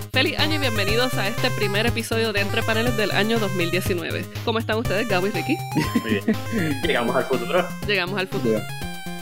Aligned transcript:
feliz 0.00 0.38
año 0.38 0.54
y 0.54 0.58
bienvenidos 0.58 1.14
a 1.14 1.28
este 1.28 1.50
primer 1.50 1.86
episodio 1.86 2.32
de 2.32 2.40
Entre 2.40 2.62
Paneles 2.62 2.96
del 2.96 3.10
año 3.12 3.38
2019. 3.38 4.24
¿Cómo 4.44 4.58
están 4.58 4.78
ustedes, 4.78 5.08
Gabo 5.08 5.26
y 5.26 5.30
Ricky? 5.30 5.56
Muy 6.02 6.12
bien. 6.12 6.82
Llegamos 6.82 7.14
al 7.14 7.24
futuro. 7.24 7.66
Llegamos 7.86 8.18
al 8.18 8.28
futuro. 8.28 8.60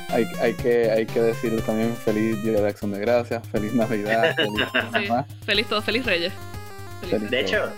Hay, 0.09 0.27
hay, 0.41 0.55
que, 0.55 0.91
hay 0.91 1.07
que 1.07 1.21
decir 1.21 1.61
también 1.63 1.97
feliz 1.97 2.43
Día 2.43 2.61
de 2.61 2.69
Acción 2.69 2.93
de 2.93 3.01
Gracias, 3.01 3.47
feliz 3.49 3.73
Navidad, 3.73 4.35
feliz, 4.37 4.69
sí, 4.95 5.35
feliz 5.45 5.67
todo, 5.69 5.83
feliz 5.83 6.05
Reyes. 6.05 6.33
Feliz 7.09 7.31
de 7.31 7.41
hecho, 7.41 7.71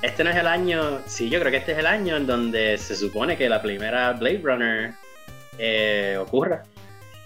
este 0.00 0.24
no 0.24 0.30
es 0.30 0.36
el 0.36 0.46
año, 0.46 1.00
sí, 1.06 1.28
yo 1.28 1.38
creo 1.38 1.50
que 1.50 1.58
este 1.58 1.72
es 1.72 1.78
el 1.78 1.86
año 1.86 2.16
en 2.16 2.26
donde 2.26 2.78
se 2.78 2.96
supone 2.96 3.36
que 3.36 3.48
la 3.48 3.60
primera 3.60 4.12
Blade 4.12 4.40
Runner 4.42 4.94
eh, 5.58 6.18
ocurra. 6.20 6.62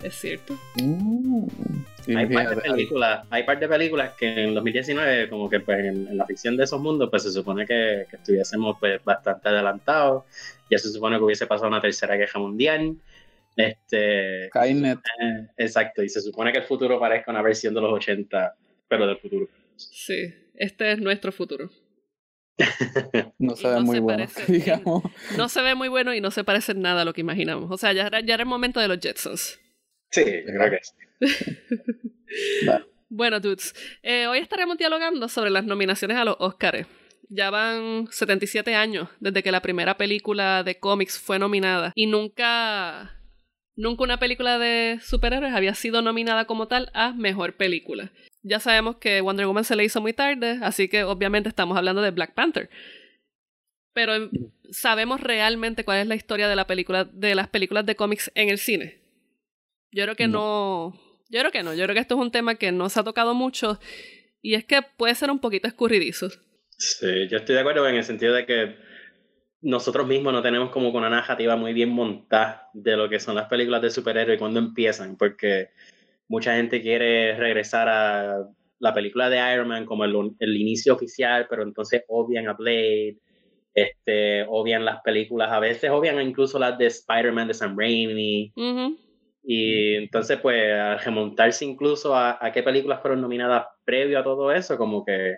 Es 0.02 0.14
cierto. 0.16 0.58
Mm, 0.76 1.46
hay 2.14 2.26
par 2.26 2.54
de 2.54 2.56
películas, 2.62 3.26
hay 3.30 3.42
par 3.44 3.58
de 3.58 3.68
películas 3.68 4.12
que 4.18 4.44
en 4.44 4.54
2019, 4.54 5.28
como 5.28 5.48
que 5.50 5.60
pues 5.60 5.78
en, 5.80 6.08
en 6.08 6.16
la 6.16 6.26
ficción 6.26 6.56
de 6.56 6.64
esos 6.64 6.80
mundos, 6.80 7.08
pues 7.10 7.22
se 7.22 7.30
supone 7.30 7.66
que, 7.66 8.06
que 8.10 8.16
estuviésemos 8.16 8.76
pues 8.78 9.02
bastante 9.04 9.48
adelantados. 9.48 10.24
Ya 10.70 10.78
se 10.78 10.90
supone 10.90 11.16
que 11.18 11.24
hubiese 11.24 11.46
pasado 11.46 11.68
una 11.68 11.80
tercera 11.80 12.16
guerra 12.16 12.40
mundial. 12.40 12.96
Este, 13.56 14.48
Skynet. 14.48 14.98
eh, 14.98 15.46
exacto, 15.56 16.02
y 16.02 16.08
se 16.08 16.20
supone 16.20 16.52
que 16.52 16.58
el 16.58 16.64
futuro 16.64 17.00
parezca 17.00 17.30
una 17.30 17.40
versión 17.42 17.72
de 17.74 17.80
los 17.80 17.92
80, 17.92 18.54
pero 18.88 19.06
del 19.06 19.16
futuro. 19.18 19.48
Sí, 19.76 20.34
este 20.54 20.92
es 20.92 20.98
nuestro 20.98 21.32
futuro. 21.32 21.70
no 23.38 23.56
se 23.56 23.68
ve 23.68 23.74
no 23.74 23.80
muy 23.82 23.96
se 23.96 24.00
bueno, 24.00 24.24
parece- 24.26 24.52
digamos. 24.52 25.02
No 25.36 25.48
se 25.48 25.62
ve 25.62 25.74
muy 25.74 25.88
bueno 25.88 26.14
y 26.14 26.20
no 26.20 26.30
se 26.30 26.44
parece 26.44 26.72
en 26.72 26.82
nada 26.82 27.02
a 27.02 27.04
lo 27.04 27.12
que 27.12 27.20
imaginamos. 27.20 27.70
O 27.70 27.76
sea, 27.78 27.92
ya 27.92 28.06
era, 28.06 28.20
ya 28.20 28.34
era 28.34 28.42
el 28.42 28.48
momento 28.48 28.80
de 28.80 28.88
los 28.88 28.98
Jetsons. 29.00 29.58
Sí, 30.10 30.24
yo 30.46 30.52
creo 30.54 30.70
que 30.70 30.78
sí. 30.82 30.92
Bueno, 33.08 33.38
dudes, 33.38 33.72
eh, 34.02 34.26
hoy 34.26 34.38
estaremos 34.40 34.76
dialogando 34.78 35.28
sobre 35.28 35.50
las 35.50 35.64
nominaciones 35.64 36.16
a 36.16 36.24
los 36.24 36.36
Oscars. 36.40 36.88
Ya 37.28 37.50
van 37.50 38.08
77 38.10 38.74
años 38.74 39.08
desde 39.20 39.42
que 39.42 39.52
la 39.52 39.62
primera 39.62 39.96
película 39.96 40.62
de 40.64 40.78
cómics 40.78 41.18
fue 41.18 41.38
nominada 41.38 41.92
y 41.94 42.06
nunca, 42.06 43.20
nunca 43.76 44.02
una 44.02 44.18
película 44.18 44.58
de 44.58 44.98
superhéroes 45.02 45.54
había 45.54 45.74
sido 45.74 46.02
nominada 46.02 46.46
como 46.46 46.68
tal 46.68 46.90
a 46.94 47.12
mejor 47.12 47.56
película. 47.56 48.12
Ya 48.42 48.60
sabemos 48.60 48.96
que 48.96 49.20
Wonder 49.20 49.46
Woman 49.46 49.64
se 49.64 49.76
le 49.76 49.84
hizo 49.84 50.00
muy 50.00 50.12
tarde, 50.12 50.58
así 50.62 50.88
que 50.88 51.04
obviamente 51.04 51.48
estamos 51.48 51.76
hablando 51.76 52.02
de 52.02 52.10
Black 52.10 52.34
Panther. 52.34 52.70
Pero 53.92 54.14
em, 54.14 54.30
sabemos 54.70 55.20
realmente 55.20 55.84
cuál 55.84 55.98
es 55.98 56.06
la 56.06 56.14
historia 56.14 56.48
de 56.48 56.56
la 56.56 56.66
película, 56.66 57.04
de 57.04 57.34
las 57.34 57.48
películas 57.48 57.86
de 57.86 57.96
cómics 57.96 58.30
en 58.34 58.50
el 58.50 58.58
cine. 58.58 59.00
Yo 59.90 60.04
creo 60.04 60.16
que 60.16 60.28
no. 60.28 61.05
Yo 61.28 61.40
creo 61.40 61.52
que 61.52 61.62
no. 61.62 61.74
Yo 61.74 61.84
creo 61.84 61.94
que 61.94 62.00
esto 62.00 62.14
es 62.14 62.20
un 62.20 62.30
tema 62.30 62.54
que 62.54 62.72
no 62.72 62.88
se 62.88 63.00
ha 63.00 63.04
tocado 63.04 63.34
mucho 63.34 63.78
y 64.42 64.54
es 64.54 64.64
que 64.64 64.80
puede 64.96 65.14
ser 65.14 65.30
un 65.30 65.40
poquito 65.40 65.66
escurridizo. 65.66 66.28
Sí, 66.78 67.28
yo 67.28 67.38
estoy 67.38 67.54
de 67.54 67.60
acuerdo 67.60 67.88
en 67.88 67.96
el 67.96 68.04
sentido 68.04 68.34
de 68.34 68.46
que 68.46 68.76
nosotros 69.62 70.06
mismos 70.06 70.32
no 70.32 70.42
tenemos 70.42 70.70
como 70.70 70.90
una 70.90 71.10
narrativa 71.10 71.56
muy 71.56 71.72
bien 71.72 71.88
montada 71.88 72.68
de 72.74 72.96
lo 72.96 73.08
que 73.08 73.18
son 73.18 73.34
las 73.34 73.48
películas 73.48 73.82
de 73.82 73.90
superhéroes 73.90 74.36
y 74.36 74.38
cuándo 74.38 74.60
empiezan, 74.60 75.16
porque 75.16 75.70
mucha 76.28 76.54
gente 76.54 76.82
quiere 76.82 77.36
regresar 77.36 77.88
a 77.88 78.46
la 78.78 78.94
película 78.94 79.30
de 79.30 79.54
Iron 79.54 79.68
Man 79.68 79.86
como 79.86 80.04
el, 80.04 80.14
el 80.38 80.56
inicio 80.56 80.94
oficial, 80.94 81.46
pero 81.48 81.62
entonces 81.62 82.04
obvian 82.08 82.48
a 82.48 82.52
Blade, 82.52 83.18
este, 83.74 84.44
obvian 84.48 84.84
las 84.84 85.00
películas, 85.02 85.50
a 85.50 85.60
veces 85.60 85.90
obvian 85.90 86.20
incluso 86.20 86.58
las 86.58 86.78
de 86.78 86.86
Spider-Man 86.86 87.48
de 87.48 87.54
Sam 87.54 87.76
Raimi, 87.76 88.52
Ujú. 88.54 88.98
Y 89.46 89.94
entonces 89.94 90.40
pues 90.42 90.72
al 90.72 90.98
remontarse 90.98 91.64
incluso 91.64 92.16
a, 92.16 92.36
a 92.44 92.50
qué 92.50 92.64
películas 92.64 93.00
fueron 93.00 93.20
nominadas 93.20 93.66
previo 93.84 94.18
a 94.18 94.24
todo 94.24 94.50
eso, 94.52 94.76
como 94.76 95.04
que 95.04 95.36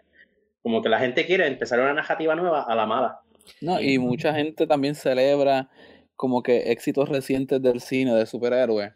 como 0.62 0.82
que 0.82 0.88
la 0.88 0.98
gente 0.98 1.26
quiere 1.26 1.46
empezar 1.46 1.78
una 1.78 1.94
narrativa 1.94 2.34
nueva 2.34 2.62
a 2.62 2.74
la 2.74 2.86
mala. 2.86 3.20
No, 3.60 3.80
y 3.80 3.98
mucha 3.98 4.34
gente 4.34 4.66
también 4.66 4.94
celebra 4.94 5.70
como 6.16 6.42
que 6.42 6.72
éxitos 6.72 7.08
recientes 7.08 7.62
del 7.62 7.80
cine 7.80 8.14
de 8.14 8.26
superhéroes, 8.26 8.92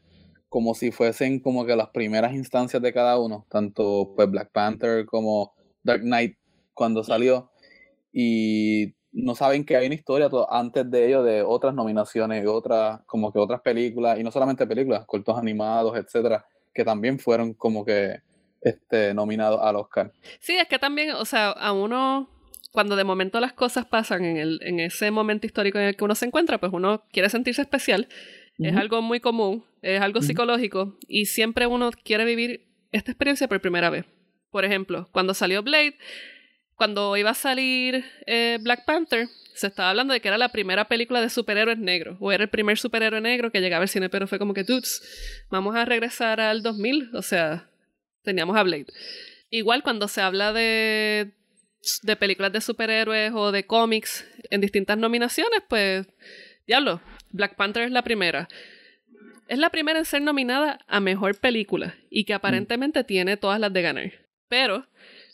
como 0.48 0.74
si 0.74 0.90
fuesen 0.90 1.40
como 1.40 1.64
que 1.64 1.76
las 1.76 1.90
primeras 1.90 2.34
instancias 2.34 2.82
de 2.82 2.92
cada 2.92 3.18
uno, 3.18 3.46
tanto 3.48 4.12
pues 4.16 4.30
Black 4.30 4.50
Panther 4.50 5.06
como 5.06 5.54
Dark 5.82 6.02
Knight 6.02 6.36
cuando 6.74 7.04
salió, 7.04 7.50
y 8.12 8.94
no 9.12 9.34
saben 9.34 9.64
que 9.64 9.76
hay 9.76 9.86
una 9.86 9.94
historia 9.94 10.28
to- 10.28 10.50
antes 10.52 10.90
de 10.90 11.06
ello 11.06 11.22
de 11.22 11.42
otras 11.42 11.74
nominaciones 11.74 12.42
y 12.42 12.46
otras, 12.46 13.00
como 13.06 13.32
que 13.32 13.38
otras 13.38 13.60
películas, 13.60 14.18
y 14.18 14.22
no 14.22 14.30
solamente 14.30 14.66
películas, 14.66 15.04
cortos 15.06 15.36
animados, 15.38 15.96
etcétera, 15.96 16.44
que 16.74 16.84
también 16.84 17.18
fueron 17.18 17.54
como 17.54 17.84
que 17.84 18.20
este 18.60 19.12
nominados 19.12 19.60
al 19.62 19.76
Oscar. 19.76 20.12
Sí, 20.40 20.56
es 20.56 20.68
que 20.68 20.78
también, 20.78 21.10
o 21.12 21.24
sea, 21.24 21.50
a 21.50 21.72
uno, 21.72 22.28
cuando 22.72 22.96
de 22.96 23.04
momento 23.04 23.40
las 23.40 23.52
cosas 23.52 23.84
pasan 23.84 24.24
en, 24.24 24.36
el, 24.36 24.60
en 24.62 24.80
ese 24.80 25.10
momento 25.10 25.46
histórico 25.46 25.78
en 25.78 25.84
el 25.84 25.96
que 25.96 26.04
uno 26.04 26.14
se 26.14 26.26
encuentra, 26.26 26.58
pues 26.58 26.72
uno 26.72 27.02
quiere 27.12 27.28
sentirse 27.28 27.62
especial. 27.62 28.08
Es 28.58 28.76
algo 28.76 29.02
muy 29.02 29.18
común, 29.18 29.64
es 29.80 30.00
algo 30.00 30.20
psicológico 30.22 30.96
y 31.08 31.26
siempre 31.26 31.66
uno 31.66 31.90
quiere 32.04 32.24
vivir 32.24 32.68
esta 32.92 33.10
experiencia 33.10 33.48
por 33.48 33.60
primera 33.60 33.90
vez. 33.90 34.04
Por 34.52 34.64
ejemplo, 34.64 35.08
cuando 35.10 35.34
salió 35.34 35.62
Blade, 35.64 35.96
cuando 36.82 37.16
iba 37.16 37.30
a 37.30 37.34
salir 37.34 38.04
eh, 38.26 38.58
Black 38.60 38.84
Panther, 38.84 39.28
se 39.54 39.68
estaba 39.68 39.90
hablando 39.90 40.14
de 40.14 40.20
que 40.20 40.26
era 40.26 40.36
la 40.36 40.48
primera 40.48 40.88
película 40.88 41.20
de 41.20 41.30
superhéroes 41.30 41.78
negros, 41.78 42.16
o 42.18 42.32
era 42.32 42.42
el 42.42 42.50
primer 42.50 42.76
superhéroe 42.76 43.20
negro 43.20 43.52
que 43.52 43.60
llegaba 43.60 43.82
al 43.82 43.88
cine, 43.88 44.08
pero 44.08 44.26
fue 44.26 44.40
como 44.40 44.52
que, 44.52 44.64
dudes, 44.64 45.00
vamos 45.48 45.76
a 45.76 45.84
regresar 45.84 46.40
al 46.40 46.60
2000, 46.60 47.10
o 47.14 47.22
sea, 47.22 47.70
teníamos 48.24 48.56
a 48.56 48.64
Blade. 48.64 48.86
Igual 49.48 49.84
cuando 49.84 50.08
se 50.08 50.22
habla 50.22 50.52
de, 50.52 51.30
de 52.02 52.16
películas 52.16 52.52
de 52.52 52.60
superhéroes 52.60 53.30
o 53.32 53.52
de 53.52 53.64
cómics 53.64 54.26
en 54.50 54.60
distintas 54.60 54.98
nominaciones, 54.98 55.62
pues, 55.68 56.08
diablo, 56.66 57.00
Black 57.30 57.54
Panther 57.54 57.84
es 57.84 57.92
la 57.92 58.02
primera. 58.02 58.48
Es 59.46 59.58
la 59.60 59.70
primera 59.70 60.00
en 60.00 60.04
ser 60.04 60.22
nominada 60.22 60.80
a 60.88 60.98
mejor 60.98 61.38
película 61.38 61.94
y 62.10 62.24
que 62.24 62.34
aparentemente 62.34 63.04
tiene 63.04 63.36
todas 63.36 63.60
las 63.60 63.72
de 63.72 63.82
ganar. 63.82 64.12
Pero, 64.48 64.84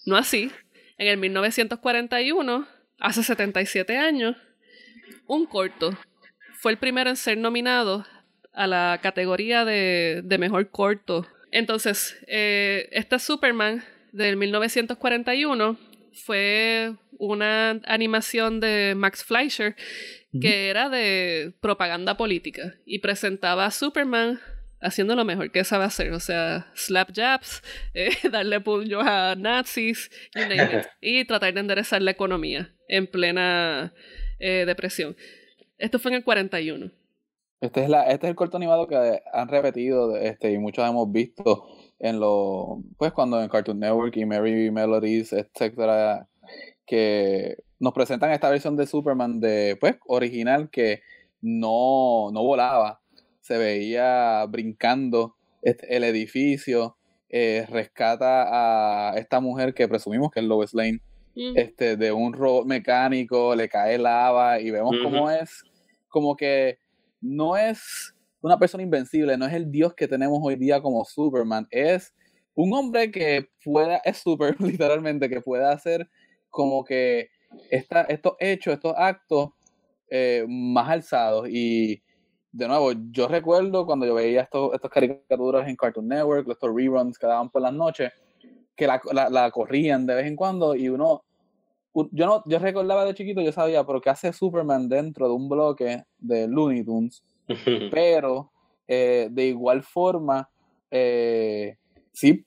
no 0.04 0.18
así. 0.18 0.50
En 0.98 1.06
el 1.06 1.16
1941, 1.16 2.66
hace 2.98 3.22
77 3.22 3.96
años, 3.96 4.36
un 5.26 5.46
corto 5.46 5.96
fue 6.54 6.72
el 6.72 6.78
primero 6.78 7.08
en 7.08 7.16
ser 7.16 7.38
nominado 7.38 8.04
a 8.52 8.66
la 8.66 8.98
categoría 9.00 9.64
de, 9.64 10.22
de 10.24 10.38
mejor 10.38 10.70
corto. 10.70 11.24
Entonces, 11.52 12.18
eh, 12.26 12.88
esta 12.90 13.20
Superman 13.20 13.84
del 14.10 14.36
1941 14.36 15.78
fue 16.12 16.94
una 17.18 17.80
animación 17.84 18.58
de 18.58 18.94
Max 18.96 19.24
Fleischer 19.24 19.76
que 20.40 20.68
era 20.68 20.88
de 20.88 21.52
propaganda 21.60 22.16
política 22.16 22.74
y 22.84 22.98
presentaba 22.98 23.66
a 23.66 23.70
Superman 23.70 24.40
haciendo 24.80 25.14
lo 25.14 25.24
mejor 25.24 25.50
que 25.50 25.64
sabe 25.64 25.84
hacer, 25.84 26.12
o 26.12 26.20
sea, 26.20 26.70
slap 26.74 27.10
jabs, 27.14 27.62
eh, 27.94 28.10
darle 28.30 28.60
puños 28.60 29.02
a 29.04 29.34
nazis 29.36 30.10
you 30.34 30.42
name 30.42 30.78
it, 30.78 30.86
y 31.00 31.24
tratar 31.24 31.54
de 31.54 31.60
enderezar 31.60 32.02
la 32.02 32.10
economía 32.10 32.74
en 32.88 33.06
plena 33.06 33.92
eh, 34.38 34.64
depresión. 34.66 35.16
Esto 35.78 35.98
fue 35.98 36.10
en 36.10 36.16
el 36.16 36.24
41. 36.24 36.90
Este 37.60 37.82
es, 37.82 37.88
la, 37.88 38.04
este 38.04 38.26
es 38.26 38.30
el 38.30 38.36
corto 38.36 38.56
animado 38.56 38.86
que 38.86 39.20
han 39.32 39.48
repetido 39.48 40.16
este, 40.16 40.52
y 40.52 40.58
muchos 40.58 40.88
hemos 40.88 41.10
visto 41.10 41.66
en 41.98 42.20
los, 42.20 42.78
pues 42.96 43.12
cuando 43.12 43.42
en 43.42 43.48
Cartoon 43.48 43.80
Network 43.80 44.16
y 44.16 44.24
Merry 44.24 44.70
Melodies, 44.70 45.32
etcétera, 45.32 46.28
que 46.86 47.56
nos 47.80 47.92
presentan 47.92 48.30
esta 48.30 48.50
versión 48.50 48.76
de 48.76 48.86
Superman 48.86 49.40
de, 49.40 49.76
pues, 49.80 49.96
original 50.06 50.70
que 50.70 51.02
no, 51.40 52.30
no 52.32 52.42
volaba, 52.42 53.00
se 53.48 53.58
veía 53.58 54.44
brincando 54.46 55.34
este, 55.62 55.96
el 55.96 56.04
edificio, 56.04 56.96
eh, 57.30 57.66
rescata 57.68 59.10
a 59.10 59.18
esta 59.18 59.40
mujer 59.40 59.74
que 59.74 59.88
presumimos 59.88 60.30
que 60.30 60.40
es 60.40 60.46
Lois 60.46 60.72
Lane, 60.72 61.00
Mm. 61.38 61.56
este, 61.56 61.96
de 61.96 62.10
un 62.10 62.32
robot 62.32 62.66
mecánico, 62.66 63.54
le 63.54 63.68
cae 63.68 63.96
lava 63.96 64.58
y 64.58 64.72
vemos 64.72 64.96
cómo 65.00 65.30
es, 65.30 65.62
como 66.08 66.34
que 66.34 66.80
no 67.20 67.56
es 67.56 68.12
una 68.40 68.58
persona 68.58 68.82
invencible, 68.82 69.36
no 69.38 69.46
es 69.46 69.52
el 69.52 69.70
dios 69.70 69.94
que 69.94 70.08
tenemos 70.08 70.40
hoy 70.42 70.56
día 70.56 70.80
como 70.80 71.04
Superman, 71.04 71.68
es 71.70 72.12
un 72.54 72.72
hombre 72.72 73.12
que 73.12 73.50
pueda, 73.64 73.98
es 73.98 74.16
super 74.16 74.56
literalmente, 74.60 75.28
que 75.28 75.40
pueda 75.40 75.70
hacer 75.70 76.08
como 76.50 76.82
que 76.82 77.28
esta, 77.70 78.02
estos 78.02 78.32
hechos, 78.40 78.74
estos 78.74 78.94
actos 78.96 79.50
eh, 80.10 80.44
más 80.48 80.88
alzados 80.88 81.48
y 81.48 82.02
de 82.52 82.68
nuevo, 82.68 82.92
yo 83.10 83.28
recuerdo 83.28 83.84
cuando 83.86 84.06
yo 84.06 84.14
veía 84.14 84.42
estos, 84.42 84.74
estas 84.74 84.90
caricaturas 84.90 85.68
en 85.68 85.76
Cartoon 85.76 86.08
Network, 86.08 86.48
estos 86.48 86.74
reruns 86.74 87.18
que 87.18 87.26
daban 87.26 87.50
por 87.50 87.62
las 87.62 87.72
noches, 87.72 88.12
que 88.74 88.86
la, 88.86 89.00
la, 89.12 89.28
la 89.28 89.50
corrían 89.50 90.06
de 90.06 90.14
vez 90.14 90.26
en 90.26 90.36
cuando 90.36 90.74
y 90.74 90.88
uno, 90.88 91.24
yo 92.12 92.26
no, 92.26 92.42
yo 92.46 92.58
recordaba 92.58 93.04
de 93.04 93.14
chiquito, 93.14 93.40
yo 93.40 93.52
sabía, 93.52 93.84
pero 93.84 94.00
¿qué 94.00 94.10
hace 94.10 94.32
Superman 94.32 94.88
dentro 94.88 95.28
de 95.28 95.34
un 95.34 95.48
bloque 95.48 96.04
de 96.18 96.46
Looney 96.46 96.84
Tunes? 96.84 97.22
pero 97.90 98.50
eh, 98.86 99.28
de 99.30 99.46
igual 99.46 99.82
forma, 99.82 100.48
eh, 100.90 101.76
sí 102.12 102.44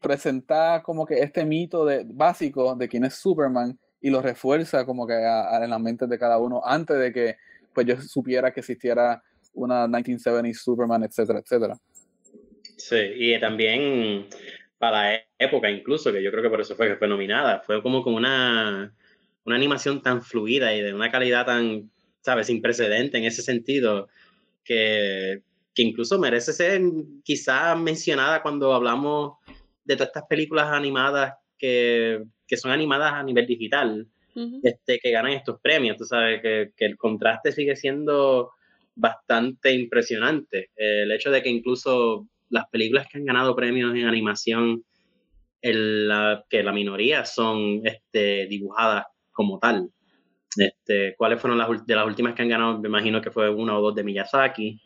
presenta 0.00 0.82
como 0.82 1.06
que 1.06 1.20
este 1.20 1.44
mito 1.44 1.84
de, 1.84 2.04
básico 2.04 2.74
de 2.74 2.88
quién 2.88 3.04
es 3.04 3.14
Superman 3.14 3.78
y 4.00 4.10
lo 4.10 4.20
refuerza 4.20 4.84
como 4.84 5.06
que 5.06 5.14
en 5.14 5.70
las 5.70 5.80
mentes 5.80 6.08
de 6.08 6.18
cada 6.18 6.38
uno 6.38 6.60
antes 6.62 6.98
de 6.98 7.12
que 7.12 7.36
pues 7.72 7.86
yo 7.86 8.00
supiera 8.02 8.52
que 8.52 8.60
existiera 8.60 9.22
una 9.54 9.86
1970 9.86 10.58
Superman, 10.58 11.04
etcétera, 11.04 11.40
etcétera. 11.40 11.76
Sí, 12.76 12.96
y 13.16 13.40
también 13.40 14.26
para 14.78 15.12
la 15.12 15.20
época 15.38 15.70
incluso, 15.70 16.12
que 16.12 16.22
yo 16.22 16.30
creo 16.30 16.42
que 16.42 16.50
por 16.50 16.60
eso 16.60 16.76
fue 16.76 16.88
que 16.88 16.96
fue 16.96 17.08
nominada, 17.08 17.60
fue 17.60 17.82
como 17.82 18.02
con 18.02 18.14
una, 18.14 18.94
una 19.44 19.56
animación 19.56 20.02
tan 20.02 20.22
fluida 20.22 20.74
y 20.74 20.82
de 20.82 20.94
una 20.94 21.10
calidad 21.10 21.46
tan, 21.46 21.90
sabes, 22.20 22.48
sin 22.48 22.60
precedente 22.60 23.18
en 23.18 23.24
ese 23.24 23.42
sentido, 23.42 24.08
que, 24.64 25.42
que 25.74 25.82
incluso 25.82 26.18
merece 26.18 26.52
ser 26.52 26.80
quizá 27.22 27.74
mencionada 27.76 28.42
cuando 28.42 28.74
hablamos 28.74 29.38
de 29.84 29.96
todas 29.96 30.08
estas 30.08 30.24
películas 30.28 30.68
animadas 30.68 31.34
que, 31.58 32.22
que 32.46 32.56
son 32.56 32.70
animadas 32.70 33.12
a 33.14 33.22
nivel 33.22 33.46
digital, 33.46 34.06
este, 34.64 34.98
que 34.98 35.10
ganan 35.12 35.32
estos 35.32 35.60
premios. 35.60 35.96
Tú 35.96 36.04
sabes 36.04 36.42
que, 36.42 36.72
que, 36.76 36.86
el 36.86 36.96
contraste 36.96 37.52
sigue 37.52 37.76
siendo 37.76 38.50
bastante 38.94 39.72
impresionante. 39.72 40.70
El 40.76 41.10
hecho 41.12 41.30
de 41.30 41.42
que 41.42 41.50
incluso 41.50 42.28
las 42.48 42.68
películas 42.68 43.06
que 43.08 43.18
han 43.18 43.24
ganado 43.24 43.56
premios 43.56 43.94
en 43.94 44.06
animación, 44.06 44.84
la, 45.62 46.44
que 46.48 46.62
la 46.62 46.72
minoría 46.72 47.24
son 47.24 47.80
este, 47.84 48.46
dibujadas 48.46 49.06
como 49.32 49.58
tal. 49.58 49.90
Este, 50.56 51.14
¿Cuáles 51.16 51.40
fueron 51.40 51.58
las 51.58 51.68
de 51.84 51.96
las 51.96 52.06
últimas 52.06 52.34
que 52.34 52.42
han 52.42 52.48
ganado? 52.48 52.78
Me 52.78 52.88
imagino 52.88 53.20
que 53.20 53.30
fue 53.30 53.50
una 53.50 53.76
o 53.76 53.82
dos 53.82 53.94
de 53.94 54.04
Miyazaki. 54.04 54.80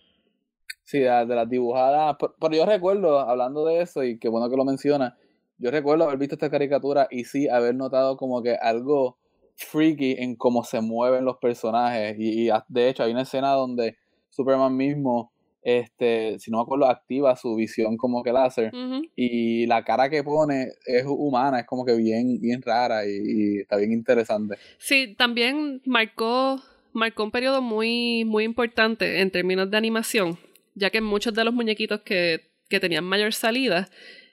Sí, 0.84 1.00
de, 1.00 1.26
las 1.26 1.48
dibujadas. 1.48 2.16
Pero, 2.18 2.54
yo 2.54 2.64
recuerdo, 2.64 3.18
hablando 3.18 3.66
de 3.66 3.82
eso, 3.82 4.02
y 4.04 4.18
qué 4.18 4.28
bueno 4.28 4.48
que 4.48 4.56
lo 4.56 4.64
menciona, 4.64 5.18
yo 5.58 5.70
recuerdo 5.70 6.04
haber 6.04 6.18
visto 6.18 6.36
esta 6.36 6.50
caricatura 6.50 7.08
y 7.10 7.24
sí 7.24 7.48
haber 7.48 7.74
notado 7.74 8.16
como 8.16 8.42
que 8.42 8.54
algo 8.54 9.17
freaky 9.58 10.16
en 10.18 10.36
cómo 10.36 10.64
se 10.64 10.80
mueven 10.80 11.24
los 11.24 11.36
personajes. 11.38 12.16
Y, 12.18 12.48
y 12.48 12.52
de 12.68 12.88
hecho 12.88 13.02
hay 13.02 13.12
una 13.12 13.22
escena 13.22 13.52
donde 13.52 13.96
Superman 14.30 14.76
mismo 14.76 15.32
este, 15.62 16.38
si 16.38 16.50
no 16.50 16.58
me 16.58 16.62
acuerdo, 16.62 16.86
activa 16.86 17.36
su 17.36 17.54
visión 17.54 17.96
como 17.96 18.22
que 18.22 18.32
láser. 18.32 18.72
Y 19.16 19.66
la 19.66 19.84
cara 19.84 20.08
que 20.08 20.22
pone 20.22 20.68
es 20.86 21.04
humana, 21.06 21.60
es 21.60 21.66
como 21.66 21.84
que 21.84 21.94
bien, 21.94 22.40
bien 22.40 22.62
rara 22.62 23.06
y, 23.06 23.58
está 23.58 23.76
bien 23.76 23.92
interesante. 23.92 24.56
Sí, 24.78 25.14
también 25.16 25.82
marcó, 25.84 26.62
marcó 26.94 27.24
un 27.24 27.30
periodo 27.30 27.60
muy, 27.60 28.24
muy 28.24 28.44
importante 28.44 29.20
en 29.20 29.30
términos 29.30 29.70
de 29.70 29.76
animación, 29.76 30.38
ya 30.74 30.90
que 30.90 31.00
muchos 31.00 31.34
de 31.34 31.44
los 31.44 31.52
muñequitos 31.52 32.00
que, 32.00 32.50
que 32.70 32.80
tenían 32.80 33.04
mayor 33.04 33.34
salida 33.34 33.90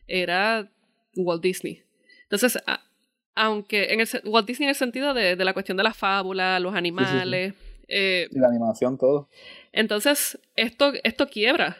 era 0.07 0.71
Walt 1.17 1.43
Disney. 1.43 1.81
Entonces, 2.23 2.57
aunque 3.35 3.93
en 3.93 3.99
el, 3.99 4.07
Walt 4.25 4.47
Disney 4.47 4.65
en 4.65 4.69
el 4.69 4.75
sentido 4.75 5.13
de, 5.13 5.35
de 5.35 5.45
la 5.45 5.53
cuestión 5.53 5.77
de 5.77 5.83
la 5.83 5.93
fábula, 5.93 6.59
los 6.59 6.73
animales. 6.73 7.53
Eh, 7.87 8.27
y 8.31 8.39
la 8.39 8.47
animación, 8.47 8.97
todo. 8.97 9.29
Entonces, 9.71 10.39
esto, 10.55 10.93
esto 11.03 11.27
quiebra. 11.27 11.77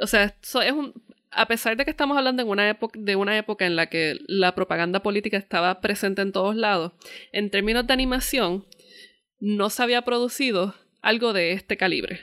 O 0.00 0.06
sea, 0.06 0.34
es 0.42 0.72
un, 0.72 0.92
a 1.30 1.46
pesar 1.46 1.76
de 1.76 1.84
que 1.84 1.90
estamos 1.90 2.16
hablando 2.16 2.42
en 2.42 2.48
una 2.48 2.68
época, 2.68 2.98
de 3.00 3.14
una 3.16 3.38
época 3.38 3.66
en 3.66 3.76
la 3.76 3.86
que 3.86 4.18
la 4.26 4.54
propaganda 4.54 5.00
política 5.02 5.36
estaba 5.36 5.80
presente 5.80 6.22
en 6.22 6.32
todos 6.32 6.56
lados, 6.56 6.92
en 7.32 7.50
términos 7.50 7.86
de 7.86 7.92
animación, 7.92 8.64
no 9.38 9.70
se 9.70 9.82
había 9.82 10.02
producido 10.02 10.74
algo 11.02 11.32
de 11.32 11.52
este 11.52 11.76
calibre. 11.76 12.20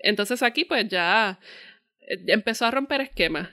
Entonces 0.00 0.42
aquí 0.42 0.64
pues 0.64 0.88
ya 0.88 1.38
eh, 2.00 2.24
empezó 2.28 2.66
a 2.66 2.70
romper 2.70 3.00
esquemas. 3.02 3.48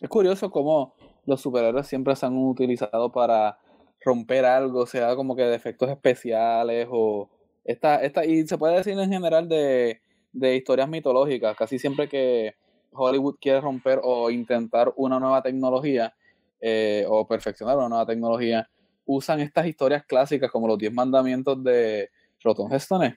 Es 0.00 0.08
curioso 0.08 0.50
cómo 0.50 0.96
los 1.28 1.40
superhéroes 1.42 1.86
siempre 1.86 2.16
se 2.16 2.26
han 2.26 2.36
utilizado 2.36 3.12
para 3.12 3.58
romper 4.00 4.44
algo, 4.46 4.86
sea 4.86 5.14
como 5.14 5.36
que 5.36 5.42
de 5.42 5.54
efectos 5.54 5.90
especiales 5.90 6.88
o 6.90 7.28
esta, 7.64 7.96
esta, 8.02 8.24
y 8.24 8.46
se 8.46 8.56
puede 8.56 8.78
decir 8.78 8.98
en 8.98 9.12
general 9.12 9.46
de, 9.46 10.00
de 10.32 10.56
historias 10.56 10.88
mitológicas, 10.88 11.54
casi 11.54 11.78
siempre 11.78 12.08
que 12.08 12.54
Hollywood 12.92 13.36
quiere 13.40 13.60
romper 13.60 14.00
o 14.02 14.30
intentar 14.30 14.92
una 14.96 15.20
nueva 15.20 15.42
tecnología 15.42 16.14
eh, 16.60 17.04
o 17.06 17.26
perfeccionar 17.26 17.76
una 17.76 17.90
nueva 17.90 18.06
tecnología, 18.06 18.68
usan 19.04 19.40
estas 19.40 19.66
historias 19.66 20.04
clásicas 20.06 20.50
como 20.50 20.66
los 20.66 20.78
Diez 20.78 20.92
Mandamientos 20.92 21.62
de 21.62 22.08
Roton 22.42 22.72
Heston, 22.72 23.14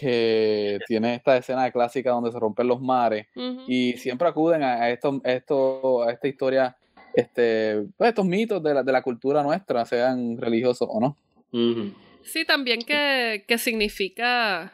que 0.00 0.78
tiene 0.86 1.16
esta 1.16 1.36
escena 1.36 1.70
clásica 1.72 2.10
donde 2.10 2.30
se 2.30 2.38
rompen 2.38 2.68
los 2.68 2.80
mares 2.80 3.26
y 3.66 3.94
siempre 3.94 4.28
acuden 4.28 4.62
a, 4.62 4.88
esto, 4.90 5.20
esto, 5.24 6.02
a 6.04 6.12
esta 6.12 6.28
historia, 6.28 6.76
este, 7.14 7.84
pues 7.96 8.08
estos 8.08 8.26
mitos 8.26 8.62
de 8.62 8.74
la, 8.74 8.82
de 8.82 8.92
la 8.92 9.02
cultura 9.02 9.42
nuestra, 9.42 9.84
sean 9.86 10.36
religiosos 10.36 10.88
o 10.90 11.00
no. 11.00 11.16
Sí, 12.22 12.44
también 12.44 12.82
que, 12.82 13.44
que 13.46 13.58
significa 13.58 14.72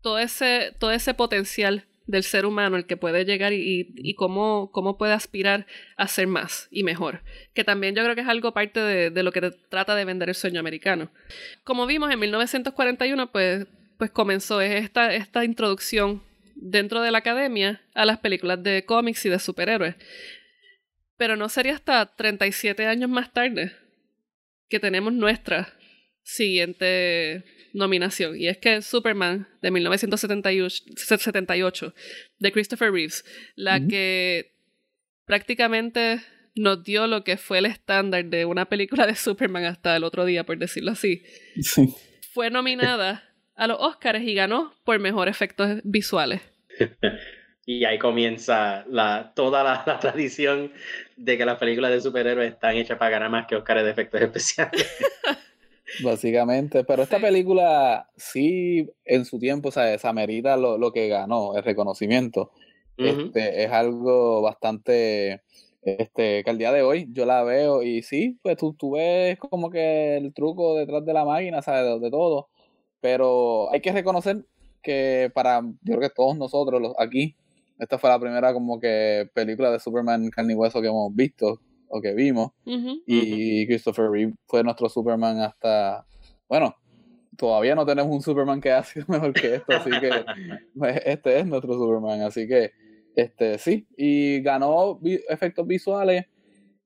todo 0.00 0.18
ese, 0.18 0.74
todo 0.78 0.92
ese 0.92 1.14
potencial 1.14 1.84
del 2.08 2.22
ser 2.22 2.46
humano, 2.46 2.78
el 2.78 2.86
que 2.86 2.96
puede 2.96 3.26
llegar 3.26 3.52
y, 3.52 3.92
y, 3.94 4.14
cómo, 4.14 4.70
cómo, 4.72 4.96
puede 4.96 5.12
aspirar 5.12 5.66
a 5.96 6.08
ser 6.08 6.26
más 6.26 6.66
y 6.70 6.82
mejor. 6.82 7.20
Que 7.52 7.64
también 7.64 7.94
yo 7.94 8.02
creo 8.02 8.14
que 8.14 8.22
es 8.22 8.28
algo 8.28 8.54
parte 8.54 8.80
de, 8.80 9.10
de, 9.10 9.22
lo 9.22 9.30
que 9.30 9.50
trata 9.68 9.94
de 9.94 10.06
vender 10.06 10.30
el 10.30 10.34
sueño 10.34 10.58
americano. 10.58 11.10
Como 11.64 11.86
vimos 11.86 12.10
en 12.10 12.18
1941, 12.18 13.30
pues, 13.30 13.66
pues 13.98 14.10
comenzó 14.10 14.62
esta, 14.62 15.14
esta 15.14 15.44
introducción 15.44 16.22
dentro 16.54 17.02
de 17.02 17.10
la 17.10 17.18
academia 17.18 17.82
a 17.94 18.06
las 18.06 18.18
películas 18.18 18.62
de 18.62 18.84
cómics 18.86 19.26
y 19.26 19.28
de 19.28 19.38
superhéroes. 19.38 19.96
Pero 21.18 21.36
no 21.36 21.50
sería 21.50 21.74
hasta 21.74 22.06
37 22.06 22.86
años 22.86 23.10
más 23.10 23.32
tarde 23.32 23.72
que 24.68 24.80
tenemos 24.80 25.12
nuestra 25.12 25.74
siguiente 26.22 27.44
nominación. 27.74 28.40
Y 28.40 28.48
es 28.48 28.58
que 28.58 28.82
Superman 28.82 29.48
de 29.60 29.70
1978 29.70 31.94
de 32.38 32.52
Christopher 32.52 32.92
Reeves, 32.92 33.24
la 33.56 33.86
que 33.86 34.52
prácticamente 35.24 36.20
nos 36.54 36.84
dio 36.84 37.06
lo 37.06 37.24
que 37.24 37.36
fue 37.36 37.58
el 37.58 37.66
estándar 37.66 38.24
de 38.24 38.44
una 38.44 38.68
película 38.68 39.06
de 39.06 39.14
Superman 39.14 39.64
hasta 39.64 39.96
el 39.96 40.04
otro 40.04 40.24
día, 40.24 40.44
por 40.44 40.58
decirlo 40.58 40.92
así. 40.92 41.22
Fue 42.32 42.50
nominada 42.50 43.24
a 43.54 43.66
los 43.66 43.78
Oscars 43.80 44.22
y 44.22 44.34
ganó 44.34 44.74
por 44.84 44.98
mejor 44.98 45.28
efectos 45.28 45.80
visuales. 45.84 46.40
y 47.68 47.84
ahí 47.84 47.98
comienza 47.98 48.86
la, 48.88 49.30
toda 49.34 49.62
la, 49.62 49.82
la, 49.84 50.00
tradición 50.00 50.72
de 51.18 51.36
que 51.36 51.44
las 51.44 51.58
películas 51.58 51.90
de 51.90 52.00
superhéroes 52.00 52.54
están 52.54 52.76
hechas 52.76 52.96
para 52.96 53.10
ganar 53.10 53.28
más 53.28 53.46
que 53.46 53.56
Oscars 53.56 53.84
de 53.84 53.90
efectos 53.90 54.22
especiales. 54.22 54.86
Básicamente, 56.02 56.82
pero 56.84 57.02
esta 57.02 57.20
película 57.20 58.08
sí 58.16 58.88
en 59.04 59.26
su 59.26 59.38
tiempo, 59.38 59.68
o 59.68 59.72
sea, 59.72 59.94
amerita 60.04 60.56
lo, 60.56 60.78
lo 60.78 60.92
que 60.92 61.08
ganó, 61.08 61.54
el 61.56 61.62
reconocimiento. 61.62 62.52
este, 62.96 63.64
es 63.64 63.70
algo 63.70 64.40
bastante, 64.40 65.42
este, 65.82 66.42
que 66.44 66.50
al 66.50 66.56
día 66.56 66.72
de 66.72 66.80
hoy 66.80 67.06
yo 67.12 67.26
la 67.26 67.42
veo 67.42 67.82
y 67.82 68.02
sí, 68.02 68.38
pues 68.42 68.56
tú, 68.56 68.72
tú 68.72 68.92
ves 68.92 69.38
como 69.38 69.68
que 69.68 70.16
el 70.16 70.32
truco 70.32 70.74
detrás 70.74 71.04
de 71.04 71.12
la 71.12 71.26
máquina, 71.26 71.60
¿sabes? 71.60 72.00
De, 72.00 72.10
todo, 72.10 72.48
pero 73.02 73.70
hay 73.70 73.82
que 73.82 73.92
reconocer 73.92 74.46
que 74.82 75.30
para, 75.34 75.60
yo 75.82 75.96
creo 75.96 76.08
que 76.08 76.14
todos 76.14 76.34
nosotros 76.34 76.80
los, 76.80 76.94
aquí, 76.98 77.36
esta 77.78 77.98
fue 77.98 78.10
la 78.10 78.18
primera 78.18 78.52
como 78.52 78.80
que 78.80 79.30
película 79.34 79.70
de 79.70 79.78
Superman 79.78 80.28
carne 80.30 80.54
y 80.54 80.56
hueso 80.56 80.80
que 80.80 80.88
hemos 80.88 81.14
visto, 81.14 81.60
o 81.88 82.00
que 82.00 82.14
vimos. 82.14 82.52
Y 82.64 83.66
Christopher 83.66 84.10
Reeve 84.10 84.34
fue 84.46 84.62
nuestro 84.62 84.88
Superman 84.88 85.40
hasta, 85.40 86.06
bueno, 86.48 86.74
todavía 87.36 87.74
no 87.74 87.86
tenemos 87.86 88.12
un 88.12 88.22
Superman 88.22 88.60
que 88.60 88.72
ha 88.72 88.82
sido 88.82 89.06
mejor 89.08 89.32
que 89.32 89.56
esto, 89.56 89.72
así 89.72 89.90
que 89.90 90.10
pues, 90.76 91.00
este 91.04 91.38
es 91.38 91.46
nuestro 91.46 91.74
Superman, 91.74 92.22
así 92.22 92.46
que 92.46 92.72
este 93.16 93.58
sí, 93.58 93.86
y 93.96 94.40
ganó 94.42 95.00
efectos 95.28 95.66
visuales. 95.66 96.26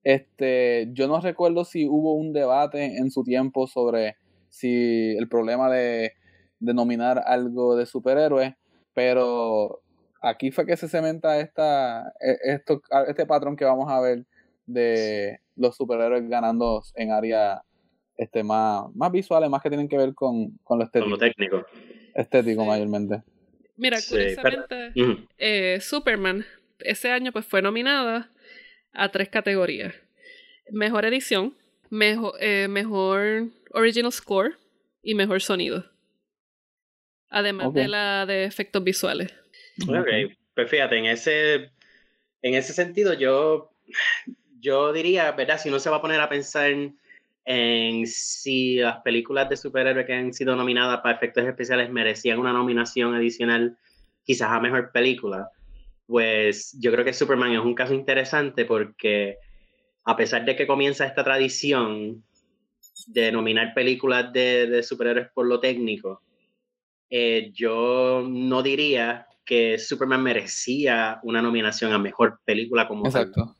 Este, 0.04 0.88
yo 0.92 1.06
no 1.06 1.20
recuerdo 1.20 1.64
si 1.64 1.86
hubo 1.86 2.14
un 2.14 2.32
debate 2.32 2.96
en 2.96 3.10
su 3.10 3.22
tiempo 3.22 3.66
sobre 3.66 4.16
si 4.48 5.16
el 5.16 5.28
problema 5.28 5.70
de, 5.70 6.12
de 6.58 6.74
nominar 6.74 7.22
algo 7.24 7.76
de 7.76 7.86
superhéroes, 7.86 8.54
pero 8.94 9.81
aquí 10.22 10.50
fue 10.50 10.66
que 10.66 10.76
se 10.76 10.88
cementa 10.88 11.40
esta, 11.40 12.12
e, 12.20 12.54
esto, 12.54 12.80
este 13.08 13.26
patrón 13.26 13.56
que 13.56 13.64
vamos 13.64 13.90
a 13.90 14.00
ver 14.00 14.24
de 14.66 15.40
los 15.56 15.76
superhéroes 15.76 16.28
ganando 16.28 16.82
en 16.94 17.10
áreas 17.10 17.60
este, 18.16 18.42
más, 18.42 18.84
más 18.94 19.10
visuales, 19.10 19.50
más 19.50 19.62
que 19.62 19.68
tienen 19.68 19.88
que 19.88 19.98
ver 19.98 20.14
con, 20.14 20.58
con 20.62 20.78
lo 20.78 20.84
estético. 20.84 21.18
técnico. 21.18 21.66
Estético 22.14 22.64
mayormente. 22.64 23.22
Mira, 23.76 23.98
curiosamente, 24.08 24.92
eh, 25.38 25.78
Superman 25.80 26.44
ese 26.84 27.10
año 27.10 27.32
pues 27.32 27.46
fue 27.46 27.62
nominada 27.62 28.30
a 28.92 29.10
tres 29.10 29.28
categorías. 29.28 29.94
Mejor 30.70 31.04
edición, 31.04 31.56
mejor, 31.90 32.34
eh, 32.40 32.68
mejor 32.68 33.48
original 33.72 34.12
score 34.12 34.56
y 35.02 35.14
mejor 35.14 35.40
sonido. 35.40 35.90
Además 37.28 37.72
de 37.72 37.88
la 37.88 38.26
de 38.26 38.44
efectos 38.44 38.84
visuales. 38.84 39.32
Ok, 39.88 40.08
pues 40.54 40.70
fíjate, 40.70 40.98
en 40.98 41.06
ese, 41.06 41.70
en 42.42 42.54
ese 42.54 42.72
sentido 42.72 43.14
yo 43.14 43.72
yo 44.62 44.92
diría, 44.92 45.32
¿verdad? 45.32 45.58
Si 45.58 45.68
uno 45.68 45.80
se 45.80 45.90
va 45.90 45.96
a 45.96 46.00
poner 46.00 46.20
a 46.20 46.28
pensar 46.28 46.70
en, 46.70 46.96
en 47.44 48.06
si 48.06 48.76
las 48.76 49.02
películas 49.02 49.48
de 49.48 49.56
superhéroes 49.56 50.06
que 50.06 50.14
han 50.14 50.32
sido 50.32 50.54
nominadas 50.54 51.00
para 51.00 51.16
efectos 51.16 51.44
especiales 51.44 51.90
merecían 51.90 52.38
una 52.38 52.52
nominación 52.52 53.12
adicional, 53.14 53.76
quizás 54.22 54.50
a 54.50 54.60
mejor 54.60 54.92
película, 54.92 55.50
pues 56.06 56.76
yo 56.78 56.92
creo 56.92 57.04
que 57.04 57.12
Superman 57.12 57.52
es 57.52 57.58
un 57.58 57.74
caso 57.74 57.92
interesante 57.92 58.64
porque 58.64 59.38
a 60.04 60.16
pesar 60.16 60.44
de 60.44 60.54
que 60.54 60.66
comienza 60.66 61.06
esta 61.06 61.24
tradición 61.24 62.22
de 63.08 63.32
nominar 63.32 63.74
películas 63.74 64.32
de, 64.32 64.68
de 64.68 64.82
superhéroes 64.84 65.28
por 65.34 65.46
lo 65.46 65.58
técnico, 65.58 66.22
eh, 67.10 67.50
yo 67.52 68.24
no 68.28 68.62
diría 68.62 69.26
que 69.44 69.78
Superman 69.78 70.22
merecía 70.22 71.18
una 71.24 71.42
nominación 71.42 71.92
a 71.92 71.98
mejor 71.98 72.40
película 72.44 72.86
como 72.86 73.06
Exacto. 73.06 73.56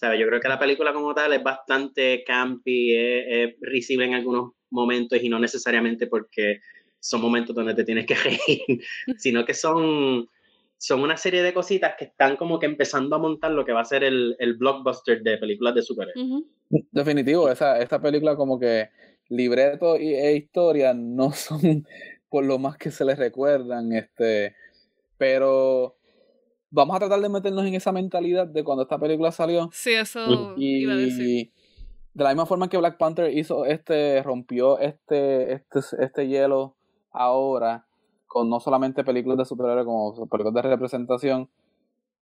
tal. 0.00 0.18
Yo 0.18 0.26
creo 0.26 0.40
que 0.40 0.48
la 0.48 0.58
película 0.58 0.92
como 0.92 1.14
tal 1.14 1.32
es 1.32 1.42
bastante 1.42 2.24
campy, 2.24 2.94
es, 2.94 3.54
risible 3.60 4.06
en 4.06 4.14
algunos 4.14 4.52
momentos 4.70 5.22
y 5.22 5.28
no 5.28 5.38
necesariamente 5.38 6.06
porque 6.06 6.60
son 6.98 7.20
momentos 7.20 7.54
donde 7.54 7.74
te 7.74 7.84
tienes 7.84 8.06
que 8.06 8.14
reír, 8.46 8.82
sino 9.18 9.44
que 9.44 9.54
son, 9.54 10.28
son 10.78 11.02
una 11.02 11.16
serie 11.16 11.42
de 11.42 11.52
cositas 11.52 11.94
que 11.98 12.06
están 12.06 12.36
como 12.36 12.58
que 12.58 12.66
empezando 12.66 13.16
a 13.16 13.18
montar 13.18 13.52
lo 13.52 13.64
que 13.64 13.72
va 13.72 13.82
a 13.82 13.84
ser 13.84 14.04
el, 14.04 14.36
el 14.38 14.54
blockbuster 14.54 15.22
de 15.22 15.36
películas 15.38 15.74
de 15.74 15.82
superhéroes. 15.82 16.44
Definitivo, 16.90 17.50
esa, 17.50 17.78
esta 17.78 18.00
película 18.00 18.36
como 18.36 18.58
que 18.58 18.88
libreto 19.28 19.98
y, 19.98 20.14
e 20.14 20.36
historia 20.36 20.94
no 20.94 21.30
son 21.32 21.86
por 22.28 22.44
lo 22.44 22.58
más 22.58 22.76
que 22.76 22.90
se 22.90 23.04
les 23.04 23.18
recuerdan, 23.18 23.92
este 23.92 24.54
pero 25.18 25.96
vamos 26.70 26.96
a 26.96 26.98
tratar 26.98 27.20
de 27.20 27.28
meternos 27.28 27.64
en 27.64 27.74
esa 27.74 27.92
mentalidad 27.92 28.46
de 28.46 28.64
cuando 28.64 28.82
esta 28.82 28.98
película 28.98 29.32
salió. 29.32 29.70
Sí, 29.72 29.92
eso 29.92 30.54
y, 30.56 30.82
iba 30.82 30.92
a 30.92 30.96
decir. 30.96 31.52
De 32.14 32.24
la 32.24 32.30
misma 32.30 32.46
forma 32.46 32.68
que 32.68 32.78
Black 32.78 32.96
Panther 32.96 33.36
hizo 33.36 33.66
este, 33.66 34.22
rompió 34.22 34.78
este, 34.78 35.52
este, 35.52 35.80
este 35.98 36.28
hielo 36.28 36.76
ahora, 37.10 37.86
con 38.26 38.48
no 38.48 38.60
solamente 38.60 39.04
películas 39.04 39.38
de 39.38 39.44
superhéroes, 39.44 39.84
como 39.84 40.28
películas 40.28 40.54
de 40.54 40.62
representación, 40.62 41.50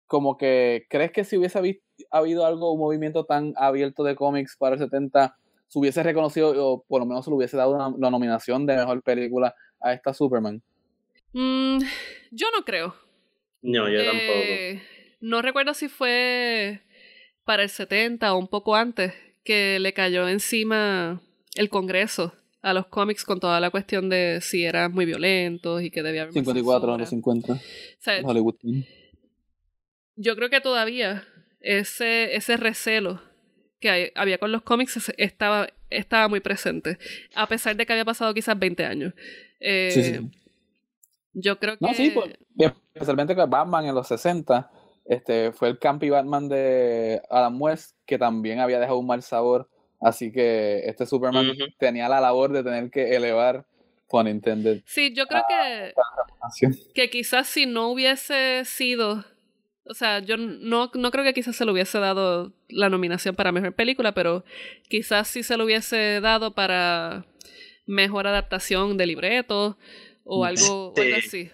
como 0.07 0.37
que, 0.37 0.85
¿crees 0.89 1.11
que 1.11 1.23
si 1.23 1.37
hubiese 1.37 1.81
habido 2.11 2.45
algo, 2.45 2.73
un 2.73 2.79
movimiento 2.79 3.25
tan 3.25 3.53
abierto 3.57 4.03
de 4.03 4.15
cómics 4.15 4.55
para 4.57 4.75
el 4.75 4.79
70, 4.79 5.37
se 5.67 5.79
hubiese 5.79 6.03
reconocido, 6.03 6.53
o 6.55 6.83
por 6.83 7.01
lo 7.01 7.05
menos 7.05 7.25
se 7.25 7.31
le 7.31 7.37
hubiese 7.37 7.57
dado 7.57 7.71
una, 7.71 7.93
la 7.97 8.09
nominación 8.09 8.65
de 8.65 8.77
mejor 8.77 9.01
película 9.03 9.55
a 9.81 9.93
esta 9.93 10.13
Superman? 10.13 10.61
Mm, 11.33 11.79
yo 12.31 12.47
no 12.55 12.63
creo. 12.63 12.95
No, 13.61 13.89
yo 13.89 14.03
tampoco. 14.03 14.21
Eh, 14.23 14.81
no 15.21 15.41
recuerdo 15.41 15.73
si 15.73 15.87
fue 15.87 16.81
para 17.45 17.63
el 17.63 17.69
70 17.69 18.33
o 18.33 18.37
un 18.37 18.47
poco 18.47 18.75
antes 18.75 19.13
que 19.43 19.79
le 19.79 19.93
cayó 19.93 20.27
encima 20.27 21.21
el 21.55 21.69
Congreso 21.69 22.33
a 22.61 22.73
los 22.73 22.87
cómics 22.87 23.25
con 23.25 23.39
toda 23.39 23.59
la 23.59 23.69
cuestión 23.69 24.09
de 24.09 24.39
si 24.41 24.63
eran 24.63 24.93
muy 24.93 25.05
violentos 25.05 25.81
y 25.81 25.91
que 25.91 26.01
debía 26.01 26.23
haber 26.23 26.33
54 26.33 26.97
los 26.97 27.09
50 27.09 27.59
Hollywood. 28.23 28.55
yo 30.15 30.35
creo 30.37 30.49
que 30.49 30.61
todavía 30.61 31.27
ese 31.59 32.35
ese 32.35 32.55
recelo 32.55 33.21
que 33.81 34.13
había 34.15 34.37
con 34.37 34.53
los 34.53 34.61
cómics 34.61 35.11
estaba 35.17 35.67
estaba 35.89 36.29
muy 36.29 36.39
presente 36.39 36.97
a 37.35 37.47
pesar 37.47 37.75
de 37.75 37.85
que 37.85 37.91
había 37.91 38.05
pasado 38.05 38.33
quizás 38.33 38.57
20 38.57 38.85
años 38.85 39.13
eh, 39.59 39.91
sí, 39.93 40.03
sí. 40.03 40.42
Yo 41.33 41.59
creo 41.59 41.77
que. 41.77 41.85
No, 41.85 41.93
sí, 41.93 42.11
pues, 42.11 42.33
especialmente 42.93 43.35
que 43.35 43.45
Batman 43.45 43.85
en 43.85 43.95
los 43.95 44.07
60 44.07 44.71
este, 45.05 45.51
fue 45.51 45.69
el 45.69 45.79
campi 45.79 46.09
Batman 46.09 46.47
de 46.47 47.21
Adam 47.29 47.61
West, 47.61 47.97
que 48.05 48.17
también 48.17 48.59
había 48.59 48.79
dejado 48.79 48.99
un 48.99 49.07
mal 49.07 49.21
sabor. 49.21 49.69
Así 49.99 50.31
que 50.31 50.81
este 50.85 51.05
Superman 51.05 51.47
tenía 51.77 52.09
la 52.09 52.19
labor 52.19 52.51
de 52.51 52.63
tener 52.63 52.89
que 52.91 53.15
elevar, 53.15 53.65
por 54.13 54.27
intended. 54.27 54.83
Sí, 54.85 55.11
yo 55.15 55.25
creo 55.25 55.41
que. 55.49 55.93
Que 56.93 57.09
quizás 57.09 57.47
si 57.47 57.65
no 57.65 57.87
hubiese 57.87 58.63
sido. 58.63 59.25
O 59.85 59.95
sea, 59.95 60.19
yo 60.19 60.37
no, 60.37 60.91
no 60.93 61.11
creo 61.11 61.23
que 61.23 61.33
quizás 61.33 61.55
se 61.55 61.65
le 61.65 61.71
hubiese 61.71 61.97
dado 61.97 62.53
la 62.69 62.89
nominación 62.89 63.35
para 63.35 63.51
mejor 63.51 63.73
película, 63.73 64.13
pero 64.13 64.45
quizás 64.87 65.27
sí 65.27 65.41
se 65.41 65.57
lo 65.57 65.65
hubiese 65.65 66.21
dado 66.21 66.53
para 66.53 67.25
mejor 67.87 68.27
adaptación 68.27 68.97
de 68.97 69.07
libreto 69.07 69.79
o 70.23 70.45
algo, 70.45 70.93
así. 71.17 71.49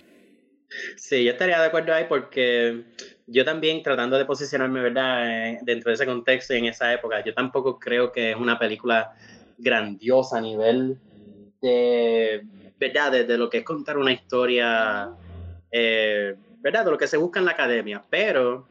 Sí, 0.98 1.24
yo 1.24 1.32
estaría 1.32 1.60
de 1.60 1.68
acuerdo 1.68 1.94
ahí 1.94 2.06
porque 2.08 2.84
yo 3.26 3.44
también 3.44 3.82
tratando 3.82 4.18
de 4.18 4.26
posicionarme, 4.26 4.82
¿verdad? 4.82 5.52
Eh, 5.52 5.60
dentro 5.64 5.90
de 5.90 5.96
ese 5.96 6.06
contexto 6.06 6.54
y 6.54 6.58
en 6.58 6.66
esa 6.66 6.94
época, 6.94 7.24
yo 7.24 7.34
tampoco 7.34 7.80
creo 7.80 8.12
que 8.12 8.32
es 8.32 8.36
una 8.36 8.60
película 8.60 9.12
grandiosa 9.58 10.38
a 10.38 10.42
nivel 10.42 10.98
de, 11.62 12.44
¿verdad? 12.78 13.12
De, 13.12 13.38
lo 13.38 13.50
que 13.50 13.60
es 13.60 13.64
contar 13.64 13.98
una 13.98 14.12
historia, 14.12 15.10
eh, 15.72 16.36
¿verdad? 16.60 16.86
De 16.86 16.92
lo 16.92 16.98
que 16.98 17.08
se 17.08 17.18
busca 17.18 17.40
en 17.40 17.46
la 17.46 17.52
academia, 17.52 18.04
pero 18.10 18.68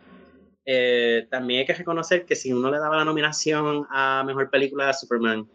eh, 0.65 1.27
también 1.31 1.61
hay 1.61 1.67
que 1.67 1.75
reconocer 1.75 2.25
que 2.25 2.37
si 2.37 2.53
uno 2.53 2.71
le 2.71 2.79
daba 2.79 2.97
la 2.97 3.05
nominación 3.05 3.87
a 3.91 4.23
Mejor 4.25 4.51
Película 4.51 4.87
de 4.87 4.95
Superman, 4.95 5.49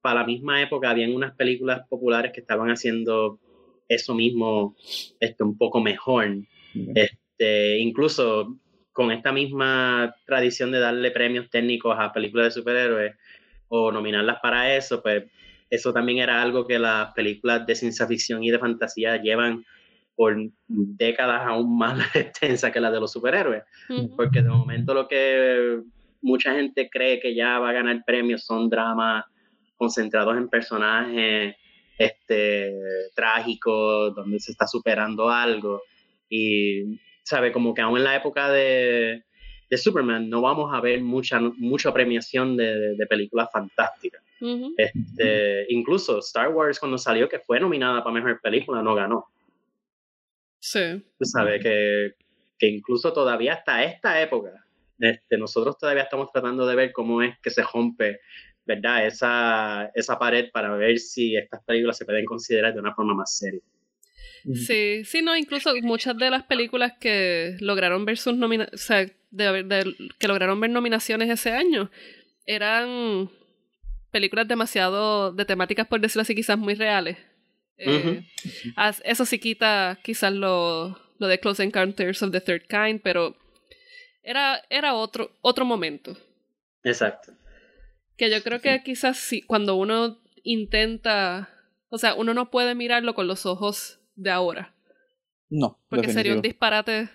para 0.00 0.20
la 0.20 0.26
misma 0.26 0.60
época 0.60 0.90
habían 0.90 1.14
unas 1.14 1.34
películas 1.34 1.86
populares 1.88 2.32
que 2.32 2.40
estaban 2.40 2.70
haciendo 2.70 3.38
eso 3.94 4.14
mismo 4.14 4.76
este, 5.20 5.44
un 5.44 5.56
poco 5.56 5.80
mejor. 5.80 6.38
Este, 6.94 7.78
incluso 7.78 8.58
con 8.92 9.10
esta 9.10 9.32
misma 9.32 10.14
tradición 10.26 10.70
de 10.70 10.80
darle 10.80 11.10
premios 11.10 11.50
técnicos 11.50 11.96
a 11.98 12.12
películas 12.12 12.46
de 12.46 12.60
superhéroes 12.60 13.14
o 13.68 13.90
nominarlas 13.90 14.38
para 14.42 14.76
eso, 14.76 15.02
pues 15.02 15.24
eso 15.70 15.92
también 15.92 16.18
era 16.18 16.42
algo 16.42 16.66
que 16.66 16.78
las 16.78 17.12
películas 17.14 17.66
de 17.66 17.74
ciencia 17.74 18.06
ficción 18.06 18.44
y 18.44 18.50
de 18.50 18.58
fantasía 18.58 19.16
llevan 19.16 19.64
por 20.14 20.36
décadas 20.68 21.42
aún 21.46 21.78
más 21.78 21.98
extensa 22.14 22.70
que 22.70 22.80
las 22.80 22.92
de 22.92 23.00
los 23.00 23.12
superhéroes. 23.12 23.62
Porque 24.16 24.42
de 24.42 24.50
momento 24.50 24.92
lo 24.92 25.08
que 25.08 25.80
mucha 26.20 26.54
gente 26.54 26.88
cree 26.90 27.20
que 27.20 27.34
ya 27.34 27.58
va 27.58 27.70
a 27.70 27.72
ganar 27.72 28.02
premios 28.04 28.44
son 28.44 28.68
dramas 28.68 29.24
concentrados 29.76 30.36
en 30.36 30.48
personajes 30.48 31.56
este, 31.98 32.72
trágico, 33.14 34.10
donde 34.10 34.38
se 34.40 34.52
está 34.52 34.66
superando 34.66 35.28
algo. 35.28 35.82
Y, 36.28 36.98
¿sabe? 37.22 37.52
Como 37.52 37.74
que 37.74 37.82
aún 37.82 37.98
en 37.98 38.04
la 38.04 38.16
época 38.16 38.50
de, 38.50 39.24
de 39.70 39.78
Superman 39.78 40.28
no 40.28 40.42
vamos 40.42 40.72
a 40.74 40.80
ver 40.80 41.00
mucha, 41.00 41.40
mucha 41.40 41.92
premiación 41.92 42.56
de, 42.56 42.94
de 42.96 43.06
películas 43.06 43.48
fantásticas. 43.52 44.22
este, 44.76 45.66
incluso 45.68 46.18
Star 46.18 46.48
Wars 46.48 46.78
cuando 46.80 46.98
salió, 46.98 47.28
que 47.28 47.38
fue 47.38 47.60
nominada 47.60 48.02
para 48.02 48.14
Mejor 48.14 48.40
Película, 48.40 48.82
no 48.82 48.94
ganó. 48.94 49.26
Sí. 50.58 51.02
Tú 51.18 51.24
sabes 51.24 51.62
que, 51.62 52.12
que 52.58 52.68
incluso 52.68 53.12
todavía 53.12 53.54
hasta 53.54 53.84
esta 53.84 54.20
época, 54.20 54.50
este, 54.98 55.36
nosotros 55.36 55.78
todavía 55.78 56.04
estamos 56.04 56.30
tratando 56.30 56.66
de 56.66 56.76
ver 56.76 56.92
cómo 56.92 57.22
es 57.22 57.38
que 57.40 57.50
se 57.50 57.62
rompe 57.62 58.20
¿verdad? 58.64 59.06
Esa, 59.06 59.90
esa 59.94 60.18
pared 60.18 60.50
para 60.52 60.74
ver 60.76 60.98
si 60.98 61.36
estas 61.36 61.62
películas 61.64 61.96
se 61.96 62.04
pueden 62.04 62.24
considerar 62.24 62.74
de 62.74 62.80
una 62.80 62.94
forma 62.94 63.14
más 63.14 63.36
seria. 63.36 63.60
Sí, 64.54 65.04
sí, 65.04 65.22
no, 65.22 65.36
incluso 65.36 65.72
muchas 65.82 66.16
de 66.16 66.28
las 66.28 66.42
películas 66.44 66.94
que 66.98 67.56
lograron 67.60 68.04
ver 68.04 68.18
sus 68.18 68.34
nominaciones, 68.36 68.80
o 68.80 68.84
sea, 68.84 69.06
de, 69.30 69.94
que 70.18 70.28
lograron 70.28 70.60
ver 70.60 70.70
nominaciones 70.70 71.30
ese 71.30 71.52
año, 71.52 71.90
eran 72.44 73.30
películas 74.10 74.48
demasiado 74.48 75.32
de 75.32 75.44
temáticas, 75.44 75.86
por 75.86 76.00
decirlo 76.00 76.22
así, 76.22 76.34
quizás 76.34 76.58
muy 76.58 76.74
reales. 76.74 77.18
Eh, 77.78 78.24
eso 79.04 79.24
sí 79.24 79.38
quita 79.38 79.98
quizás 80.02 80.32
lo, 80.32 80.98
lo 81.18 81.26
de 81.26 81.40
Close 81.40 81.62
Encounters 81.62 82.22
of 82.22 82.32
the 82.32 82.40
Third 82.40 82.66
Kind, 82.68 83.00
pero 83.02 83.36
era, 84.22 84.62
era 84.70 84.94
otro, 84.94 85.32
otro 85.40 85.64
momento. 85.64 86.16
Exacto. 86.84 87.32
Que 88.22 88.30
yo 88.30 88.40
creo 88.44 88.60
que 88.60 88.84
quizás 88.84 89.16
sí, 89.16 89.42
cuando 89.42 89.74
uno 89.74 90.20
intenta, 90.44 91.48
o 91.88 91.98
sea, 91.98 92.14
uno 92.14 92.34
no 92.34 92.52
puede 92.52 92.76
mirarlo 92.76 93.16
con 93.16 93.26
los 93.26 93.46
ojos 93.46 93.98
de 94.14 94.30
ahora. 94.30 94.76
No. 95.50 95.80
Porque 95.88 96.12
sería 96.12 96.32
un 96.32 96.40
disparate 96.40 97.08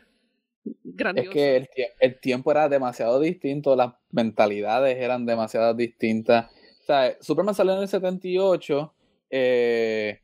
grandioso. 0.84 1.30
Es 1.32 1.70
que 1.74 1.90
el, 2.02 2.20
tiempo 2.20 2.52
era 2.52 2.68
demasiado 2.68 3.22
distinto, 3.22 3.78
las 3.78 3.94
mentalidades 4.12 4.98
eran 4.98 5.26
demasiado 5.26 5.74
distintas. 5.74 6.52
O 6.82 6.86
sea, 6.88 7.16
Superman 7.22 7.56
salió 7.56 7.76
en 7.76 7.84
el 7.84 7.88
78, 7.88 8.94
eh, 9.30 10.20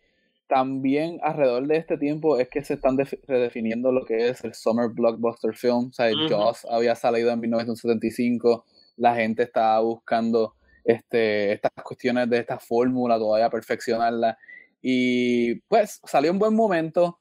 también 0.50 1.18
alrededor 1.24 1.66
de 1.66 1.78
este 1.78 1.98
tiempo 1.98 2.38
es 2.40 2.50
que 2.50 2.62
se 2.62 2.74
están 2.74 2.98
redefiniendo 3.26 3.94
lo 3.94 4.04
que 4.04 4.28
es 4.28 4.44
el 4.44 4.54
Summer 4.54 4.90
Blockbuster 4.90 5.56
Film. 5.56 5.92
O 5.92 5.94
sea, 5.94 6.12
Jaws 6.28 6.66
había 6.70 6.96
salido 6.96 7.32
en 7.32 7.40
1975, 7.40 8.66
la 8.98 9.16
gente 9.16 9.44
estaba 9.44 9.80
buscando 9.80 10.56
este, 10.84 11.54
estas 11.54 11.72
cuestiones 11.84 12.30
de 12.30 12.40
esta 12.40 12.60
fórmula, 12.60 13.18
todavía 13.18 13.50
perfeccionarla. 13.50 14.38
Y 14.82 15.56
pues 15.62 16.02
salió 16.04 16.32
un 16.32 16.40
buen 16.40 16.54
momento, 16.54 17.20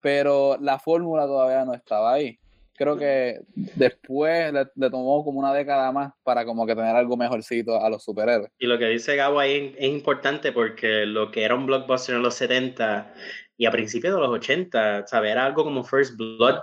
pero 0.00 0.58
la 0.60 0.78
fórmula 0.78 1.26
todavía 1.26 1.64
no 1.64 1.74
estaba 1.74 2.14
ahí. 2.14 2.38
creo 2.76 2.96
que 2.96 3.40
después 3.54 4.52
le, 4.52 4.90
tomó 4.90 5.24
como 5.24 5.38
una 5.38 5.54
década 5.54 5.92
más 5.92 6.12
para 6.24 6.44
como 6.44 6.66
que 6.66 6.74
tener 6.74 6.96
algo 6.96 7.16
mejorcito 7.16 7.80
a 7.80 7.88
los 7.88 8.02
superhéroes. 8.02 8.50
Y 8.58 8.66
lo 8.66 8.78
que 8.78 8.88
dice 8.88 9.14
Gabo 9.14 9.38
ahí 9.38 9.74
es 9.78 9.88
importante 9.88 10.50
porque 10.50 11.06
lo 11.06 11.30
que 11.30 11.44
era 11.44 11.54
un 11.54 11.66
blockbuster 11.66 12.16
en 12.16 12.22
los 12.22 12.34
70 12.34 13.14
y 13.56 13.66
a 13.66 13.70
principios 13.70 14.14
de 14.14 14.20
los 14.20 14.30
80, 14.30 15.06
¿sabes? 15.06 15.30
Era 15.30 15.46
algo 15.46 15.62
como 15.62 15.84
First 15.84 16.16
Blood, 16.16 16.62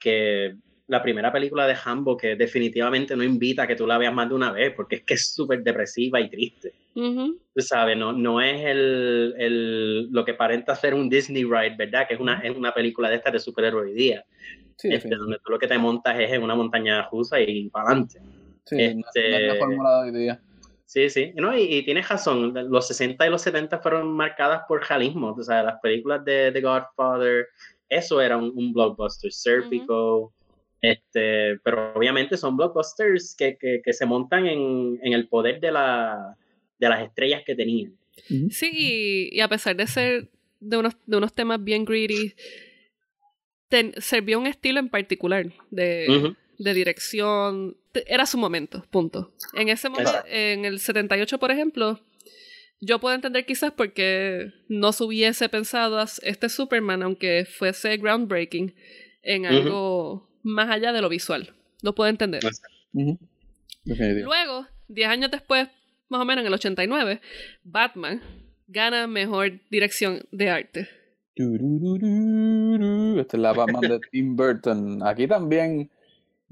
que 0.00 0.56
la 0.88 1.02
primera 1.02 1.32
película 1.32 1.66
de 1.66 1.76
Hambo 1.84 2.16
que 2.16 2.36
definitivamente 2.36 3.16
no 3.16 3.22
invita 3.22 3.62
a 3.62 3.66
que 3.66 3.76
tú 3.76 3.86
la 3.86 3.98
veas 3.98 4.12
más 4.12 4.28
de 4.28 4.34
una 4.34 4.52
vez, 4.52 4.72
porque 4.74 4.96
es 4.96 5.02
que 5.04 5.14
es 5.14 5.32
súper 5.34 5.62
depresiva 5.62 6.20
y 6.20 6.28
triste. 6.28 6.72
Tú 6.94 7.60
sabes, 7.60 7.96
no, 7.96 8.12
no 8.12 8.40
es 8.40 8.60
el, 8.66 9.34
el, 9.38 10.08
lo 10.10 10.24
que 10.24 10.32
aparenta 10.32 10.74
ser 10.74 10.92
un 10.94 11.08
Disney 11.08 11.44
ride, 11.44 11.76
¿verdad? 11.76 12.06
Que 12.06 12.14
es 12.14 12.20
una, 12.20 12.40
es 12.40 12.54
una 12.54 12.74
película 12.74 13.08
de 13.08 13.16
estas 13.16 13.32
de 13.32 13.38
superhéroe 13.38 13.86
hoy 13.86 13.94
día. 13.94 14.24
Sí, 14.76 14.88
Este, 14.92 15.14
donde 15.14 15.38
tú 15.44 15.52
lo 15.52 15.58
que 15.58 15.66
te 15.68 15.78
montas 15.78 16.18
es 16.18 16.30
en 16.32 16.42
una 16.42 16.54
montaña 16.54 17.08
rusa 17.10 17.40
y 17.40 17.68
para 17.70 17.86
adelante. 17.88 18.18
sí, 18.64 18.76
no- 18.76 18.94
no, 19.00 19.06
es 19.14 19.30
la 19.30 19.38
este- 19.38 19.58
fórmula 19.58 20.02
de 20.02 20.10
hoy 20.10 20.18
día. 20.18 20.40
Sí, 20.84 21.08
sí. 21.08 21.32
No, 21.36 21.56
y, 21.56 21.62
y 21.62 21.82
tienes 21.84 22.06
razón. 22.08 22.52
Los 22.68 22.86
60 22.88 23.26
y 23.26 23.30
los 23.30 23.40
70 23.40 23.78
fueron 23.78 24.12
marcadas 24.12 24.62
por 24.68 24.86
realismo. 24.86 25.30
O 25.38 25.42
sea, 25.42 25.62
las 25.62 25.80
películas 25.80 26.22
de 26.22 26.52
The 26.52 26.60
Godfather, 26.60 27.46
eso 27.88 28.20
era 28.20 28.36
un, 28.36 28.52
un 28.54 28.74
blockbuster. 28.74 29.32
Serpico. 29.32 30.34
Este, 30.82 31.58
pero 31.64 31.92
obviamente 31.94 32.36
son 32.36 32.56
blockbusters 32.56 33.34
que, 33.38 33.56
que, 33.56 33.80
que 33.84 33.92
se 33.92 34.04
montan 34.04 34.46
en, 34.46 34.98
en 35.02 35.12
el 35.12 35.28
poder 35.28 35.60
de, 35.60 35.70
la, 35.72 36.36
de 36.78 36.88
las 36.88 37.02
estrellas 37.02 37.42
que 37.46 37.54
tenían. 37.54 37.96
Sí, 38.50 38.70
y, 38.72 39.36
y 39.36 39.40
a 39.40 39.48
pesar 39.48 39.76
de 39.76 39.86
ser 39.86 40.28
de 40.60 40.76
unos, 40.76 40.94
de 41.06 41.16
unos 41.16 41.32
temas 41.34 41.62
bien 41.62 41.84
greedy, 41.84 42.34
ten- 43.68 43.94
servía 43.98 44.38
un 44.38 44.46
estilo 44.46 44.80
en 44.80 44.88
particular 44.88 45.46
de, 45.70 46.34
de 46.58 46.74
dirección. 46.74 47.76
Era 48.06 48.26
su 48.26 48.38
momento, 48.38 48.84
punto. 48.90 49.32
En 49.54 49.68
ese 49.68 49.88
momento, 49.88 50.10
Exacto. 50.10 50.30
en 50.32 50.64
el 50.64 50.78
78, 50.80 51.38
por 51.38 51.50
ejemplo, 51.50 52.00
yo 52.80 52.98
puedo 52.98 53.14
entender 53.14 53.46
quizás 53.46 53.72
porque 53.72 54.52
no 54.68 54.92
se 54.92 55.04
hubiese 55.04 55.48
pensado 55.48 56.02
este 56.22 56.48
Superman, 56.48 57.02
aunque 57.02 57.44
fuese 57.44 57.96
groundbreaking, 57.98 58.74
en 59.22 59.46
algo 59.46 60.28
más 60.42 60.70
allá 60.70 60.92
de 60.92 61.00
lo 61.02 61.08
visual. 61.08 61.52
Lo 61.82 61.94
puedo 61.94 62.08
entender. 62.10 62.42
Luego, 63.84 64.66
10 64.88 65.08
años 65.08 65.30
después, 65.30 65.68
más 66.08 66.20
o 66.20 66.24
menos 66.24 66.42
en 66.42 66.46
el 66.48 66.54
89, 66.54 67.20
Batman 67.64 68.20
gana 68.68 69.06
mejor 69.06 69.52
dirección 69.70 70.20
de 70.30 70.50
arte. 70.50 70.88
Esta 73.20 73.36
es 73.36 73.42
la 73.42 73.52
Batman 73.52 73.80
de 73.82 74.00
Tim 74.10 74.36
Burton. 74.36 75.02
Aquí 75.06 75.26
también. 75.26 75.90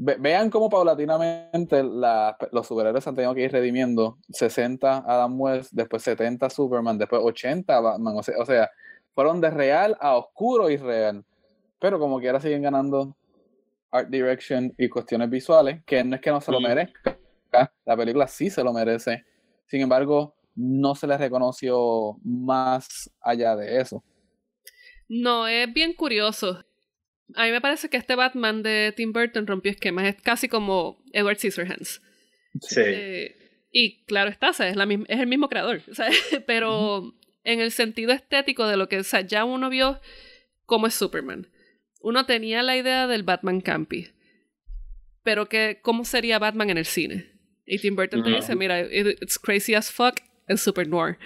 ve- 0.02 0.16
vean 0.18 0.48
cómo 0.48 0.70
paulatinamente 0.70 1.82
la- 1.84 2.34
los 2.52 2.66
superhéroes 2.66 3.06
han 3.06 3.14
tenido 3.14 3.34
que 3.34 3.42
ir 3.42 3.52
redimiendo. 3.52 4.16
60 4.30 5.04
Adam 5.06 5.38
West, 5.38 5.72
después 5.74 6.02
70 6.02 6.48
Superman, 6.48 6.96
después 6.96 7.20
80 7.22 7.78
Batman. 7.80 8.14
O 8.16 8.22
sea, 8.22 8.34
o 8.38 8.46
sea, 8.46 8.70
fueron 9.14 9.42
de 9.42 9.50
real 9.50 9.98
a 10.00 10.16
oscuro 10.16 10.70
y 10.70 10.78
real. 10.78 11.22
Pero 11.78 11.98
como 11.98 12.18
quiera 12.18 12.40
siguen 12.40 12.62
ganando 12.62 13.14
art 13.90 14.08
direction 14.08 14.72
y 14.78 14.88
cuestiones 14.88 15.30
visuales, 15.30 15.82
que 15.84 16.02
no 16.04 16.16
es 16.16 16.20
que 16.20 16.30
no 16.30 16.40
se 16.40 16.52
lo 16.52 16.60
merezca. 16.60 17.18
La 17.84 17.96
película 17.96 18.26
sí 18.26 18.50
se 18.50 18.62
lo 18.62 18.72
merece. 18.72 19.24
Sin 19.66 19.80
embargo, 19.80 20.36
no 20.54 20.94
se 20.94 21.06
le 21.06 21.16
reconoció 21.16 22.18
más 22.24 23.10
allá 23.20 23.56
de 23.56 23.80
eso. 23.80 24.04
No, 25.08 25.48
es 25.48 25.72
bien 25.72 25.94
curioso. 25.94 26.64
A 27.34 27.44
mí 27.44 27.50
me 27.50 27.60
parece 27.60 27.88
que 27.88 27.96
este 27.96 28.14
Batman 28.14 28.62
de 28.62 28.92
Tim 28.96 29.12
Burton 29.12 29.46
rompió 29.46 29.70
esquemas. 29.72 30.06
Es 30.06 30.20
casi 30.22 30.48
como 30.48 31.02
Edward 31.12 31.38
Scissorhands. 31.38 32.00
Sí. 32.60 32.80
Eh, 32.84 33.36
y 33.72 34.04
claro 34.04 34.30
está, 34.30 34.50
es, 34.50 34.76
la 34.76 34.86
misma- 34.86 35.06
es 35.08 35.20
el 35.20 35.26
mismo 35.26 35.48
creador. 35.48 35.82
pero 36.46 37.14
en 37.44 37.60
el 37.60 37.70
sentido 37.72 38.12
estético 38.12 38.66
de 38.66 38.76
lo 38.76 38.88
que 38.88 38.98
o 38.98 39.04
sea, 39.04 39.20
ya 39.22 39.44
uno 39.44 39.70
vio 39.70 40.00
cómo 40.66 40.86
es 40.86 40.94
Superman. 40.94 41.48
Uno 42.00 42.26
tenía 42.26 42.62
la 42.62 42.76
idea 42.76 43.06
del 43.06 43.22
Batman 43.22 43.60
Campy. 43.60 44.08
Pero 45.22 45.48
que, 45.48 45.80
¿cómo 45.82 46.04
sería 46.04 46.38
Batman 46.38 46.70
en 46.70 46.78
el 46.78 46.86
cine? 46.86 47.26
Y 47.66 47.78
Tim 47.78 47.94
Burton 47.94 48.22
te 48.22 48.30
dice, 48.30 48.56
mira, 48.56 48.80
it- 48.80 49.18
it's 49.22 49.38
crazy 49.38 49.74
as 49.74 49.90
fuck 49.90 50.16
and 50.48 50.58
super 50.58 50.88
noir. 50.88 51.18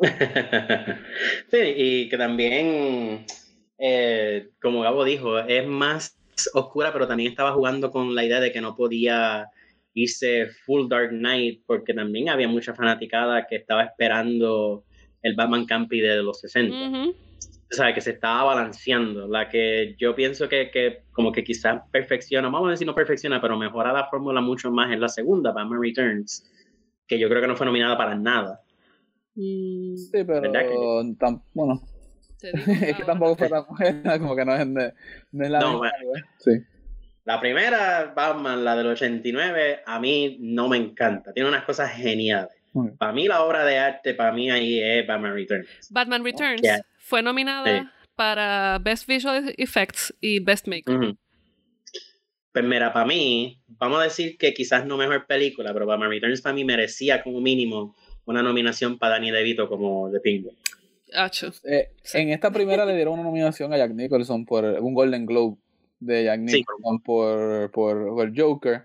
sí, 1.50 1.58
y 1.76 2.08
que 2.08 2.16
también, 2.16 3.24
eh, 3.78 4.48
como 4.60 4.80
Gabo 4.82 5.04
dijo, 5.04 5.38
es 5.38 5.66
más 5.66 6.18
oscura, 6.54 6.92
pero 6.92 7.06
también 7.06 7.30
estaba 7.30 7.52
jugando 7.52 7.90
con 7.90 8.14
la 8.14 8.24
idea 8.24 8.40
de 8.40 8.52
que 8.52 8.60
no 8.60 8.74
podía 8.76 9.48
irse 9.94 10.48
full 10.64 10.88
Dark 10.88 11.10
Knight, 11.10 11.62
porque 11.66 11.94
también 11.94 12.28
había 12.28 12.48
mucha 12.48 12.74
fanaticada 12.74 13.46
que 13.46 13.56
estaba 13.56 13.84
esperando 13.84 14.84
el 15.22 15.34
Batman 15.34 15.64
Campy 15.66 16.00
de 16.00 16.16
los 16.16 16.40
60. 16.40 16.74
Ujú. 16.88 17.10
O 17.10 17.14
sea, 17.74 17.92
que 17.94 18.00
se 18.00 18.10
estaba 18.12 18.44
balanceando. 18.44 19.26
La 19.26 19.48
que 19.48 19.94
yo 19.98 20.14
pienso 20.14 20.48
que, 20.48 20.70
que 20.70 21.02
como 21.12 21.32
que 21.32 21.42
quizás 21.44 21.82
perfecciona, 21.90 22.48
vamos 22.48 22.68
a 22.68 22.70
decir 22.72 22.86
no 22.86 22.94
perfecciona, 22.94 23.40
pero 23.40 23.56
mejora 23.58 23.92
la 23.92 24.06
fórmula 24.08 24.40
mucho 24.40 24.70
más 24.70 24.92
en 24.92 25.00
la 25.00 25.08
segunda, 25.08 25.52
Batman 25.52 25.80
Returns, 25.82 26.48
que 27.06 27.18
yo 27.18 27.28
creo 27.28 27.40
que 27.42 27.48
no 27.48 27.56
fue 27.56 27.66
nominada 27.66 27.96
para 27.96 28.14
nada. 28.14 28.60
Mm, 29.34 29.96
Sí, 29.96 30.10
pero 30.24 30.40
¿Verdad 30.40 30.60
que 30.68 30.74
tam- 31.18 31.42
bueno, 31.54 31.82
es 32.42 32.96
que 32.96 33.04
tampoco 33.04 33.36
fue 33.36 33.48
tan 33.48 33.64
buena, 33.68 34.18
como 34.18 34.36
que 34.36 34.44
no 34.44 34.54
es, 34.54 34.74
de- 34.74 34.92
no 35.32 35.44
es 35.44 35.50
la 35.50 35.60
No, 35.60 35.66
misma, 35.72 35.78
bueno. 35.78 36.08
güey. 36.10 36.22
Sí. 36.38 36.50
La 37.24 37.40
primera, 37.40 38.12
Batman, 38.14 38.64
la 38.64 38.76
del 38.76 38.86
89, 38.86 39.80
a 39.84 39.98
mí 39.98 40.36
no 40.40 40.68
me 40.68 40.76
encanta. 40.76 41.32
Tiene 41.32 41.48
unas 41.48 41.64
cosas 41.64 41.90
geniales. 41.90 42.55
Para 42.98 43.12
mí 43.12 43.26
la 43.28 43.42
obra 43.42 43.64
de 43.64 43.78
arte, 43.78 44.14
para 44.14 44.32
mí 44.32 44.50
ahí 44.50 44.80
es 44.80 45.06
Batman 45.06 45.34
Returns. 45.34 45.68
Batman 45.90 46.24
Returns 46.24 46.62
Yeah. 46.62 46.80
fue 46.98 47.22
nominada 47.22 47.80
Sí. 47.82 47.88
para 48.16 48.78
Best 48.82 49.06
Visual 49.06 49.54
Effects 49.56 50.14
y 50.20 50.40
Best 50.40 50.66
Makeup. 50.68 51.16
Pues 52.52 52.64
mira, 52.64 52.92
para 52.92 53.04
mí, 53.04 53.60
vamos 53.68 54.00
a 54.00 54.04
decir 54.04 54.38
que 54.38 54.54
quizás 54.54 54.86
no 54.86 54.96
mejor 54.96 55.26
película, 55.26 55.72
pero 55.74 55.84
Batman 55.86 56.08
Returns 56.10 56.40
para 56.40 56.54
mí 56.54 56.64
merecía 56.64 57.22
como 57.22 57.40
mínimo 57.40 57.94
una 58.24 58.42
nominación 58.42 58.98
para 58.98 59.14
Danny 59.14 59.30
DeVito 59.30 59.68
como 59.68 60.10
The 60.10 60.20
Penguin. 60.20 60.56
Acho. 61.14 61.52
Eh, 61.64 61.90
en 62.14 62.30
esta 62.30 62.50
primera 62.50 62.84
le 62.86 62.94
dieron 62.96 63.14
una 63.14 63.22
nominación 63.24 63.72
a 63.72 63.76
Jack 63.78 63.92
Nicholson 63.92 64.44
por 64.46 64.64
un 64.64 64.94
Golden 64.94 65.26
Globe 65.26 65.56
de 66.00 66.24
Jack 66.24 66.40
Sí. 66.48 66.56
Nicholson 66.58 67.00
por, 67.02 67.70
por, 67.70 68.06
por 68.14 68.36
Joker. 68.36 68.82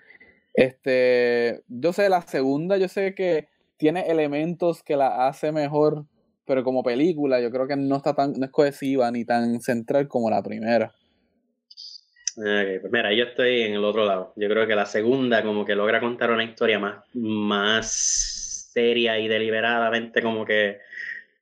Este, 0.53 1.61
yo 1.67 1.93
sé, 1.93 2.09
la 2.09 2.21
segunda, 2.21 2.77
yo 2.77 2.87
sé 2.89 3.15
que 3.15 3.47
tiene 3.81 4.11
elementos 4.11 4.83
que 4.83 4.95
la 4.95 5.27
hace 5.27 5.51
mejor, 5.51 6.05
pero 6.45 6.63
como 6.63 6.83
película, 6.83 7.41
yo 7.41 7.49
creo 7.49 7.67
que 7.67 7.75
no 7.75 7.95
está 7.95 8.13
tan, 8.13 8.33
no 8.33 8.45
es 8.45 8.51
cohesiva 8.51 9.09
ni 9.09 9.25
tan 9.25 9.59
central 9.59 10.07
como 10.07 10.29
la 10.29 10.43
primera. 10.43 10.93
Ok, 12.37 12.79
pues 12.79 12.93
mira, 12.93 13.11
yo 13.11 13.23
estoy 13.23 13.63
en 13.63 13.73
el 13.73 13.83
otro 13.83 14.05
lado. 14.05 14.33
Yo 14.35 14.47
creo 14.49 14.67
que 14.67 14.75
la 14.75 14.85
segunda 14.85 15.41
como 15.41 15.65
que 15.65 15.73
logra 15.73 15.99
contar 15.99 16.29
una 16.29 16.43
historia 16.43 16.77
más, 16.77 17.03
más 17.15 18.69
seria 18.71 19.17
y 19.17 19.27
deliberadamente 19.27 20.21
como 20.21 20.45
que 20.45 20.77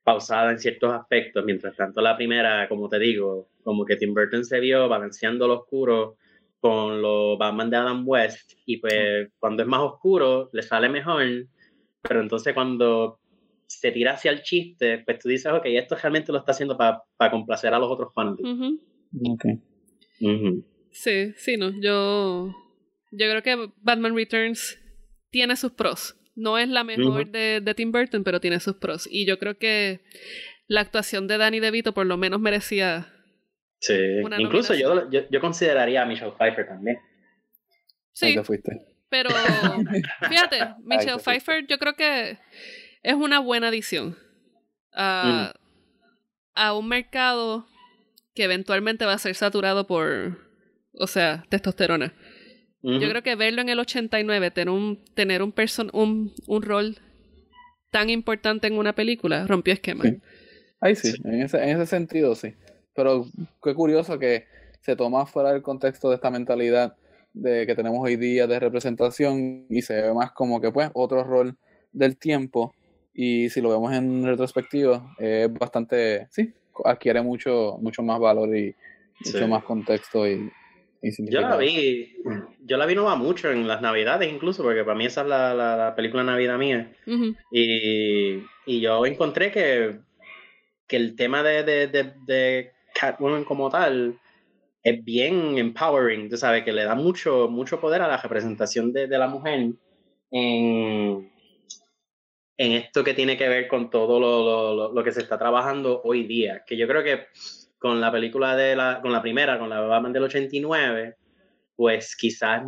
pausada 0.02 0.50
en 0.50 0.58
ciertos 0.58 0.94
aspectos, 0.94 1.44
mientras 1.44 1.76
tanto 1.76 2.00
la 2.00 2.16
primera, 2.16 2.66
como 2.70 2.88
te 2.88 2.98
digo, 2.98 3.48
como 3.62 3.84
que 3.84 3.96
Tim 3.96 4.14
Burton 4.14 4.46
se 4.46 4.60
vio 4.60 4.88
balanceando 4.88 5.46
lo 5.46 5.60
oscuro 5.60 6.16
con 6.58 7.02
los 7.02 7.36
Batman 7.36 7.68
de 7.68 7.76
Adam 7.76 8.02
West 8.08 8.54
y 8.64 8.78
pues 8.78 9.28
cuando 9.38 9.62
es 9.62 9.68
más 9.68 9.80
oscuro 9.80 10.48
le 10.54 10.62
sale 10.62 10.88
mejor, 10.88 11.22
pero 12.02 12.20
entonces 12.20 12.54
cuando 12.54 13.20
se 13.66 13.92
tira 13.92 14.14
hacia 14.14 14.32
el 14.32 14.42
chiste, 14.42 14.98
pues 15.04 15.18
tú 15.18 15.28
dices, 15.28 15.52
ok, 15.52 15.62
esto 15.66 15.94
realmente 15.94 16.32
lo 16.32 16.38
está 16.38 16.52
haciendo 16.52 16.76
para 16.76 17.30
complacer 17.30 17.72
a 17.72 17.78
los 17.78 17.90
otros. 17.90 18.10
Okay. 18.12 19.60
Ujú. 20.20 20.64
Sí, 20.90 21.32
sí, 21.36 21.56
no. 21.56 21.70
Yo, 21.80 22.52
yo 23.12 23.30
creo 23.30 23.42
que 23.42 23.72
Batman 23.80 24.16
Returns 24.16 24.78
tiene 25.30 25.56
sus 25.56 25.72
pros. 25.72 26.16
No 26.34 26.58
es 26.58 26.68
la 26.68 26.84
mejor 26.84 27.30
de, 27.30 27.60
de 27.60 27.74
Tim 27.74 27.92
Burton, 27.92 28.24
pero 28.24 28.40
tiene 28.40 28.60
sus 28.60 28.76
pros. 28.76 29.08
Y 29.10 29.26
yo 29.26 29.38
creo 29.38 29.58
que 29.58 30.00
la 30.66 30.80
actuación 30.80 31.26
de 31.26 31.38
Danny 31.38 31.60
DeVito 31.60 31.92
por 31.94 32.06
lo 32.06 32.16
menos 32.16 32.40
merecía. 32.40 33.12
Sí, 33.78 33.94
Una 34.24 34.40
incluso 34.40 34.74
yo, 34.74 35.10
yo, 35.10 35.28
yo 35.30 35.40
consideraría 35.40 36.02
a 36.02 36.06
Michelle 36.06 36.32
Pfeiffer 36.32 36.66
también. 36.66 36.96
Ahí 38.22 38.30
Sí, 38.30 38.34
te 38.34 38.44
fuiste. 38.44 38.89
Pero 39.10 39.30
fíjate, 40.28 40.74
Michelle. 40.84 41.18
Pfeiffer 41.18 41.66
yo 41.66 41.78
creo 41.78 41.94
que 41.94 42.38
es 43.02 43.14
una 43.14 43.40
buena 43.40 43.68
adición 43.68 44.16
a, 44.92 45.52
a 46.54 46.74
un 46.74 46.88
mercado 46.88 47.66
que 48.34 48.44
eventualmente 48.44 49.04
va 49.04 49.14
a 49.14 49.18
ser 49.18 49.34
saturado 49.34 49.86
por, 49.86 50.38
o 50.94 51.06
sea, 51.06 51.44
testosterona. 51.48 52.14
Yo 52.82 53.10
creo 53.10 53.22
que 53.22 53.36
verlo 53.36 53.60
en 53.60 53.68
el 53.68 53.78
89, 53.78 54.50
tener 54.52 54.70
un, 54.70 55.04
tener 55.14 55.42
un, 55.42 55.52
person, 55.52 55.90
un, 55.92 56.32
un 56.46 56.62
rol 56.62 56.96
tan 57.90 58.08
importante 58.08 58.68
en 58.68 58.78
una 58.78 58.94
película, 58.94 59.46
rompió 59.46 59.74
esquemas. 59.74 60.08
Sí. 60.08 60.20
Ahí 60.80 60.96
sí, 60.96 61.14
En, 61.24 61.42
ese, 61.42 61.62
en 61.62 61.68
ese 61.68 61.84
sentido 61.84 62.34
sí. 62.34 62.54
Pero 62.94 63.26
qué 63.62 63.74
curioso 63.74 64.18
que 64.18 64.46
se 64.80 64.96
toma 64.96 65.26
fuera 65.26 65.52
del 65.52 65.60
contexto 65.60 66.08
de 66.08 66.14
esta 66.14 66.30
mentalidad 66.30 66.96
de 67.32 67.66
que 67.66 67.74
tenemos 67.74 68.00
hoy 68.02 68.16
día 68.16 68.46
de 68.46 68.58
representación 68.58 69.66
y 69.68 69.82
se 69.82 70.00
ve 70.02 70.14
más 70.14 70.32
como 70.32 70.60
que 70.60 70.70
pues 70.72 70.90
otro 70.94 71.24
rol 71.24 71.56
del 71.92 72.16
tiempo. 72.16 72.74
Y 73.12 73.50
si 73.50 73.60
lo 73.60 73.70
vemos 73.70 73.92
en 73.92 74.24
retrospectiva 74.24 75.14
es 75.18 75.52
bastante, 75.52 76.28
sí, 76.30 76.52
adquiere 76.84 77.22
mucho, 77.22 77.76
mucho 77.80 78.02
más 78.02 78.18
valor 78.18 78.56
y 78.56 78.74
mucho 79.24 79.48
más 79.48 79.64
contexto 79.64 80.26
y, 80.26 80.50
yo 81.02 81.40
la 81.40 81.56
vi, 81.56 82.14
yo 82.62 82.76
la 82.76 82.84
vi 82.84 82.94
no 82.94 83.04
va 83.04 83.16
mucho 83.16 83.50
en 83.50 83.66
las 83.66 83.80
navidades 83.80 84.30
incluso, 84.30 84.62
porque 84.62 84.84
para 84.84 84.96
mí 84.96 85.06
esa 85.06 85.22
es 85.22 85.28
la, 85.28 85.54
la, 85.54 85.94
película 85.96 86.22
navidad 86.22 86.58
mía. 86.58 86.92
y, 87.50 88.42
y, 88.66 88.80
yo 88.80 89.06
encontré 89.06 89.50
que, 89.50 89.98
que 90.86 90.96
el 90.96 91.16
tema 91.16 91.42
de, 91.42 91.62
de, 91.64 91.86
de, 91.86 92.12
de, 92.26 92.72
Catwoman 92.92 93.44
como 93.44 93.70
tal 93.70 94.18
es 94.82 95.04
bien 95.04 95.58
empowering, 95.58 96.28
tú 96.28 96.36
sabes, 96.36 96.64
que 96.64 96.72
le 96.72 96.84
da 96.84 96.94
mucho, 96.94 97.48
mucho 97.48 97.80
poder 97.80 98.02
a 98.02 98.08
la 98.08 98.16
representación 98.16 98.92
de, 98.92 99.06
de 99.06 99.18
la 99.18 99.28
mujer 99.28 99.72
en, 100.30 101.30
en 102.56 102.72
esto 102.72 103.04
que 103.04 103.14
tiene 103.14 103.36
que 103.36 103.48
ver 103.48 103.68
con 103.68 103.90
todo 103.90 104.18
lo, 104.18 104.74
lo, 104.74 104.92
lo, 104.92 105.04
que 105.04 105.12
se 105.12 105.20
está 105.20 105.38
trabajando 105.38 106.00
hoy 106.04 106.24
día. 106.24 106.62
Que 106.66 106.76
yo 106.76 106.86
creo 106.86 107.02
que 107.02 107.26
con 107.78 108.00
la 108.00 108.12
película 108.12 108.56
de 108.56 108.76
la, 108.76 109.00
con 109.00 109.12
la 109.12 109.22
primera, 109.22 109.58
con 109.58 109.68
la 109.68 109.80
Batman 109.80 110.12
del 110.12 110.24
89, 110.24 111.16
pues 111.76 112.16
quizás 112.16 112.62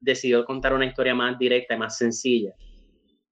decidió 0.00 0.44
contar 0.44 0.72
una 0.74 0.86
historia 0.86 1.14
más 1.14 1.38
directa 1.38 1.74
y 1.74 1.78
más 1.78 1.96
sencilla. 1.96 2.54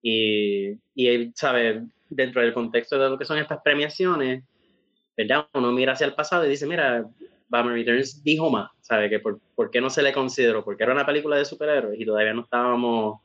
Y, 0.03 0.73
y 0.95 1.09
él, 1.09 1.33
¿sabe? 1.35 1.87
Dentro 2.09 2.41
del 2.41 2.53
contexto 2.55 2.99
de 2.99 3.11
lo 3.11 3.19
que 3.19 3.25
son 3.25 3.39
estas 3.39 3.61
premiaciones, 3.63 4.45
¿verdad? 5.17 5.49
Uno 5.55 5.73
mira 5.73 5.93
hacia 5.93 6.07
el 6.07 6.15
pasado 6.15 6.47
y 6.47 6.51
dice, 6.51 6.67
mira, 6.67 7.09
Batman 7.49 7.75
Returns 7.75 8.23
dijo 8.23 8.51
más, 8.51 8.71
¿sabe? 8.81 9.09
Que 9.09 9.21
por, 9.21 9.41
por 9.55 9.71
qué 9.71 9.81
no 9.81 9.91
se 9.91 10.03
le 10.03 10.13
consideró, 10.13 10.65
porque 10.65 10.85
era 10.85 10.93
una 10.93 11.07
película 11.07 11.37
de 11.37 11.45
superhéroes 11.45 11.99
y 12.01 12.05
todavía 12.05 12.35
no 12.35 12.43
estábamos 12.43 13.21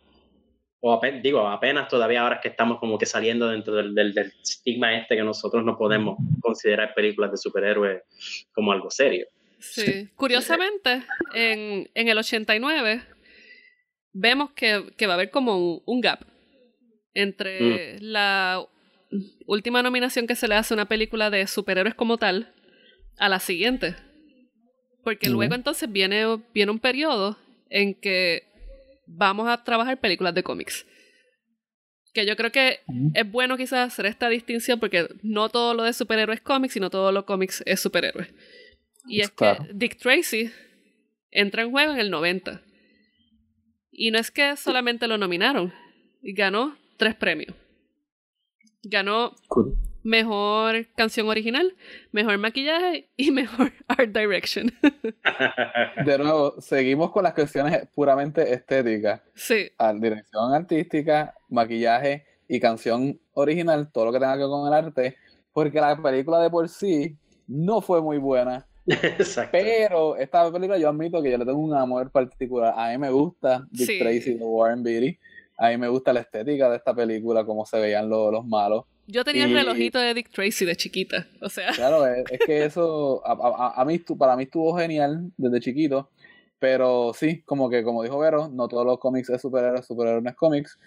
o 0.83 0.93
apenas, 0.93 1.21
digo, 1.21 1.47
apenas 1.47 1.87
todavía 1.87 2.21
ahora 2.21 2.35
es 2.35 2.41
que 2.41 2.47
estamos 2.47 2.79
como 2.79 2.97
que 2.97 3.05
saliendo 3.05 3.47
dentro 3.47 3.75
del, 3.75 3.93
del, 3.93 4.33
estigma 4.41 4.97
este 4.97 5.15
que 5.15 5.21
nosotros 5.21 5.63
no 5.63 5.77
podemos 5.77 6.17
considerar 6.41 6.95
películas 6.95 7.29
de 7.31 7.37
superhéroes 7.37 8.01
como 8.51 8.71
algo 8.71 8.89
serio. 8.89 9.27
Sí, 9.59 10.09
curiosamente, 10.15 11.03
en, 11.35 11.87
en 11.93 12.07
el 12.07 12.17
89 12.17 13.03
vemos 14.11 14.51
que, 14.53 14.87
que 14.97 15.05
va 15.05 15.13
a 15.13 15.15
haber 15.17 15.29
como 15.29 15.83
un, 15.85 16.01
gap 16.01 16.25
entre 17.13 17.97
mm. 17.97 17.97
la 18.01 18.65
última 19.45 19.83
nominación 19.83 20.25
que 20.25 20.35
se 20.35 20.47
le 20.47 20.55
hace 20.55 20.73
a 20.73 20.77
una 20.77 20.87
película 20.87 21.29
de 21.29 21.45
superhéroes 21.45 21.93
como 21.93 22.17
tal 22.17 22.55
a 23.19 23.29
la 23.29 23.39
siguiente. 23.39 23.95
Porque 25.03 25.29
luego 25.29 25.55
entonces 25.55 25.91
viene, 25.91 26.25
viene 26.53 26.71
un 26.71 26.79
periodo 26.79 27.37
en 27.69 27.93
que 27.95 28.43
vamos 29.07 29.47
a 29.47 29.63
trabajar 29.63 29.99
películas 29.99 30.33
de 30.33 30.43
cómics. 30.43 30.85
Que 32.13 32.25
yo 32.25 32.35
creo 32.35 32.51
que 32.51 32.79
es 33.13 33.31
bueno 33.31 33.57
quizás 33.57 33.87
hacer 33.93 34.05
esta 34.05 34.29
distinción 34.29 34.79
porque 34.79 35.07
no 35.23 35.49
todo 35.49 35.73
lo 35.73 35.83
de 35.83 35.93
superhéroes 35.93 36.39
es 36.39 36.43
cómics, 36.43 36.73
sino 36.73 36.89
todo 36.89 37.11
lo 37.11 37.25
cómics 37.25 37.63
es 37.65 37.79
superhéroes. 37.79 38.33
Y 39.07 39.21
es 39.21 39.31
que 39.31 39.57
Dick 39.73 39.97
Tracy 39.97 40.51
entra 41.31 41.63
en 41.63 41.71
juego 41.71 41.93
en 41.93 41.99
el 41.99 42.11
90. 42.11 42.61
Y 43.91 44.11
no 44.11 44.19
es 44.19 44.31
que 44.31 44.55
solamente 44.57 45.07
lo 45.07 45.17
nominaron, 45.17 45.73
ganó 46.21 46.77
tres 46.97 47.15
premios. 47.15 47.55
Ganó 48.83 49.35
mejor 50.03 50.87
canción 50.95 51.27
original, 51.27 51.75
mejor 52.11 52.37
maquillaje 52.37 53.09
y 53.17 53.31
mejor 53.31 53.71
art 53.87 54.09
direction. 54.09 54.71
De 56.05 56.17
nuevo, 56.17 56.55
seguimos 56.59 57.11
con 57.11 57.23
las 57.23 57.33
cuestiones 57.33 57.87
puramente 57.93 58.53
estéticas. 58.53 59.21
Sí. 59.35 59.69
Dirección 59.95 60.53
artística, 60.53 61.35
maquillaje 61.49 62.25
y 62.47 62.59
canción 62.59 63.19
original, 63.33 63.91
todo 63.91 64.05
lo 64.05 64.11
que 64.11 64.19
tenga 64.19 64.33
que 64.33 64.39
ver 64.39 64.49
con 64.49 64.67
el 64.67 64.73
arte, 64.73 65.17
porque 65.53 65.79
la 65.79 66.01
película 66.01 66.39
de 66.39 66.49
por 66.49 66.67
sí 66.69 67.17
no 67.47 67.81
fue 67.81 68.01
muy 68.01 68.17
buena. 68.17 68.67
Exacto. 68.87 69.51
Pero 69.51 70.15
esta 70.15 70.51
película 70.51 70.77
yo 70.77 70.89
admito 70.89 71.21
que 71.21 71.31
yo 71.31 71.37
le 71.37 71.45
tengo 71.45 71.59
un 71.59 71.75
amor 71.75 72.09
particular. 72.11 72.73
A 72.75 72.89
mí 72.89 72.97
me 72.97 73.11
gusta 73.11 73.67
Dick 73.71 73.99
Tracy 73.99 74.33
de 74.33 74.43
Warren 74.43 74.83
Beatty. 74.83 75.17
A 75.57 75.69
mí 75.69 75.77
me 75.77 75.87
gusta 75.87 76.11
la 76.11 76.21
estética 76.21 76.69
de 76.69 76.77
esta 76.77 76.93
película, 76.93 77.45
cómo 77.45 77.65
se 77.65 77.79
veían 77.79 78.09
los, 78.09 78.31
los 78.31 78.45
malos. 78.45 78.85
Yo 79.11 79.25
tenía 79.25 79.43
el 79.43 79.53
relojito 79.53 79.99
de 79.99 80.13
Dick 80.13 80.29
Tracy 80.29 80.63
de 80.63 80.77
chiquita, 80.77 81.27
o 81.41 81.49
sea. 81.49 81.71
Claro, 81.73 82.07
es, 82.07 82.23
que 82.45 82.63
eso 82.63 83.21
a, 83.25 83.83
mí, 83.83 83.99
para 83.99 84.37
mí 84.37 84.43
estuvo 84.43 84.77
genial 84.77 85.31
desde 85.35 85.59
chiquito, 85.59 86.09
pero 86.59 87.11
sí, 87.13 87.41
como 87.41 87.69
que 87.69 87.83
como 87.83 88.03
dijo 88.03 88.17
Vero, 88.19 88.47
no 88.47 88.69
todos 88.69 88.85
los 88.85 88.99
cómics 88.99 89.29
es 89.29 89.41
superhéroes, 89.41 89.85
superhéroes 89.85 90.23
no 90.23 90.29
es 90.29 90.35
cómics, 90.37 90.79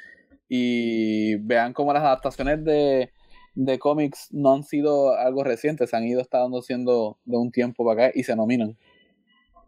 y 0.48 1.34
vean 1.36 1.74
cómo 1.74 1.92
las 1.92 2.02
adaptaciones 2.02 2.64
de, 2.64 3.10
de 3.54 3.78
cómics 3.78 4.28
no 4.30 4.54
han 4.54 4.62
sido 4.62 5.14
algo 5.14 5.44
reciente, 5.44 5.86
se 5.86 5.94
han 5.94 6.04
ido 6.04 6.22
estando 6.22 6.62
siendo 6.62 7.18
de 7.26 7.36
un 7.36 7.52
tiempo 7.52 7.84
para 7.84 8.06
acá 8.06 8.18
y 8.18 8.22
se 8.24 8.34
nominan. 8.34 8.74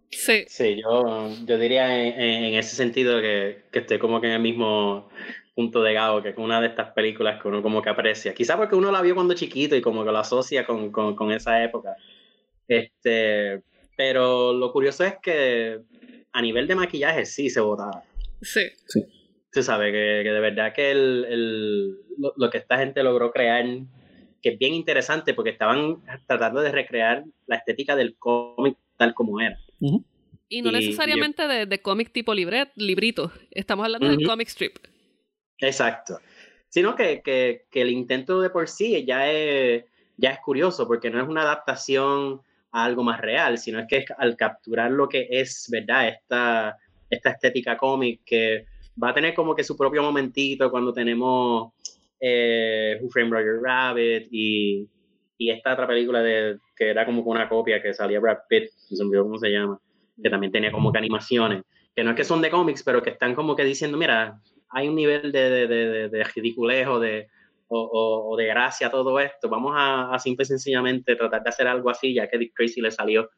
Sí. 0.08 0.44
Sí, 0.48 0.80
yo, 0.80 1.28
yo 1.44 1.58
diría 1.58 2.02
en, 2.02 2.44
en 2.44 2.54
ese 2.54 2.74
sentido 2.74 3.20
que, 3.20 3.64
que 3.70 3.80
estoy 3.80 3.98
como 3.98 4.22
que 4.22 4.28
en 4.28 4.32
el 4.34 4.40
mismo 4.40 5.10
punto 5.56 5.82
de 5.82 5.94
Gao, 5.94 6.22
que 6.22 6.28
es 6.28 6.36
una 6.36 6.60
de 6.60 6.68
estas 6.68 6.92
películas 6.92 7.40
que 7.40 7.48
uno 7.48 7.62
como 7.62 7.80
que 7.80 7.88
aprecia. 7.88 8.34
Quizá 8.34 8.58
porque 8.58 8.74
uno 8.74 8.92
la 8.92 9.00
vio 9.00 9.14
cuando 9.14 9.34
chiquito 9.34 9.74
y 9.74 9.80
como 9.80 10.04
que 10.04 10.12
lo 10.12 10.18
asocia 10.18 10.66
con, 10.66 10.92
con, 10.92 11.16
con 11.16 11.32
esa 11.32 11.64
época. 11.64 11.96
Este, 12.68 13.62
pero 13.96 14.52
lo 14.52 14.70
curioso 14.70 15.02
es 15.04 15.14
que 15.22 15.80
a 16.30 16.42
nivel 16.42 16.68
de 16.68 16.74
maquillaje 16.74 17.24
sí 17.24 17.48
se 17.48 17.60
votaba. 17.60 18.04
Sí. 18.42 18.60
sí. 18.86 19.02
Tú 19.50 19.62
sabes 19.62 19.92
que, 19.92 20.20
que 20.24 20.30
de 20.30 20.40
verdad 20.40 20.74
que 20.74 20.90
el, 20.90 21.24
el, 21.26 21.96
lo, 22.36 22.50
que 22.50 22.58
esta 22.58 22.76
gente 22.76 23.02
logró 23.02 23.30
crear, 23.30 23.64
que 24.42 24.50
es 24.50 24.58
bien 24.58 24.74
interesante 24.74 25.32
porque 25.32 25.50
estaban 25.50 26.02
tratando 26.26 26.60
de 26.60 26.70
recrear 26.70 27.24
la 27.46 27.56
estética 27.56 27.96
del 27.96 28.14
cómic 28.18 28.76
tal 28.98 29.14
como 29.14 29.40
era. 29.40 29.58
Y 30.50 30.60
no 30.60 30.70
necesariamente 30.70 31.48
de, 31.48 31.64
de 31.64 31.80
cómic 31.80 32.12
tipo 32.12 32.34
libret, 32.34 32.68
librito. 32.76 33.32
Estamos 33.50 33.86
hablando 33.86 34.14
de 34.14 34.22
comic 34.22 34.48
strip. 34.48 34.76
Exacto. 35.60 36.20
Sino 36.68 36.94
que, 36.94 37.22
que, 37.22 37.66
que, 37.70 37.82
el 37.82 37.90
intento 37.90 38.40
de 38.40 38.50
por 38.50 38.68
sí 38.68 39.04
ya 39.06 39.30
es, 39.30 39.84
ya 40.16 40.30
es 40.30 40.40
curioso, 40.40 40.86
porque 40.86 41.10
no 41.10 41.22
es 41.22 41.28
una 41.28 41.42
adaptación 41.42 42.40
a 42.72 42.84
algo 42.84 43.02
más 43.02 43.20
real, 43.20 43.58
sino 43.58 43.78
es 43.80 43.86
que 43.88 44.04
al 44.18 44.36
capturar 44.36 44.90
lo 44.90 45.08
que 45.08 45.26
es, 45.30 45.68
¿verdad? 45.70 46.08
Esta, 46.08 46.76
esta 47.08 47.30
estética 47.30 47.76
cómic 47.76 48.20
que 48.24 48.66
va 49.02 49.10
a 49.10 49.14
tener 49.14 49.34
como 49.34 49.54
que 49.54 49.64
su 49.64 49.76
propio 49.76 50.02
momentito 50.02 50.70
cuando 50.70 50.92
tenemos 50.92 51.72
eh, 52.20 53.00
Roger 53.00 53.60
Rabbit 53.62 54.28
y, 54.30 54.88
y, 55.38 55.50
esta 55.50 55.74
otra 55.74 55.86
película 55.86 56.22
de, 56.22 56.58
que 56.74 56.90
era 56.90 57.04
como 57.04 57.22
una 57.22 57.48
copia 57.48 57.82
que 57.82 57.94
salía 57.94 58.20
Brad 58.20 58.38
Pitt, 58.48 58.70
se 58.70 59.50
llama, 59.50 59.78
que 60.22 60.30
también 60.30 60.52
tenía 60.52 60.72
como 60.72 60.92
que 60.92 60.98
animaciones, 60.98 61.62
que 61.94 62.02
no 62.02 62.10
es 62.10 62.16
que 62.16 62.24
son 62.24 62.42
de 62.42 62.50
cómics, 62.50 62.82
pero 62.82 63.02
que 63.02 63.10
están 63.10 63.34
como 63.34 63.54
que 63.54 63.64
diciendo, 63.64 63.98
mira, 63.98 64.40
hay 64.70 64.88
un 64.88 64.94
nivel 64.94 65.32
de, 65.32 65.50
de, 65.50 65.66
de, 65.66 66.08
de 66.08 66.24
ridiculejo 66.24 67.00
de, 67.00 67.28
o, 67.68 68.30
o, 68.30 68.36
de 68.36 68.46
gracia 68.46 68.90
todo 68.90 69.18
esto. 69.20 69.48
Vamos 69.48 69.72
a, 69.76 70.14
a, 70.14 70.18
simple 70.18 70.44
y 70.44 70.46
sencillamente 70.46 71.16
tratar 71.16 71.42
de 71.42 71.48
hacer 71.48 71.66
algo 71.66 71.90
así, 71.90 72.14
ya 72.14 72.28
que 72.28 72.38
Dick 72.38 72.54
Tracy 72.54 72.80
le 72.80 72.90
salió. 72.90 73.30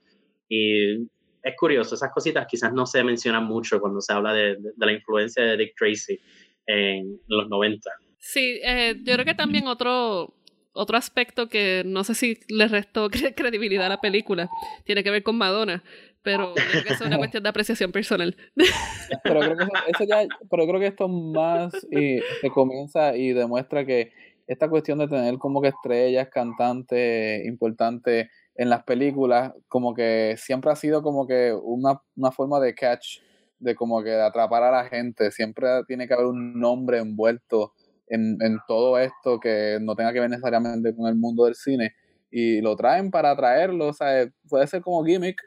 Y 0.49 1.09
es 1.43 1.57
curioso, 1.57 1.95
esas 1.95 2.13
cositas 2.13 2.47
quizás 2.47 2.73
no 2.73 2.87
se 2.87 3.03
mencionan 3.05 3.45
mucho 3.45 3.81
cuando 3.81 4.01
se 4.01 4.13
habla 4.13 4.33
de, 4.33 4.59
la 4.77 4.93
influencia 4.93 5.43
de 5.45 5.57
Dick 5.57 5.75
Tracy 5.77 6.19
en 6.67 7.21
los 7.29 7.49
90. 7.49 7.91
Sí, 8.19 8.61
eh, 8.65 8.97
yo 9.03 9.15
creo 9.15 9.25
que 9.25 9.35
también 9.35 9.67
otro, 9.67 10.35
otro 10.73 10.97
aspecto 10.97 11.49
que 11.49 11.83
no 11.87 12.05
sé 12.05 12.15
si 12.15 12.39
le 12.49 12.69
restó 12.69 13.09
credibilidad 13.37 13.87
a 13.87 13.91
la 13.91 14.01
película 14.01 14.51
tiene 14.85 15.03
que 15.03 15.11
ver 15.11 15.23
con 15.23 15.37
Madonna 15.37 15.83
pero 16.29 16.53
creo 16.71 16.85
que 16.85 16.93
es 16.93 17.01
una 17.01 17.17
cuestión 17.17 17.43
de 17.43 17.49
apreciación 17.49 17.91
personal. 17.91 18.37
pero 19.25 19.41
creo 19.41 19.57
que 19.57 19.65
eso, 19.65 20.05
ya, 20.05 20.27
pero 20.51 20.67
creo 20.67 20.79
que 20.79 20.89
esto 20.89 21.09
más 21.09 21.73
y 21.91 22.21
se 22.43 22.51
comienza 22.51 23.17
y 23.17 23.33
demuestra 23.33 23.87
que 23.87 24.13
esta 24.47 24.69
cuestión 24.69 24.99
de 24.99 25.09
tener 25.09 25.39
como 25.39 25.63
que 25.63 25.69
estrellas, 25.69 26.29
cantantes 26.29 27.47
importantes 27.47 28.29
en 28.57 28.69
las 28.69 28.85
películas, 28.85 29.55
como 29.69 29.95
que 29.95 30.35
siempre 30.37 30.71
ha 30.71 30.77
sido 30.77 31.03
como 31.03 31.27
que 31.27 31.55
una, 31.55 32.03
una 32.15 32.31
forma 32.31 32.61
de 32.61 32.75
catch, 32.75 33.21
de 33.59 33.75
como 33.75 34.03
que 34.03 34.11
de 34.11 34.23
atrapar 34.23 34.63
a 34.65 34.71
la 34.71 34.85
gente, 34.85 35.31
siempre 35.31 35.67
tiene 35.87 36.07
que 36.07 36.13
haber 36.13 36.27
un 36.27 36.61
nombre 36.61 36.99
envuelto 36.99 37.73
en, 38.07 38.37
en 38.43 38.59
todo 38.69 38.99
esto 38.99 39.41
que 39.41 39.79
no 39.81 39.97
tenga 39.97 40.13
que 40.13 40.21
ver 40.21 40.29
necesariamente 40.29 40.95
con 40.95 41.07
el 41.07 41.15
mundo 41.15 41.47
del 41.47 41.55
cine 41.55 41.95
y 42.31 42.61
lo 42.61 42.77
traen 42.77 43.11
para 43.11 43.35
traerlo, 43.35 43.87
o 43.87 43.93
sea, 43.95 44.31
puede 44.47 44.67
ser 44.67 44.83
como 44.83 45.05
gimmick, 45.05 45.41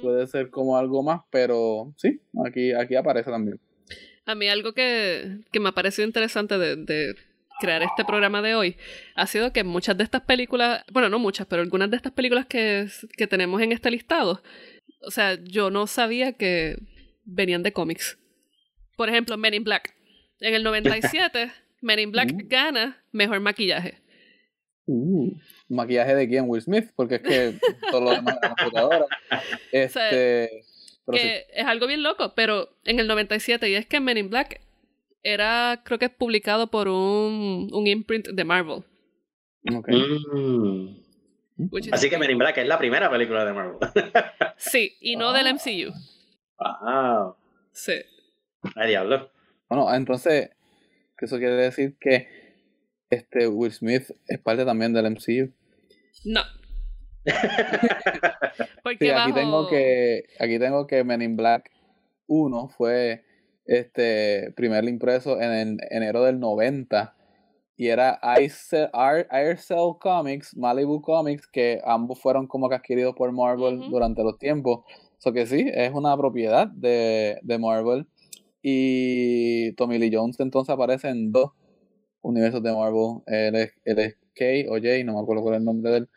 Puede 0.00 0.26
ser 0.26 0.50
como 0.50 0.76
algo 0.76 1.02
más, 1.02 1.22
pero 1.30 1.92
sí, 1.96 2.20
aquí, 2.46 2.72
aquí 2.72 2.94
aparece 2.94 3.30
también. 3.30 3.60
A 4.26 4.34
mí 4.34 4.48
algo 4.48 4.72
que, 4.72 5.40
que 5.52 5.60
me 5.60 5.68
ha 5.68 5.72
parecido 5.72 6.06
interesante 6.06 6.56
de, 6.58 6.76
de, 6.76 7.14
crear 7.60 7.82
este 7.82 8.04
programa 8.04 8.42
de 8.42 8.54
hoy 8.54 8.76
ha 9.14 9.26
sido 9.26 9.52
que 9.52 9.62
muchas 9.64 9.96
de 9.96 10.04
estas 10.04 10.22
películas, 10.22 10.84
bueno, 10.92 11.08
no 11.08 11.18
muchas, 11.18 11.46
pero 11.46 11.62
algunas 11.62 11.90
de 11.90 11.96
estas 11.96 12.12
películas 12.12 12.46
que, 12.46 12.88
que 13.16 13.26
tenemos 13.26 13.60
en 13.60 13.72
este 13.72 13.90
listado 13.90 14.40
o 15.06 15.10
sea, 15.10 15.38
yo 15.42 15.70
no 15.70 15.86
sabía 15.86 16.32
que 16.32 16.76
venían 17.24 17.62
de 17.62 17.72
cómics. 17.72 18.18
Por 18.96 19.08
ejemplo, 19.08 19.36
Men 19.36 19.54
in 19.54 19.64
Black. 19.64 19.94
En 20.40 20.54
el 20.54 20.62
97, 20.62 21.52
Men 21.80 21.98
in 21.98 22.12
Black 22.12 22.32
Mm. 22.32 22.48
gana 22.48 23.04
mejor 23.12 23.40
maquillaje. 23.40 24.00
Uh, 24.86 25.30
maquillaje 25.68 26.14
de 26.14 26.28
quién, 26.28 26.44
Will 26.48 26.62
Smith, 26.62 26.90
porque 26.96 27.16
es 27.16 27.22
que 27.22 27.54
todo 27.90 28.00
lo 28.02 28.10
demás 28.10 28.36
es 28.36 28.48
la 28.48 28.54
computadora. 28.54 29.06
Este, 29.72 30.64
pero 31.06 31.18
sí. 31.18 31.24
que 31.24 31.46
es 31.54 31.66
algo 31.66 31.86
bien 31.86 32.02
loco, 32.02 32.34
pero 32.34 32.68
en 32.84 33.00
el 33.00 33.06
97, 33.08 33.68
y 33.68 33.74
es 33.74 33.86
que 33.86 34.00
Men 34.00 34.18
in 34.18 34.30
Black 34.30 34.60
era, 35.22 35.82
creo 35.84 35.98
que 35.98 36.08
publicado 36.10 36.68
por 36.70 36.88
un, 36.88 37.70
un 37.72 37.86
imprint 37.86 38.28
de 38.28 38.44
Marvel. 38.44 38.84
Ok. 39.74 39.88
Mm. 39.88 40.88
Así 41.92 42.10
que. 42.10 42.18
Men 42.18 42.30
in 42.30 42.38
Black 42.38 42.58
es 42.58 42.66
la 42.68 42.78
primera 42.78 43.10
película 43.10 43.44
de 43.44 43.52
Marvel. 43.52 43.76
Sí, 44.56 44.96
y 45.00 45.16
no 45.16 45.30
Ah. 45.30 45.38
del 45.42 45.54
MCU. 45.54 45.92
wow. 46.58 47.34
Sí. 47.72 47.94
Ay, 48.76 48.88
diablo. 48.90 49.30
Bueno, 49.68 49.92
entonces, 49.92 50.50
que 51.18 51.24
eso 51.24 51.38
quiere 51.38 51.54
decir 51.54 51.96
que 51.98 52.28
este 53.14 53.48
Will 53.48 53.72
Smith 53.72 54.10
es 54.28 54.38
parte 54.38 54.64
también 54.64 54.92
del 54.92 55.06
MCU. 55.10 55.52
No. 56.24 56.40
Porque 58.82 59.06
Sí, 59.06 59.10
aquí 59.10 59.32
tengo 59.32 59.68
que 59.68 60.24
aquí 60.38 60.58
tengo 60.58 60.86
que 60.86 61.04
Men 61.04 61.22
in 61.22 61.36
Black 61.36 61.70
1 62.26 62.68
fue 62.68 63.24
este 63.66 64.52
primer 64.56 64.84
impreso 64.84 65.40
en 65.40 65.50
el 65.52 65.76
enero 65.90 66.22
del 66.22 66.38
90 66.38 67.16
y 67.76 67.88
era 67.88 68.18
Aircell, 68.22 68.88
Air- 68.92 69.26
Aircell 69.30 69.96
Comics, 69.98 70.56
Malibu 70.56 71.00
Comics, 71.02 71.46
que 71.48 71.80
ambos 71.84 72.20
fueron 72.20 72.46
como 72.46 72.68
que 72.68 72.76
adquiridos 72.76 73.14
por 73.16 73.32
Marvel 73.32 73.80
durante 73.90 74.22
los 74.22 74.38
tiempos. 74.38 74.84
So 75.18 75.32
que 75.32 75.46
sí, 75.46 75.66
es 75.74 75.90
una 75.92 76.16
propiedad 76.16 76.68
de, 76.68 77.38
de 77.42 77.58
Marvel. 77.58 78.06
Y 78.62 79.72
Tommy 79.72 79.98
Lee 79.98 80.10
Jones 80.14 80.38
entonces 80.40 80.72
aparece 80.72 81.08
en 81.08 81.32
dos 81.32 81.50
universos 82.24 82.62
de 82.62 82.72
Marvel. 82.72 83.22
Él 83.26 83.54
es, 83.54 83.72
él 83.84 83.98
es 84.00 84.16
K 84.34 84.44
o 84.68 84.74
J, 84.74 85.04
no 85.04 85.14
me 85.14 85.20
acuerdo 85.20 85.42
cuál 85.42 85.54
es 85.54 85.58
el 85.60 85.64
nombre 85.64 85.90
de 85.92 85.96
él. 85.98 86.08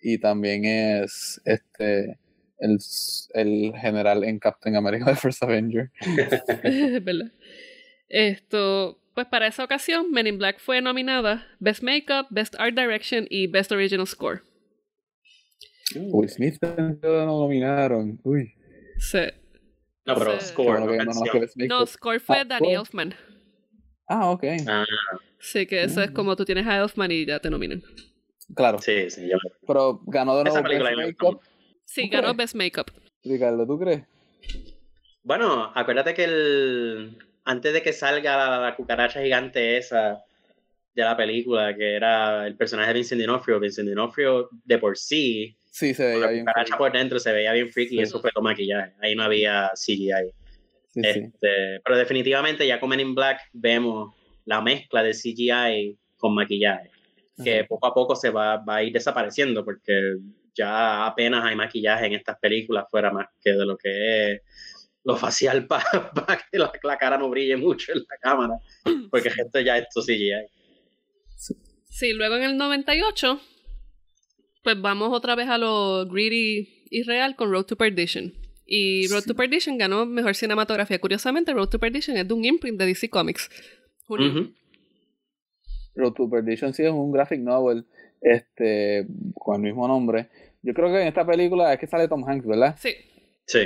Y 0.00 0.18
también 0.18 0.64
es 0.64 1.40
este 1.44 2.18
el, 2.58 2.78
el 3.34 3.72
general 3.76 4.22
en 4.24 4.38
Captain 4.38 4.76
America 4.76 5.04
de 5.10 5.16
First 5.16 5.42
Avenger. 5.42 5.90
Es 6.62 7.04
verdad. 7.04 7.32
Esto, 8.08 9.00
pues 9.14 9.26
para 9.26 9.46
esa 9.46 9.64
ocasión, 9.64 10.10
Men 10.12 10.26
in 10.26 10.38
Black 10.38 10.60
fue 10.60 10.80
nominada 10.80 11.46
Best 11.58 11.82
Makeup, 11.82 12.26
Best 12.30 12.54
Art 12.58 12.76
Direction 12.78 13.26
y 13.30 13.46
Best 13.46 13.72
Original 13.72 14.06
Score. 14.06 14.42
Will 15.96 16.28
Smith 16.28 16.58
lo 17.02 17.26
nominaron. 17.26 18.18
Uy. 18.24 18.52
Sí. 18.98 19.18
No, 20.06 20.14
pero 20.16 20.38
Sí. 20.38 20.46
score, 20.48 20.80
no 20.80 20.86
no, 20.86 21.04
no, 21.04 21.66
No. 21.66 21.86
Score 21.86 22.20
fue 22.20 22.40
Ah, 22.40 22.44
Danny. 22.44 22.74
Elfman. 22.74 23.14
Ah, 24.06 24.30
ok. 24.30 24.44
Ah, 24.68 24.84
Sí, 25.40 25.66
que 25.66 25.82
eso 25.82 26.02
es 26.02 26.10
Mm. 26.10 26.14
como 26.14 26.36
tú 26.36 26.44
tienes 26.44 26.66
a 26.66 26.78
Elfman 26.78 27.10
y 27.10 27.26
ya 27.26 27.38
te 27.38 27.50
nominan. 27.50 27.82
Claro. 28.54 28.78
sí, 28.78 29.10
sí. 29.10 29.28
yo- 29.28 29.38
Pero 29.66 30.00
ganó 30.06 30.36
de 30.36 30.42
Esa 30.42 30.60
nuevo 30.60 30.68
película 30.68 30.90
Best 30.90 31.20
Makeup. 31.20 31.40
Sí, 31.84 32.02
¿Tú 32.02 32.08
ganó 32.12 32.22
crees? 32.28 32.36
Best 32.36 32.54
Makeup. 32.54 32.90
Ricardo, 33.24 33.66
¿tú 33.66 33.78
crees? 33.78 34.02
Bueno, 35.22 35.72
acuérdate 35.74 36.14
que 36.14 36.24
el 36.24 37.18
antes 37.46 37.72
de 37.72 37.82
que 37.82 37.92
salga 37.92 38.36
la, 38.36 38.58
la 38.58 38.76
cucaracha 38.76 39.22
gigante 39.22 39.76
esa 39.76 40.22
de 40.94 41.02
la 41.02 41.16
película, 41.16 41.74
que 41.76 41.94
era 41.94 42.46
el 42.46 42.56
personaje 42.56 42.88
de 42.88 42.94
Vincent 42.94 43.20
D'Onofrio, 43.20 43.58
Vincent 43.60 43.88
D'Onofrio 43.88 44.48
de 44.64 44.78
por 44.78 44.96
sí, 44.96 45.56
Sí, 45.70 45.92
se 45.92 46.02
con 46.04 46.12
veía 46.12 46.26
la 46.26 46.30
bien. 46.32 46.44
cucaracha 46.44 46.76
freaky. 46.76 46.78
por 46.78 46.92
dentro 46.92 47.18
se 47.18 47.32
veía 47.32 47.52
bien 47.52 47.70
freaky 47.72 47.96
y 47.96 48.00
eso 48.02 48.20
fue 48.20 48.30
todo 48.32 48.44
maquillaje. 48.44 48.92
Ahí 49.02 49.14
no 49.14 49.24
había 49.24 49.72
CGI. 49.74 50.30
Sí, 50.94 51.00
sí. 51.02 51.20
Este, 51.20 51.80
pero 51.84 51.98
definitivamente 51.98 52.66
ya 52.66 52.78
con 52.78 52.88
Men 52.88 53.00
in 53.00 53.14
Black 53.14 53.40
vemos 53.52 54.14
la 54.44 54.60
mezcla 54.60 55.02
de 55.02 55.12
CGI 55.12 55.98
con 56.16 56.34
maquillaje, 56.34 56.90
que 57.42 57.58
Ajá. 57.58 57.68
poco 57.68 57.86
a 57.88 57.94
poco 57.94 58.14
se 58.14 58.30
va, 58.30 58.58
va 58.58 58.76
a 58.76 58.82
ir 58.84 58.92
desapareciendo 58.92 59.64
porque 59.64 60.18
ya 60.54 61.06
apenas 61.06 61.44
hay 61.44 61.56
maquillaje 61.56 62.06
en 62.06 62.12
estas 62.12 62.38
películas 62.38 62.86
fuera 62.88 63.10
más 63.10 63.26
que 63.42 63.50
de 63.50 63.66
lo 63.66 63.76
que 63.76 64.32
es 64.32 64.42
lo 65.02 65.16
facial 65.16 65.66
para 65.66 66.40
que 66.50 66.58
la, 66.58 66.72
la 66.82 66.96
cara 66.96 67.18
no 67.18 67.28
brille 67.28 67.56
mucho 67.56 67.92
en 67.92 67.98
la 67.98 68.16
cámara, 68.20 68.54
porque 69.10 69.28
esto 69.28 69.60
ya 69.60 69.78
esto 69.78 70.00
CGI. 70.00 70.46
Sí, 71.84 72.12
luego 72.12 72.36
en 72.36 72.44
el 72.44 72.56
98, 72.56 73.40
pues 74.62 74.80
vamos 74.80 75.12
otra 75.12 75.34
vez 75.34 75.48
a 75.48 75.58
lo 75.58 76.06
greedy 76.06 76.84
y 76.90 77.02
real 77.02 77.34
con 77.34 77.50
Road 77.50 77.64
to 77.64 77.76
Perdition. 77.76 78.43
Y 78.66 79.06
Road 79.08 79.22
Sí. 79.22 79.28
to 79.28 79.34
Perdition 79.36 79.76
ganó 79.78 80.06
mejor 80.06 80.34
cinematografía. 80.34 80.98
Curiosamente, 81.00 81.52
Road 81.52 81.68
to 81.68 81.78
Perdition 81.78 82.16
es 82.16 82.26
de 82.26 82.34
un 82.34 82.44
imprint 82.44 82.78
de 82.78 82.86
DC 82.86 83.08
Comics. 83.10 83.50
Ujú. 84.08 84.52
Road 85.96 86.12
to 86.12 86.28
Perdition 86.28 86.72
sí 86.74 86.82
es 86.82 86.90
un 86.90 87.12
graphic 87.12 87.40
novel 87.40 87.86
este, 88.20 89.06
con 89.34 89.56
el 89.56 89.62
mismo 89.62 89.86
nombre. 89.86 90.28
Yo 90.62 90.72
creo 90.74 90.88
que 90.88 91.02
en 91.02 91.08
esta 91.08 91.26
película 91.26 91.72
es 91.72 91.78
que 91.78 91.86
sale 91.86 92.08
Tom 92.08 92.24
Hanks, 92.28 92.46
¿verdad? 92.46 92.76
Sí, 92.78 92.90
Sí. 93.46 93.58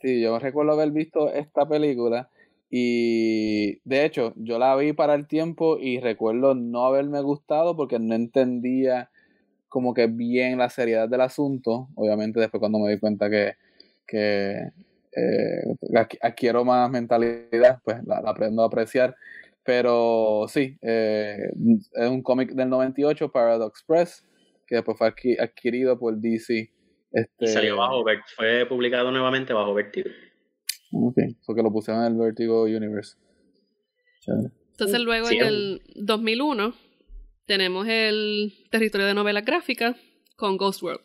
Sí, 0.00 0.20
yo 0.20 0.38
recuerdo 0.38 0.72
haber 0.72 0.90
visto 0.92 1.32
esta 1.32 1.68
película 1.68 2.28
y 2.70 3.78
de 3.88 4.04
hecho 4.04 4.32
yo 4.36 4.58
la 4.58 4.74
vi 4.76 4.92
para 4.92 5.14
el 5.14 5.26
tiempo 5.28 5.78
y 5.78 6.00
recuerdo 6.00 6.54
no 6.54 6.86
haberme 6.86 7.20
gustado 7.20 7.76
porque 7.76 7.98
no 7.98 8.14
entendía 8.14 9.10
como 9.68 9.94
que 9.94 10.06
bien 10.06 10.58
la 10.58 10.70
seriedad 10.70 11.08
del 11.08 11.20
asunto. 11.20 11.88
Obviamente 11.96 12.40
después 12.40 12.60
cuando 12.60 12.78
me 12.78 12.90
di 12.92 12.98
cuenta 12.98 13.28
que, 13.30 13.54
que 14.06 14.52
eh, 15.16 15.64
adqu- 15.92 16.18
adquiero 16.20 16.64
más 16.64 16.90
mentalidad, 16.90 17.80
pues 17.84 17.98
la, 18.04 18.20
la 18.20 18.30
aprendo 18.30 18.62
a 18.62 18.66
apreciar. 18.66 19.14
Pero 19.64 20.44
sí, 20.48 20.76
eh, 20.82 21.38
es 21.94 22.08
un 22.08 22.22
cómic 22.22 22.50
del 22.52 22.68
98, 22.68 23.30
Paradox 23.32 23.82
Press, 23.86 24.22
que 24.66 24.74
después 24.76 24.98
fue 24.98 25.08
adqui- 25.08 25.40
adquirido 25.40 25.98
por 25.98 26.16
DC. 26.16 26.70
Este, 27.12 27.44
Y 27.44 27.48
salió 27.48 27.76
bajo, 27.76 28.04
fue 28.36 28.66
publicado 28.66 29.10
nuevamente 29.10 29.52
bajo 29.52 29.72
Vertigo. 29.72 30.10
Ok, 30.92 31.16
porque 31.46 31.62
lo 31.62 31.72
pusieron 31.72 32.04
en 32.04 32.12
el 32.12 32.18
Vertigo 32.18 32.64
Universe. 32.64 33.16
Entonces 34.72 35.00
luego 35.00 35.26
Sí, 35.28 35.36
en 35.38 35.46
el 35.46 35.82
2001 35.96 36.74
tenemos 37.46 37.86
el 37.88 38.52
territorio 38.70 39.06
de 39.06 39.14
novelas 39.14 39.44
gráficas 39.44 39.96
con 40.36 40.56
Ghost 40.56 40.82
World, 40.82 41.02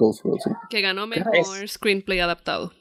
Ghost 0.00 0.24
World, 0.24 0.40
sí. 0.42 0.50
que 0.70 0.80
ganó 0.80 1.08
¿Qué 1.10 1.20
mejor 1.20 1.68
screenplay 1.68 2.20
adaptado. 2.20 2.72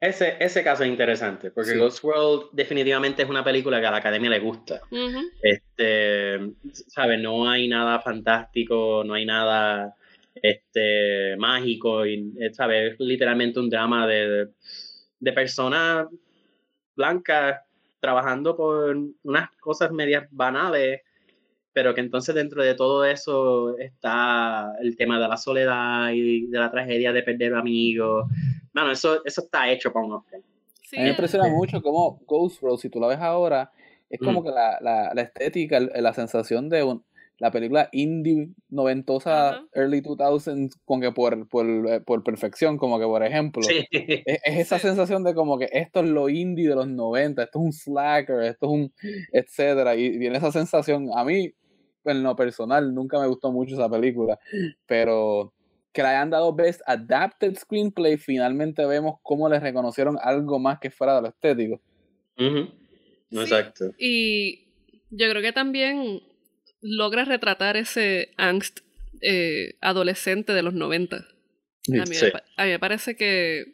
Ese, 0.00 0.36
ese 0.40 0.62
caso 0.62 0.82
es 0.82 0.90
interesante, 0.90 1.50
porque 1.50 1.70
Sí. 1.70 1.78
Ghost 1.78 2.04
World 2.04 2.48
definitivamente 2.52 3.22
es 3.22 3.30
una 3.30 3.42
película 3.42 3.80
que 3.80 3.86
a 3.86 3.90
la 3.90 3.96
academia 3.98 4.28
le 4.28 4.40
gusta. 4.40 4.80
Este, 5.42 6.38
¿sabes? 6.88 7.20
No 7.20 7.48
hay 7.48 7.66
nada 7.68 8.00
fantástico, 8.00 9.02
no 9.06 9.14
hay 9.14 9.24
nada 9.24 9.94
este, 10.34 11.36
mágico, 11.38 12.04
y, 12.04 12.34
eh, 12.38 12.52
¿sabes? 12.52 12.92
Es 12.92 13.00
literalmente 13.00 13.58
un 13.58 13.70
drama 13.70 14.06
de, 14.06 14.48
de 15.18 15.32
personas 15.32 16.08
blancas 16.94 17.60
trabajando 18.00 18.54
por 18.54 18.96
unas 19.22 19.50
cosas 19.60 19.90
medias 19.92 20.26
banales, 20.30 21.00
pero 21.76 21.94
que 21.94 22.00
entonces 22.00 22.34
dentro 22.34 22.62
de 22.64 22.74
todo 22.74 23.04
eso 23.04 23.76
está 23.76 24.72
el 24.80 24.96
tema 24.96 25.20
de 25.20 25.28
la 25.28 25.36
soledad 25.36 26.08
y 26.10 26.46
de 26.46 26.58
la 26.58 26.70
tragedia 26.70 27.12
de 27.12 27.22
perder 27.22 27.52
amigos. 27.54 28.30
Bueno, 28.72 28.92
eso, 28.92 29.22
eso 29.26 29.42
está 29.42 29.70
hecho 29.70 29.92
para 29.92 30.06
un 30.06 30.12
Oscar. 30.14 30.40
Sí, 30.80 30.96
A 30.96 31.00
mí 31.00 31.04
me 31.04 31.10
impresiona 31.10 31.48
mucho 31.48 31.82
cómo 31.82 32.18
Ghost 32.26 32.62
World, 32.62 32.78
si 32.80 32.88
tú 32.88 32.98
la 32.98 33.08
ves 33.08 33.18
ahora, 33.18 33.70
es 34.08 34.18
como 34.20 34.40
Mm. 34.40 34.44
que 34.44 34.50
la, 34.52 34.78
la, 34.80 35.12
la 35.14 35.20
estética, 35.20 35.78
la 35.78 36.14
sensación 36.14 36.70
de 36.70 36.82
un- 36.82 37.04
la 37.38 37.50
película 37.50 37.90
indie 37.92 38.48
noventosa, 38.70 39.50
Ajá. 39.50 39.66
early 39.74 40.00
2000s, 40.00 40.78
con 40.86 41.02
que 41.02 41.12
por, 41.12 41.46
por, 41.50 41.66
eh, 41.68 42.00
por 42.00 42.24
perfección, 42.24 42.78
como 42.78 42.98
que 42.98 43.04
por 43.04 43.22
ejemplo. 43.22 43.62
Sí. 43.62 43.86
Es, 43.90 44.40
es 44.42 44.58
esa 44.60 44.78
Sí. 44.78 44.86
sensación 44.88 45.22
de 45.24 45.34
como 45.34 45.58
que 45.58 45.68
esto 45.70 46.00
es 46.00 46.08
lo 46.08 46.30
indie 46.30 46.70
de 46.70 46.74
los 46.74 46.88
90, 46.88 47.42
esto 47.42 47.58
es 47.58 47.64
un 47.66 47.72
slacker, 47.74 48.40
esto 48.44 48.64
es 48.64 48.72
un 48.72 48.92
etcétera, 49.30 49.94
y 49.96 50.18
tiene 50.18 50.38
esa 50.38 50.50
sensación, 50.50 51.10
a 51.14 51.22
mí, 51.24 51.52
en 52.12 52.22
lo 52.22 52.34
personal, 52.36 52.94
nunca 52.94 53.18
me 53.20 53.26
gustó 53.26 53.52
mucho 53.52 53.74
esa 53.74 53.88
película, 53.88 54.38
pero 54.86 55.52
que 55.92 56.02
le 56.02 56.08
hayan 56.08 56.30
dado 56.30 56.54
Best 56.54 56.82
Adapted 56.86 57.56
Screenplay, 57.56 58.18
finalmente 58.18 58.84
vemos 58.84 59.16
cómo 59.22 59.48
les 59.48 59.62
reconocieron 59.62 60.18
algo 60.20 60.58
más 60.58 60.78
que 60.78 60.90
fuera 60.90 61.16
de 61.16 61.22
lo 61.22 61.28
estético. 61.28 61.80
Sí. 62.38 62.70
Exacto. 63.30 63.86
Y 63.98 64.68
yo 65.10 65.28
creo 65.30 65.40
que 65.42 65.52
también 65.52 66.22
logra 66.82 67.24
retratar 67.24 67.76
ese 67.76 68.30
angst 68.36 68.80
eh, 69.22 69.74
adolescente 69.80 70.52
de 70.52 70.62
los 70.62 70.74
90. 70.74 71.16
A 71.16 71.20
mí, 71.88 72.14
Sí. 72.14 72.26
a 72.56 72.64
mí 72.64 72.70
me 72.70 72.78
parece 72.78 73.16
que 73.16 73.64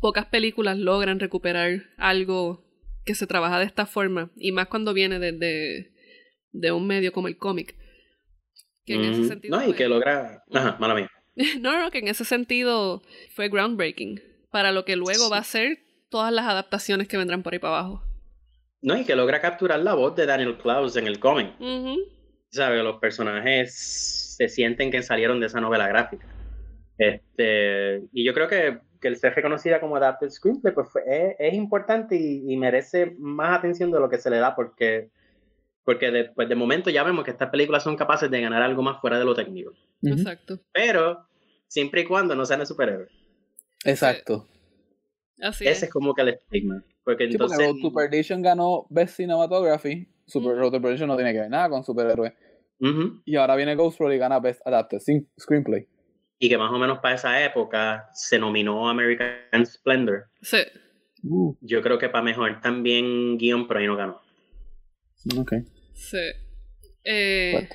pocas 0.00 0.26
películas 0.26 0.78
logran 0.78 1.20
recuperar 1.20 1.82
algo 1.98 2.64
que 3.04 3.14
se 3.14 3.26
trabaja 3.26 3.58
de 3.58 3.66
esta 3.66 3.84
forma, 3.84 4.30
y 4.36 4.52
más 4.52 4.68
cuando 4.68 4.94
viene 4.94 5.18
desde 5.18 5.91
de 6.52 6.72
un 6.72 6.86
medio 6.86 7.12
como 7.12 7.28
el 7.28 7.36
cómic. 7.36 7.76
Que 8.84 8.94
en 8.94 9.04
ese 9.04 9.20
Ujú. 9.20 9.28
sentido, 9.28 9.56
No, 9.56 9.68
y 9.68 9.74
que 9.74 9.88
logra. 9.88 10.42
Ajá, 10.52 10.76
mala 10.78 10.94
mía. 10.94 11.10
No, 11.60 11.80
no, 11.80 11.90
que 11.90 11.98
en 11.98 12.08
ese 12.08 12.24
sentido 12.26 13.02
fue 13.34 13.48
groundbreaking 13.48 14.20
para 14.50 14.70
lo 14.70 14.84
que 14.84 14.96
luego 14.96 15.30
va 15.30 15.38
a 15.38 15.44
ser 15.44 15.78
todas 16.10 16.30
las 16.32 16.44
adaptaciones 16.46 17.08
que 17.08 17.16
vendrán 17.16 17.42
por 17.42 17.54
ahí 17.54 17.58
para 17.58 17.78
abajo. 17.78 18.02
No, 18.82 18.98
y 18.98 19.04
que 19.04 19.16
logra 19.16 19.40
capturar 19.40 19.80
la 19.80 19.94
voz 19.94 20.14
de 20.14 20.26
Daniel 20.26 20.58
Klaus 20.58 20.96
en 20.96 21.06
el 21.06 21.18
cómic. 21.20 21.54
Ujú. 21.58 21.96
¿Sabes? 22.50 22.84
Los 22.84 22.98
personajes 22.98 24.34
se 24.36 24.48
sienten 24.48 24.90
que 24.90 25.02
salieron 25.02 25.40
de 25.40 25.46
esa 25.46 25.60
novela 25.60 25.88
gráfica. 25.88 26.26
Este, 26.98 28.02
y 28.12 28.24
yo 28.24 28.34
creo 28.34 28.48
que, 28.48 28.80
que 29.00 29.08
el 29.08 29.16
ser 29.16 29.34
reconocida 29.34 29.80
como 29.80 29.96
Adapted 29.96 30.28
Screenplay 30.30 30.74
pues 30.74 30.88
es, 31.06 31.36
es 31.38 31.54
importante 31.54 32.16
y, 32.16 32.52
y 32.52 32.56
merece 32.56 33.14
más 33.18 33.58
atención 33.58 33.90
de 33.90 34.00
lo 34.00 34.10
que 34.10 34.18
se 34.18 34.28
le 34.30 34.36
da 34.38 34.54
porque, 34.54 35.10
porque 35.84 36.10
de, 36.10 36.24
pues 36.26 36.48
de 36.48 36.54
momento 36.54 36.90
ya 36.90 37.02
vemos 37.02 37.24
que 37.24 37.30
estas 37.32 37.50
películas 37.50 37.82
son 37.82 37.96
capaces 37.96 38.30
de 38.30 38.40
ganar 38.40 38.62
algo 38.62 38.82
más 38.82 39.00
fuera 39.00 39.18
de 39.18 39.24
lo 39.24 39.34
técnico. 39.34 39.72
Exacto. 40.02 40.60
Pero 40.72 41.26
siempre 41.68 42.02
y 42.02 42.04
cuando 42.04 42.34
no 42.34 42.44
sean 42.46 42.60
de 42.60 42.66
superhéroes. 42.66 43.10
Exacto. 43.84 44.48
Así 45.40 45.64
Ese 45.64 45.72
es. 45.72 45.82
es 45.84 45.90
como 45.90 46.14
que 46.14 46.22
el 46.22 46.28
estigma. 46.28 46.84
Porque 47.04 47.24
Sí, 47.28 47.36
porque 47.36 47.54
entonces... 47.54 47.58
Road 47.58 47.76
to 47.82 47.92
Perdition 47.92 48.42
ganó 48.42 48.86
Best 48.90 49.16
Cinematography. 49.16 50.08
Super 50.26 50.54
Mm. 50.54 50.58
Road 50.58 50.70
to 50.72 50.80
Perdition 50.82 51.08
no 51.08 51.16
tiene 51.16 51.32
que 51.32 51.40
ver 51.40 51.50
nada 51.50 51.68
con 51.68 51.82
superhéroes. 51.84 52.32
Ujú. 52.80 53.22
Y 53.24 53.36
ahora 53.36 53.56
viene 53.56 53.74
Ghost 53.74 54.00
World 54.00 54.14
y 54.14 54.18
gana 54.18 54.38
Best 54.40 54.64
Adapted 54.66 54.98
Screen- 55.00 55.28
Screenplay. 55.38 55.88
Y 56.38 56.48
que 56.48 56.58
más 56.58 56.72
o 56.72 56.78
menos 56.78 56.98
para 57.00 57.14
esa 57.16 57.44
época 57.44 58.08
se 58.14 58.38
nominó 58.38 58.88
American 58.88 59.66
Splendor. 59.66 60.26
Sí. 60.40 60.58
Uh, 61.24 61.56
Yo 61.60 61.82
creo 61.82 61.98
que 61.98 62.08
para 62.08 62.24
mejor 62.24 62.60
también 62.60 63.36
guion, 63.38 63.66
pero 63.68 63.80
ahí 63.80 63.86
no 63.86 63.96
ganó. 63.96 64.20
Ok. 65.38 65.52
Sí. 65.94 66.18
Eh, 67.04 67.68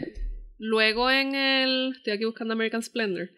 luego 0.58 1.10
en 1.12 1.36
el. 1.36 1.94
Estoy 1.98 2.14
aquí 2.14 2.26
buscando 2.26 2.54
American 2.54 2.82
Splendor. 2.84 3.30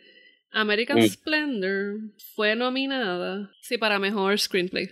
American 0.51 0.97
Mm. 0.99 1.07
Splendor 1.07 1.97
fue 2.35 2.55
nominada. 2.55 3.51
Sí, 3.61 3.77
para 3.77 3.99
mejor 3.99 4.37
screenplay. 4.39 4.89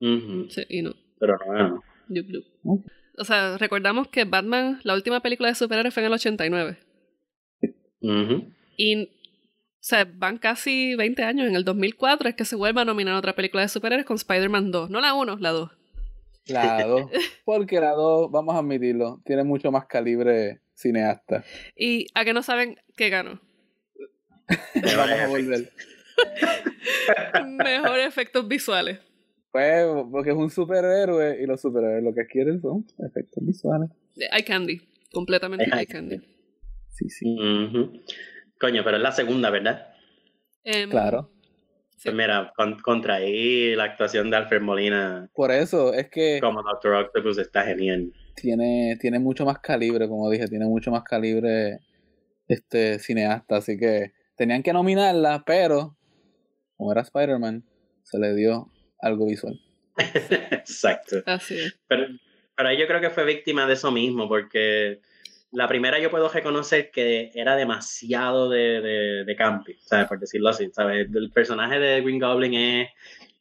Ujú. 0.00 0.48
Sí, 0.50 0.62
y 0.68 0.82
no. 0.82 0.94
Pero 1.18 1.36
no. 1.46 1.82
O 3.18 3.24
sea, 3.24 3.56
recordamos 3.58 4.08
que 4.08 4.24
Batman, 4.24 4.80
la 4.84 4.94
última 4.94 5.20
película 5.20 5.48
de 5.48 5.54
superhéroes 5.54 5.92
fue 5.94 6.02
en 6.02 6.06
el 6.08 6.12
89. 6.12 6.78
Ujú. 8.00 8.52
Y. 8.76 9.04
O 9.04 9.88
sea, 9.88 10.04
van 10.04 10.38
casi 10.38 10.94
20 10.96 11.22
años. 11.22 11.48
En 11.48 11.54
el 11.54 11.64
2004 11.64 12.28
es 12.28 12.34
que 12.34 12.44
se 12.44 12.56
vuelve 12.56 12.80
a 12.80 12.84
nominar 12.84 13.14
otra 13.14 13.34
película 13.36 13.62
de 13.62 13.68
superhéroes 13.68 14.06
con 14.06 14.16
Spider-Man 14.16 14.70
2. 14.72 14.90
No 14.90 15.00
la 15.00 15.14
1, 15.14 15.36
la 15.38 15.50
2. 15.50 15.70
La 16.48 16.84
2. 16.84 17.10
Porque 17.44 17.80
la 17.80 17.90
2, 17.92 18.30
vamos 18.30 18.54
a 18.54 18.58
admitirlo, 18.58 19.20
tiene 19.24 19.44
mucho 19.44 19.70
más 19.70 19.86
calibre 19.86 20.60
cineasta. 20.74 21.44
Y 21.76 22.06
a 22.14 22.24
que 22.24 22.32
no 22.32 22.42
saben 22.42 22.76
qué 22.96 23.08
ganó. 23.08 23.40
vamos 24.96 25.20
a 25.20 25.26
volver. 25.28 25.72
Mejor 27.46 27.98
efectos 28.00 28.46
visuales. 28.46 28.98
Pues, 29.50 29.86
porque 30.10 30.30
es 30.30 30.36
un 30.36 30.50
superhéroe 30.50 31.42
y 31.42 31.46
los 31.46 31.62
superhéroes 31.62 32.04
lo 32.04 32.12
que 32.14 32.26
quieren 32.26 32.60
son 32.60 32.86
efectos 32.98 33.42
visuales. 33.44 33.88
Eye 34.16 34.44
Candy. 34.44 34.82
Completamente 35.10 35.64
Eye 35.64 35.80
Eye 35.80 35.86
Candy. 35.86 36.20
Sí, 36.90 37.08
sí. 37.08 37.36
Coño, 38.60 38.84
pero 38.84 38.98
es 38.98 39.02
la 39.02 39.12
segunda, 39.12 39.48
¿verdad? 39.48 39.94
Em, 40.62 40.90
Claro. 40.90 41.30
Sí. 42.10 42.14
Pues 42.14 42.16
mira, 42.16 42.52
con- 42.56 42.78
contra 42.80 43.14
ahí 43.16 43.74
la 43.74 43.84
actuación 43.84 44.30
de 44.30 44.36
Alfred 44.36 44.60
Molina 44.62 45.28
Por 45.34 45.50
eso 45.52 45.92
es 45.92 46.08
que 46.08 46.38
como 46.40 46.62
Doctor 46.62 46.94
Octopus 46.94 47.38
está 47.38 47.62
genial. 47.64 48.12
tiene, 48.34 48.96
tiene 49.00 49.18
mucho 49.18 49.44
más 49.44 49.58
calibre, 49.60 50.08
como 50.08 50.30
dije, 50.30 50.48
tiene 50.48 50.66
mucho 50.66 50.90
más 50.90 51.02
calibre 51.04 51.78
este 52.48 52.98
cineasta, 52.98 53.56
así 53.56 53.76
que 53.78 54.12
tenían 54.36 54.62
que 54.62 54.72
nominarla, 54.72 55.42
pero 55.46 55.96
como 56.76 56.92
era 56.92 57.00
Spider-Man, 57.02 57.64
se 58.02 58.18
le 58.18 58.34
dio 58.34 58.70
algo 59.00 59.26
visual. 59.26 59.58
Exacto. 60.50 61.16
Así 61.26 61.58
es. 61.58 61.78
Pero, 61.88 62.06
pero 62.56 62.68
ahí 62.68 62.78
yo 62.78 62.86
creo 62.86 63.00
que 63.00 63.10
fue 63.10 63.24
víctima 63.24 63.66
de 63.66 63.74
eso 63.74 63.90
mismo, 63.90 64.28
porque 64.28 65.00
la 65.56 65.66
primera 65.66 65.98
yo 65.98 66.10
puedo 66.10 66.28
reconocer 66.28 66.90
que 66.90 67.30
era 67.34 67.56
demasiado 67.56 68.50
de, 68.50 69.24
de, 69.24 69.36
campi, 69.36 69.74
¿sabes? 69.80 70.06
Por 70.06 70.20
decirlo 70.20 70.50
así, 70.50 70.68
¿sabes? 70.70 71.08
El 71.14 71.30
personaje 71.30 71.78
de 71.78 72.02
Green 72.02 72.18
Goblin 72.18 72.52
es 72.52 72.90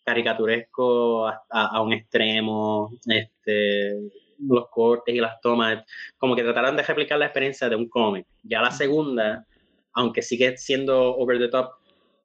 caricaturesco 0.05 1.27
a 1.27 1.81
un 1.81 1.91
extremo, 1.91 2.97
este, 3.05 3.99
los 4.39 4.69
cortes 4.69 5.13
y 5.13 5.19
las 5.19 5.41
tomas, 5.41 5.83
como 6.17 6.37
que 6.37 6.43
trataron 6.43 6.77
de 6.77 6.83
replicar 6.83 7.19
la 7.19 7.25
experiencia 7.25 7.67
de 7.67 7.75
un 7.75 7.89
cómic. 7.89 8.25
Ya 8.43 8.61
la 8.61 8.71
segunda, 8.71 9.45
aunque 9.91 10.21
sigue 10.21 10.55
siendo 10.55 11.17
over 11.17 11.37
the 11.37 11.49
top, 11.49 11.71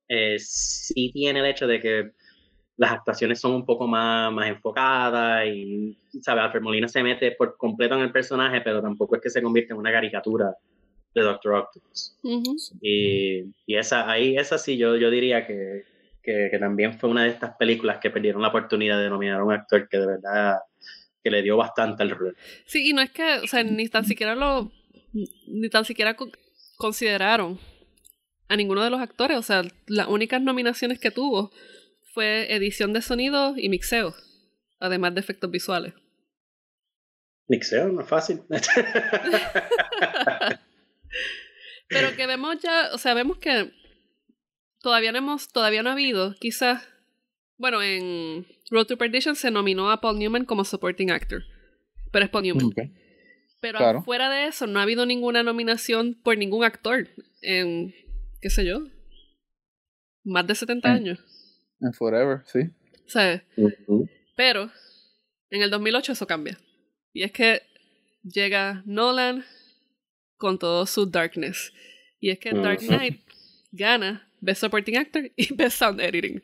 eh, 0.07 0.37
sí 0.39 1.11
tiene 1.13 1.41
el 1.41 1.47
hecho 1.47 1.67
de 1.67 1.81
que 1.81 2.13
las 2.81 2.93
actuaciones 2.93 3.39
son 3.39 3.53
un 3.53 3.67
poco 3.67 3.87
más, 3.87 4.33
más 4.33 4.49
enfocadas 4.49 5.47
y, 5.47 5.99
¿sabes? 6.23 6.45
Alfred 6.45 6.63
Molina 6.63 6.89
se 6.89 7.03
mete 7.03 7.33
por 7.33 7.55
completo 7.59 7.95
en 7.95 8.01
el 8.01 8.11
personaje, 8.11 8.63
pero 8.63 8.81
tampoco 8.81 9.17
es 9.17 9.21
que 9.23 9.29
se 9.29 9.43
convierte 9.43 9.75
en 9.75 9.79
una 9.79 9.93
caricatura 9.93 10.55
de 11.15 11.21
Doctor 11.21 11.57
Octopus. 11.57 12.17
Y, 12.81 13.41
y 13.67 13.77
esa, 13.77 14.11
ahí, 14.11 14.35
esa 14.35 14.57
sí, 14.57 14.79
yo, 14.79 14.97
yo 14.97 15.11
diría 15.11 15.47
que, 15.47 15.85
que, 16.23 16.49
que 16.51 16.59
también 16.59 16.99
fue 16.99 17.11
una 17.11 17.25
de 17.25 17.29
estas 17.29 17.55
películas 17.59 17.99
que 18.01 18.09
perdieron 18.09 18.41
la 18.41 18.49
oportunidad 18.49 18.99
de 18.99 19.11
nominar 19.11 19.41
a 19.41 19.45
un 19.45 19.53
actor 19.53 19.87
que 19.87 19.99
de 19.99 20.07
verdad 20.07 20.57
que 21.23 21.31
le 21.31 21.43
dio 21.43 21.59
bastante 21.59 22.03
al 22.03 22.11
rol. 22.11 22.35
Sí, 22.65 22.89
y 22.89 22.93
no 22.95 23.03
es 23.03 23.11
que, 23.11 23.41
o 23.45 23.47
sea, 23.47 23.63
ni 23.63 23.89
tan 23.89 24.07
siquiera 24.07 24.35
lo. 24.35 24.73
Ni 25.49 25.69
tan 25.69 25.85
siquiera 25.85 26.15
co- 26.15 26.31
consideraron 26.79 27.59
a 28.49 28.57
ninguno 28.57 28.83
de 28.83 28.89
los 28.89 29.01
actores. 29.01 29.37
O 29.37 29.43
sea, 29.43 29.65
las 29.87 30.07
únicas 30.09 30.41
nominaciones 30.41 30.99
que 30.99 31.11
tuvo 31.11 31.51
fue 32.13 32.53
edición 32.55 32.93
de 32.93 33.03
sonido 33.03 33.55
y 33.57 33.69
mixeo. 33.69 34.15
Además 34.79 35.15
de 35.15 35.21
efectos 35.21 35.51
visuales. 35.51 35.93
Mixeo, 37.49 37.89
no 37.93 38.01
es 38.03 38.09
fácil. 38.09 38.41
Pero 41.89 42.15
que 42.17 42.27
vemos 42.27 42.59
ya, 42.61 42.91
o 42.93 42.99
sea, 42.99 43.15
vemos 43.15 43.39
que 43.39 43.73
todavía 44.81 45.11
no 45.13 45.19
hemos, 45.19 45.49
todavía 45.49 45.83
no 45.83 45.91
ha 45.91 45.95
habido, 45.95 46.35
quizás, 46.39 46.87
bueno, 47.59 47.83
en 47.83 48.47
Road 48.71 48.87
to 48.87 48.97
Perdition 48.97 49.35
se 49.35 49.51
nominó 49.51 49.91
a 49.91 50.01
Paul 50.01 50.19
Newman 50.19 50.45
como 50.45 50.65
supporting 50.65 51.11
actor, 51.11 51.43
pero 52.13 52.25
es 52.25 52.31
Paul 52.31 52.45
Newman. 52.45 52.71
Pero 53.61 53.79
Claro. 53.79 54.03
fuera 54.03 54.31
de 54.31 54.47
eso, 54.47 54.67
no 54.69 54.79
ha 54.79 54.85
habido 54.85 55.05
ninguna 55.05 55.43
nominación 55.43 56.15
por 56.23 56.39
ningún 56.39 56.65
actor 56.65 57.09
en, 57.43 57.93
qué 58.41 58.49
sé 58.51 58.65
yo, 58.65 58.85
más 60.25 60.47
de 60.47 60.55
70 60.55 60.89
Mm. 60.89 60.93
años. 60.93 61.19
En 61.81 61.93
Forever, 61.93 62.43
sí. 62.47 62.61
O 63.07 63.09
sea, 63.09 63.43
Ujú. 63.57 64.09
pero 64.37 64.71
en 65.51 65.63
el 65.63 65.71
2008 65.71 66.13
eso 66.13 66.27
cambia. 66.27 66.59
Y 67.13 67.23
es 67.23 67.33
que 67.33 67.63
llega 68.23 68.83
Nolan 68.87 69.45
con 70.37 70.59
todo 70.59 70.87
su 70.87 71.07
darkness. 71.07 71.73
Y 72.21 72.31
es 72.31 72.39
que 72.39 72.53
Dark. 72.53 72.81
Knight 72.81 73.23
gana 73.73 74.29
Best 74.41 74.61
Supporting 74.61 74.97
Actor 74.99 75.31
y 75.37 75.55
Best 75.55 75.79
Sound 75.79 76.01
Editing. 76.01 76.43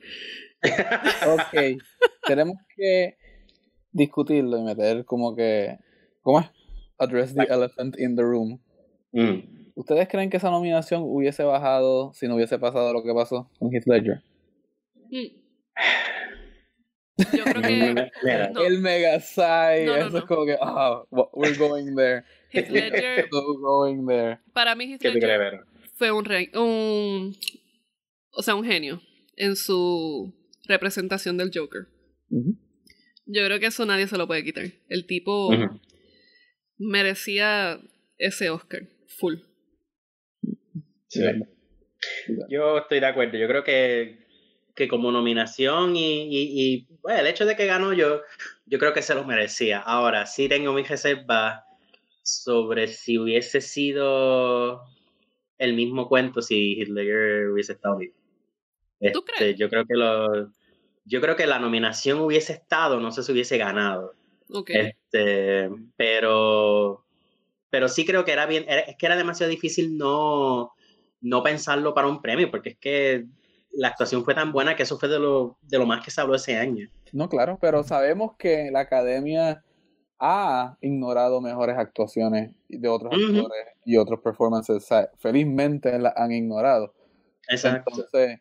Ok. 1.27 1.81
Tenemos 2.27 2.57
que 2.75 3.17
discutirlo 3.93 4.59
y 4.59 4.63
meter 4.63 5.05
como 5.05 5.37
que. 5.37 5.79
¿Cómo 6.23 6.41
es? 6.41 6.47
Address 6.99 7.35
the 7.35 7.43
elephant 7.45 7.99
in 7.99 8.17
the 8.17 8.23
room. 8.23 8.61
Mm. 9.13 9.73
¿Ustedes 9.75 10.09
creen 10.09 10.31
que 10.31 10.39
esa 10.39 10.51
nominación 10.51 11.03
hubiese 11.05 11.45
bajado 11.45 12.13
si 12.15 12.27
no 12.27 12.35
hubiese 12.35 12.59
pasado 12.59 12.93
lo 12.93 13.03
que 13.05 13.13
pasó 13.13 13.51
con 13.59 13.71
Heath 13.73 13.87
Ledger? 13.87 14.23
Yo 15.11 15.31
creo 17.45 17.63
que 17.63 18.11
No. 18.53 18.61
El 18.63 18.81
mega 18.81 19.19
sigh. 19.21 19.85
No, 19.87 19.97
no, 19.97 20.07
eso 20.07 20.19
es 20.19 20.25
no. 20.25 20.27
como 20.27 20.47
que, 20.47 20.57
ah, 20.61 21.03
we're 21.11 21.57
going 21.57 21.95
there. 21.97 22.25
Heath 22.51 22.69
Ledger, 22.71 23.29
We're 23.33 23.59
going 23.61 24.07
there. 24.07 24.39
para 24.53 24.75
mí 24.75 24.93
Heath 24.93 25.01
¿qué 25.01 25.11
te 25.13 25.21
Ledger 25.21 25.61
fue 25.95 26.13
un, 26.13 26.25
re- 26.27 26.51
un 26.55 27.35
o 28.33 28.43
sea, 28.43 28.55
un 28.55 28.65
genio 28.65 29.01
en 29.37 29.57
su 29.57 30.35
representación 30.69 31.39
del 31.39 31.51
Joker. 31.55 31.87
Yo 32.29 33.45
creo 33.47 33.59
que 33.59 33.67
eso 33.67 33.87
nadie 33.87 34.07
se 34.07 34.19
lo 34.19 34.27
puede 34.27 34.45
quitar. 34.45 34.65
El 34.89 35.07
tipo 35.07 35.51
merecía 36.79 37.81
ese 38.19 38.51
Oscar 38.51 38.83
full. 39.19 39.37
Sí. 41.09 41.23
Yo 42.51 42.79
estoy 42.79 43.01
de 43.01 43.07
acuerdo. 43.07 43.39
Yo 43.39 43.49
creo 43.49 43.65
que, 43.65 44.26
que 44.77 44.89
como 44.89 45.11
nominación 45.11 45.97
y, 45.97 46.25
y, 46.25 46.75
y, 46.75 46.87
bueno, 47.03 47.21
el 47.21 47.27
hecho 47.27 47.47
de 47.47 47.57
que 47.57 47.67
ganó 47.67 47.93
yo, 47.95 48.21
yo 48.67 48.79
creo 48.79 48.93
que 48.93 49.03
se 49.03 49.15
lo 49.15 49.25
merecía. 49.25 49.81
Ahora, 49.81 50.27
sí 50.27 50.49
tengo 50.49 50.73
mis 50.75 50.89
reservas 50.89 51.65
sobre 52.23 52.89
si 52.89 53.19
hubiese 53.19 53.61
sido 53.61 54.83
el 55.59 55.75
mismo 55.75 56.09
cuento 56.09 56.43
si 56.43 56.75
Hitler 56.81 57.49
hubiese 57.51 57.73
estado 57.73 57.99
vivo. 57.99 58.15
¿Tú 59.13 59.21
Este, 59.21 59.23
crees? 59.35 59.59
Yo 59.59 59.71
creo 59.71 59.87
que 59.87 59.95
lo, 59.95 60.51
yo 61.05 61.21
creo 61.21 61.37
que 61.37 61.47
la 61.47 61.59
nominación 61.59 62.21
hubiese 62.21 62.53
estado, 62.53 63.01
no 63.01 63.13
sé 63.13 63.23
si 63.23 63.33
hubiese 63.33 63.57
ganado. 63.59 64.15
Ok. 64.51 64.71
Este, 64.71 65.71
pero, 65.97 67.05
pero 67.71 67.89
sí 67.89 68.05
creo 68.05 68.25
que 68.25 68.33
era 68.33 68.47
bien, 68.47 68.65
era- 68.69 68.83
es 68.83 68.97
que 68.97 69.07
era 69.07 69.17
demasiado 69.17 69.51
difícil 69.51 69.97
no, 69.97 70.73
no 71.23 71.43
pensarlo 71.43 71.95
para 71.95 72.09
un 72.09 72.21
premio, 72.21 72.51
porque 72.51 72.71
es 72.71 72.79
que 72.79 73.27
la 73.77 73.89
actuación 73.89 74.25
fue 74.25 74.35
tan 74.35 74.53
buena 74.53 74.75
que 74.75 74.83
eso 74.83 74.99
fue 74.99 75.09
de 75.09 75.19
lo, 75.19 75.59
de 75.63 75.79
lo 75.79 75.87
más 75.87 76.05
que 76.05 76.11
se 76.11 76.21
habló 76.21 76.35
ese 76.35 76.57
año. 76.57 76.89
No, 77.13 77.29
claro, 77.29 77.59
pero 77.61 77.83
sabemos 77.83 78.33
que 78.39 78.71
la 78.71 78.81
academia 78.81 79.63
ha 80.19 80.77
ignorado 80.81 81.41
mejores 81.41 81.77
actuaciones 81.77 82.53
de 82.69 82.89
otros 82.89 83.13
actores 83.13 83.67
y 83.85 83.97
otros 83.97 84.21
performances. 84.21 84.89
felizmente 85.19 85.99
la 85.99 86.15
han 86.17 86.33
ignorado. 86.33 86.95
Exacto. 87.49 87.91
Entonces, 87.95 88.41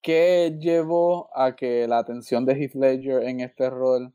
¿qué 0.00 0.56
llevó 0.58 1.28
a 1.34 1.54
que 1.54 1.86
la 1.86 1.98
atención 1.98 2.46
de 2.46 2.54
Heath 2.54 2.74
Ledger 2.74 3.22
en 3.22 3.40
este 3.40 3.68
rol, 3.68 4.12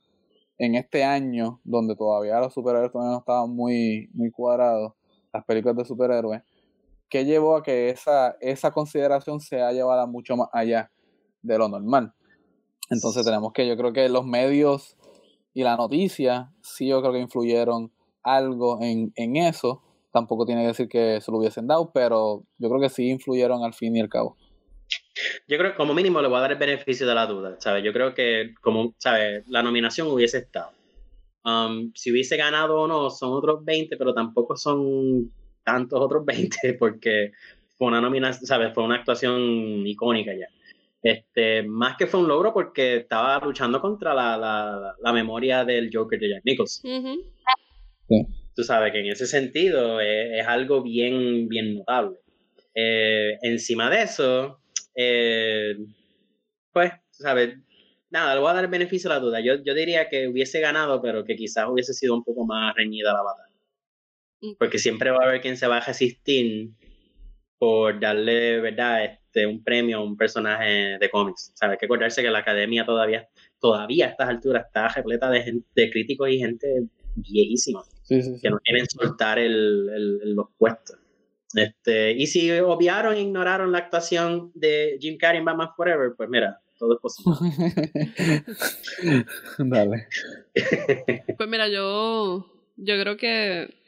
en 0.58 0.76
este 0.76 1.04
año, 1.04 1.62
donde 1.64 1.96
todavía 1.96 2.40
los 2.40 2.54
superhéroes 2.54 2.92
todavía 2.92 3.14
no 3.14 3.20
estaban 3.20 3.52
muy, 3.52 4.10
muy 4.14 4.32
cuadrados, 4.32 4.94
las 5.32 5.46
películas 5.46 5.78
de 5.78 5.86
superhéroes, 5.86 6.42
¿qué 7.12 7.26
llevó 7.26 7.58
a 7.58 7.62
que 7.62 7.90
esa, 7.90 8.38
esa 8.40 8.72
consideración 8.72 9.42
sea 9.42 9.72
llevada 9.74 10.08
mucho 10.08 10.36
más 10.38 10.48
allá 10.54 10.90
de 11.44 11.58
lo 11.58 11.68
normal? 11.68 12.14
Entonces 12.90 13.24
tenemos 13.24 13.54
que, 13.54 13.68
yo 13.68 13.78
creo 13.78 13.94
que 13.94 14.10
los 14.10 14.26
medios 14.26 14.98
y 15.54 15.64
la 15.64 15.76
noticia, 15.76 16.52
sí 16.64 16.88
yo 16.88 17.02
creo 17.02 17.14
que 17.14 17.20
influyeron 17.20 17.92
algo 18.24 18.80
en, 18.82 19.12
en 19.16 19.36
eso. 19.36 19.84
Tampoco 20.12 20.46
tiene 20.46 20.62
que 20.62 20.68
decir 20.68 20.90
que 20.90 21.20
se 21.22 21.32
lo 21.32 21.38
hubiesen 21.38 21.68
dado, 21.68 21.92
pero 21.94 22.44
yo 22.58 22.70
creo 22.70 22.82
que 22.82 22.90
sí 22.90 23.10
influyeron 23.10 23.64
al 23.64 23.74
fin 23.74 23.96
y 23.96 24.02
al 24.02 24.10
cabo. 24.10 24.38
Yo 25.48 25.58
creo 25.58 25.72
que 25.72 25.78
como 25.78 25.94
mínimo 25.94 26.22
le 26.22 26.30
voy 26.30 26.38
a 26.38 26.42
dar 26.42 26.52
el 26.54 26.58
beneficio 26.58 27.06
de 27.06 27.16
la 27.16 27.28
duda, 27.28 27.58
¿sabes? 27.60 27.84
Yo 27.84 27.92
creo 27.92 28.14
que, 28.14 28.54
como, 28.62 28.94
¿sabes? 28.98 29.46
La 29.48 29.62
nominación 29.62 30.08
hubiese 30.08 30.40
estado. 30.40 30.72
Um, 31.44 31.92
si 31.96 32.12
hubiese 32.12 32.38
ganado 32.38 32.82
o 32.82 32.88
no, 32.88 33.10
son 33.10 33.34
otros 33.34 33.66
20, 33.66 33.98
pero 33.98 34.14
tampoco 34.14 34.56
son 34.56 35.32
tantos 35.64 36.00
otros 36.00 36.26
20, 36.26 36.74
porque 36.76 37.32
fue 37.78 37.88
una 37.88 38.02
nominación, 38.02 38.46
¿sabes? 38.46 38.74
Fue 38.74 38.84
una 38.84 38.96
actuación 38.96 39.86
icónica 39.86 40.34
ya. 40.34 40.48
Este, 41.04 41.64
más 41.64 41.98
que 41.98 42.06
fue 42.06 42.20
un 42.20 42.28
logro 42.28 42.54
porque 42.54 42.98
estaba 42.98 43.40
luchando 43.40 43.82
contra 43.82 44.14
la, 44.14 44.38
la, 44.38 44.96
la 45.02 45.14
memoria 45.14 45.66
del 45.66 45.90
Joker 45.92 46.20
de 46.20 46.30
Jack 46.30 46.46
Nicholson. 46.46 46.92
Tú 48.54 48.64
sabes 48.64 48.92
que 48.92 49.00
en 49.00 49.08
ese 49.08 49.26
sentido 49.26 50.00
es, 50.02 50.46
algo 50.46 50.84
bien, 50.84 51.48
bien 51.48 51.76
notable. 51.76 52.18
Eh, 52.76 53.38
encima 53.42 53.90
de 53.90 54.04
eso, 54.04 54.60
eh, 54.96 55.78
pues, 56.72 56.92
sabes, 57.10 57.58
nada, 58.10 58.36
le 58.36 58.42
voy 58.42 58.52
a 58.52 58.54
dar 58.54 58.66
el 58.66 58.70
beneficio 58.70 59.10
a 59.10 59.16
la 59.16 59.20
duda. 59.20 59.40
Yo, 59.40 59.64
yo 59.64 59.74
diría 59.74 60.10
que 60.10 60.28
hubiese 60.28 60.60
ganado, 60.60 61.02
pero 61.02 61.24
que 61.24 61.36
quizás 61.36 61.68
hubiese 61.70 61.94
sido 61.94 62.14
un 62.14 62.24
poco 62.24 62.46
más 62.46 62.76
reñida 62.76 63.14
la 63.14 63.24
batalla. 63.24 63.51
Porque 64.58 64.80
siempre 64.80 65.12
va 65.12 65.20
a 65.24 65.28
haber 65.28 65.42
quien 65.42 65.58
se 65.58 65.68
va 65.68 65.78
a 65.78 65.86
resistir 65.86 66.72
por 67.58 68.00
darle, 68.00 68.60
¿verdad? 68.60 69.06
Este, 69.06 69.46
un 69.46 69.64
premio 69.64 70.00
a 70.00 70.04
un 70.04 70.18
personaje 70.18 70.98
de 71.00 71.10
cómics. 71.12 71.52
¿Sabes? 71.54 71.74
Hay 71.74 71.78
que 71.78 71.86
acordarse 71.86 72.24
que 72.24 72.32
la 72.32 72.40
academia 72.40 72.86
todavía, 72.86 73.30
todavía 73.60 74.08
a 74.08 74.10
estas 74.10 74.30
alturas 74.30 74.66
está 74.66 74.88
repleta 74.88 75.30
de, 75.30 75.44
gente, 75.44 75.68
de 75.76 75.92
críticos 75.92 76.30
y 76.30 76.40
gente 76.40 76.68
viejísima 77.16 77.84
que 78.42 78.50
no 78.50 78.60
quieren 78.60 78.86
soltar 78.90 79.40
el, 79.40 80.34
los 80.36 80.48
puestos. 80.58 80.98
Este, 81.54 82.14
y 82.14 82.28
si 82.28 82.50
obviaron 82.52 83.16
e 83.16 83.22
ignoraron 83.22 83.72
la 83.72 83.80
actuación 83.80 84.52
de 84.54 84.98
Jim 85.00 85.18
Carrey 85.18 85.40
en 85.40 85.46
Batman 85.46 85.70
Forever, 85.76 86.14
pues 86.16 86.30
mira, 86.30 86.62
todo 86.78 86.96
es 86.96 87.00
posible. 87.00 87.66
Dale. 89.60 90.08
pues 91.38 91.50
mira, 91.50 91.68
yo, 91.68 92.46
yo 92.78 93.02
creo 93.02 93.18
que. 93.18 93.81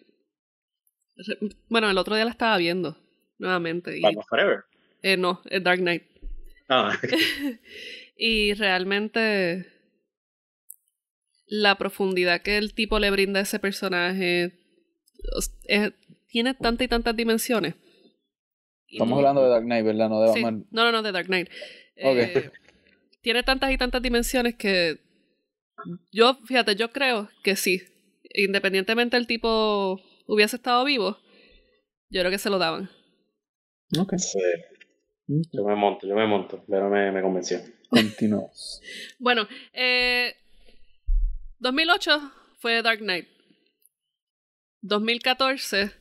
Bueno, 1.70 1.90
el 1.90 1.98
otro 1.98 2.16
día 2.16 2.26
la 2.26 2.32
estaba 2.32 2.58
viendo 2.58 2.98
nuevamente. 3.38 4.00
Batman 4.02 4.26
Forever. 4.28 4.64
Eh, 5.02 5.18
no, 5.18 5.42
es 5.46 5.64
Dark 5.64 5.80
Knight. 5.80 6.04
Ah. 6.70 6.98
y 8.18 8.54
realmente 8.54 9.68
la 11.48 11.78
profundidad 11.78 12.42
que 12.42 12.58
el 12.58 12.74
tipo 12.74 13.00
le 13.00 13.12
brinda 13.12 13.40
a 13.40 13.44
ese 13.44 13.60
personaje 13.60 14.54
tiene 16.28 16.54
tantas 16.54 16.86
y 16.86 16.88
tantas 16.88 17.16
dimensiones. 17.16 17.76
Estamos 18.88 19.18
hablando 19.18 19.44
de 19.44 19.50
Dark 19.50 19.66
Knight, 19.66 19.86
¿verdad? 19.86 20.10
No, 20.10 20.22
de 20.22 20.42
No, 20.42 20.66
no, 20.72 20.92
no, 20.92 21.02
de 21.02 21.12
Dark 21.12 21.28
Knight. 21.28 21.50
Eh, 21.96 22.52
tiene 23.22 23.44
tantas 23.44 23.72
y 23.72 23.78
tantas 23.78 24.02
dimensiones 24.02 24.56
que 24.56 25.00
yo, 26.12 26.36
fíjate, 26.46 26.76
yo 26.76 26.92
creo 26.92 27.30
que 27.44 27.56
sí. 27.56 27.82
Independientemente 28.36 29.18
del 29.18 29.28
tipo 29.28 30.02
hubiese 30.28 30.56
estado 30.56 30.84
vivo, 30.86 31.18
yo 32.10 32.22
creo 32.22 32.32
que 32.32 32.38
se 32.38 32.50
lo 32.50 32.60
daban. 32.60 32.90
Ok. 34.00 34.14
Yo 35.28 35.66
me 35.66 35.76
monto, 35.76 36.08
yo 36.08 36.16
me 36.16 36.28
monto, 36.28 36.64
pero 36.68 36.90
me, 36.90 37.12
me 37.12 37.22
convenció. 37.22 37.60
Continuamos. 37.90 38.82
bueno, 39.20 39.48
eh, 39.74 40.34
2008 41.60 42.32
fue 42.60 42.82
Dark 42.82 43.00
Knight. 43.00 43.28
2014 44.82 45.92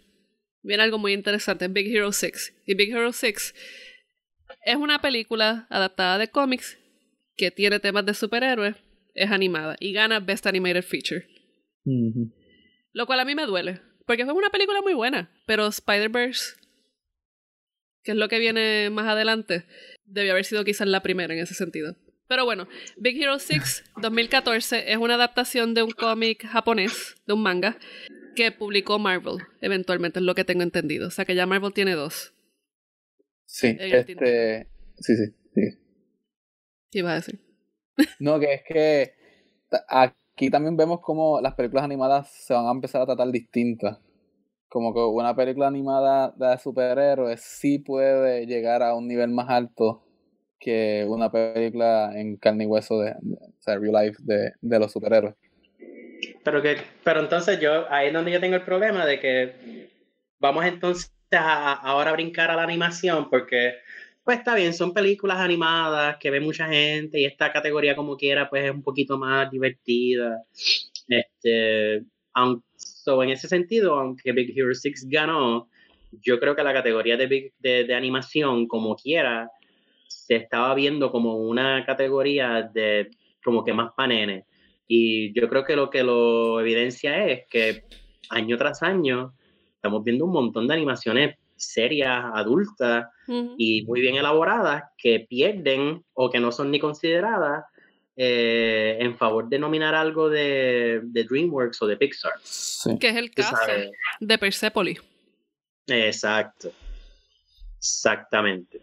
viene 0.62 0.82
algo 0.82 0.98
muy 0.98 1.12
interesante, 1.12 1.68
Big 1.68 1.94
Hero 1.94 2.12
6. 2.12 2.62
Y 2.66 2.74
Big 2.74 2.90
Hero 2.90 3.12
6 3.12 3.54
es 4.64 4.76
una 4.76 5.00
película 5.00 5.66
adaptada 5.70 6.18
de 6.18 6.28
cómics 6.28 6.78
que 7.36 7.50
tiene 7.50 7.80
temas 7.80 8.04
de 8.06 8.14
superhéroes, 8.14 8.76
es 9.14 9.30
animada 9.30 9.76
y 9.80 9.92
gana 9.92 10.20
Best 10.20 10.46
Animated 10.46 10.82
Feature. 10.82 11.26
Lo 12.92 13.06
cual 13.06 13.20
a 13.20 13.24
mí 13.24 13.34
me 13.34 13.46
duele, 13.46 13.80
porque 14.06 14.24
fue 14.24 14.34
una 14.34 14.50
película 14.50 14.82
muy 14.82 14.94
buena, 14.94 15.30
pero 15.46 15.66
Spider-Verse 15.66 16.62
que 18.02 18.12
es 18.12 18.16
lo 18.16 18.28
que 18.28 18.38
viene 18.38 18.90
más 18.90 19.06
adelante, 19.06 19.64
debió 20.04 20.32
haber 20.32 20.44
sido 20.44 20.64
quizás 20.64 20.88
la 20.88 21.02
primera 21.02 21.32
en 21.34 21.40
ese 21.40 21.54
sentido. 21.54 21.96
Pero 22.28 22.44
bueno, 22.44 22.68
Big 22.96 23.20
Hero 23.22 23.38
6 23.38 23.84
2014 24.00 24.92
es 24.92 24.96
una 24.96 25.14
adaptación 25.14 25.74
de 25.74 25.82
un 25.82 25.90
cómic 25.90 26.46
japonés, 26.46 27.16
de 27.26 27.34
un 27.34 27.42
manga, 27.42 27.78
que 28.34 28.50
publicó 28.50 28.98
Marvel, 28.98 29.38
eventualmente, 29.60 30.18
es 30.18 30.24
lo 30.24 30.34
que 30.34 30.44
tengo 30.44 30.62
entendido. 30.62 31.08
O 31.08 31.10
sea 31.10 31.24
que 31.24 31.34
ya 31.34 31.46
Marvel 31.46 31.72
tiene 31.72 31.92
dos. 31.92 32.32
Sí, 33.44 33.76
este... 33.78 34.68
Sí, 34.98 35.16
sí, 35.16 35.26
sí. 35.54 35.78
¿Qué 36.90 36.98
iba 36.98 37.12
a 37.12 37.16
decir? 37.16 37.40
No, 38.18 38.40
que 38.40 38.54
es 38.54 38.62
que 38.66 39.14
aquí 40.34 40.50
también 40.50 40.76
vemos 40.76 41.00
cómo 41.00 41.40
las 41.40 41.54
películas 41.54 41.84
animadas 41.84 42.30
se 42.30 42.54
van 42.54 42.66
a 42.66 42.70
empezar 42.70 43.02
a 43.02 43.06
tratar 43.06 43.30
distintas 43.30 43.98
como 44.72 44.94
que 44.94 45.00
una 45.00 45.36
película 45.36 45.66
animada 45.66 46.32
de 46.34 46.56
superhéroes 46.56 47.42
sí 47.42 47.78
puede 47.78 48.46
llegar 48.46 48.82
a 48.82 48.94
un 48.94 49.06
nivel 49.06 49.28
más 49.28 49.50
alto 49.50 50.02
que 50.58 51.04
una 51.06 51.30
película 51.30 52.12
en 52.14 52.38
carne 52.38 52.64
y 52.64 52.66
hueso 52.66 52.98
de, 53.00 53.14
sea, 53.58 53.78
real 53.78 54.06
life 54.06 54.16
de, 54.22 54.52
de, 54.62 54.78
los 54.78 54.90
superhéroes. 54.90 55.34
Pero 56.42 56.62
que, 56.62 56.78
pero 57.04 57.20
entonces 57.20 57.60
yo, 57.60 57.84
ahí 57.92 58.06
es 58.06 58.14
donde 58.14 58.32
yo 58.32 58.40
tengo 58.40 58.56
el 58.56 58.62
problema 58.62 59.04
de 59.04 59.20
que 59.20 59.90
vamos 60.38 60.64
entonces 60.64 61.12
a, 61.32 61.74
ahora 61.74 62.08
a 62.08 62.14
brincar 62.14 62.50
a 62.50 62.56
la 62.56 62.62
animación, 62.62 63.28
porque 63.28 63.74
pues 64.24 64.38
está 64.38 64.54
bien, 64.54 64.72
son 64.72 64.92
películas 64.92 65.38
animadas 65.38 66.16
que 66.18 66.30
ve 66.30 66.40
mucha 66.40 66.68
gente 66.68 67.20
y 67.20 67.24
esta 67.24 67.52
categoría 67.52 67.96
como 67.96 68.16
quiera 68.16 68.48
pues 68.48 68.64
es 68.64 68.70
un 68.70 68.82
poquito 68.82 69.18
más 69.18 69.50
divertida. 69.50 70.42
Este, 71.08 72.04
aunque 72.34 72.64
en 73.06 73.30
ese 73.30 73.48
sentido, 73.48 73.94
aunque 73.98 74.32
Big 74.32 74.56
Hero 74.56 74.74
6 74.74 75.08
ganó, 75.08 75.68
yo 76.12 76.38
creo 76.38 76.54
que 76.54 76.62
la 76.62 76.72
categoría 76.72 77.16
de, 77.16 77.52
de, 77.58 77.94
animación, 77.94 78.68
como 78.68 78.94
quiera, 78.96 79.50
se 80.06 80.36
estaba 80.36 80.74
viendo 80.74 81.10
como 81.10 81.36
una 81.36 81.84
categoría 81.84 82.70
de 82.72 83.10
como 83.42 83.64
que 83.64 83.72
más 83.72 83.92
panenes. 83.96 84.44
Y 84.86 85.32
yo 85.38 85.48
creo 85.48 85.64
que 85.64 85.74
lo 85.74 85.90
que 85.90 86.04
lo 86.04 86.60
evidencia 86.60 87.26
es 87.26 87.46
que 87.48 87.84
año 88.30 88.56
tras 88.56 88.82
año 88.82 89.34
estamos 89.74 90.04
viendo 90.04 90.26
un 90.26 90.32
montón 90.32 90.68
de 90.68 90.74
animaciones 90.74 91.36
serias, 91.64 92.24
adultas 92.34 93.06
y 93.26 93.84
muy 93.84 94.00
bien 94.00 94.16
elaboradas 94.16 94.84
que 94.96 95.26
pierden 95.28 96.04
o 96.14 96.30
que 96.30 96.40
no 96.40 96.52
son 96.52 96.70
ni 96.70 96.78
consideradas 96.78 97.64
eh, 98.16 98.98
en 99.00 99.16
favor 99.16 99.48
de 99.48 99.58
nominar 99.58 99.94
algo 99.94 100.28
de, 100.28 101.00
de 101.02 101.24
DreamWorks 101.24 101.80
o 101.82 101.86
de 101.86 101.96
Pixar. 101.96 102.32
Que 103.00 103.08
es 103.08 103.16
el 103.16 103.30
caso 103.30 103.56
de 104.20 104.38
Persepolis. 104.38 105.00
Exacto. 105.86 106.70
Exactamente. 107.78 108.80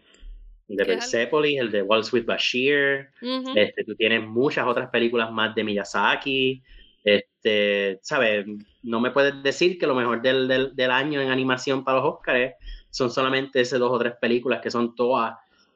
De 0.68 0.84
Persepolis, 0.84 1.58
el... 1.58 1.70
de 1.70 1.82
Wall 1.82 2.00
Street 2.00 2.24
Bashir. 2.24 3.08
este, 3.54 3.84
tú 3.84 3.94
tienes 3.96 4.26
muchas 4.26 4.66
otras 4.66 4.90
películas 4.90 5.30
más 5.32 5.54
de 5.54 5.64
Miyazaki. 5.64 6.62
Este, 7.02 7.98
¿sabes? 8.02 8.46
No 8.82 9.00
me 9.00 9.10
puedes 9.10 9.42
decir 9.42 9.78
que 9.78 9.86
lo 9.86 9.94
mejor 9.94 10.20
del, 10.22 10.46
del, 10.48 10.76
del, 10.76 10.90
año 10.90 11.20
en 11.20 11.30
animación 11.30 11.84
para 11.84 11.98
los 11.98 12.14
Oscars 12.14 12.54
son 12.90 13.10
solamente 13.10 13.60
esas 13.60 13.78
dos 13.78 13.90
o 13.92 13.98
tres 13.98 14.14
películas 14.20 14.60
que 14.60 14.70
son 14.70 14.94
todas 14.94 15.34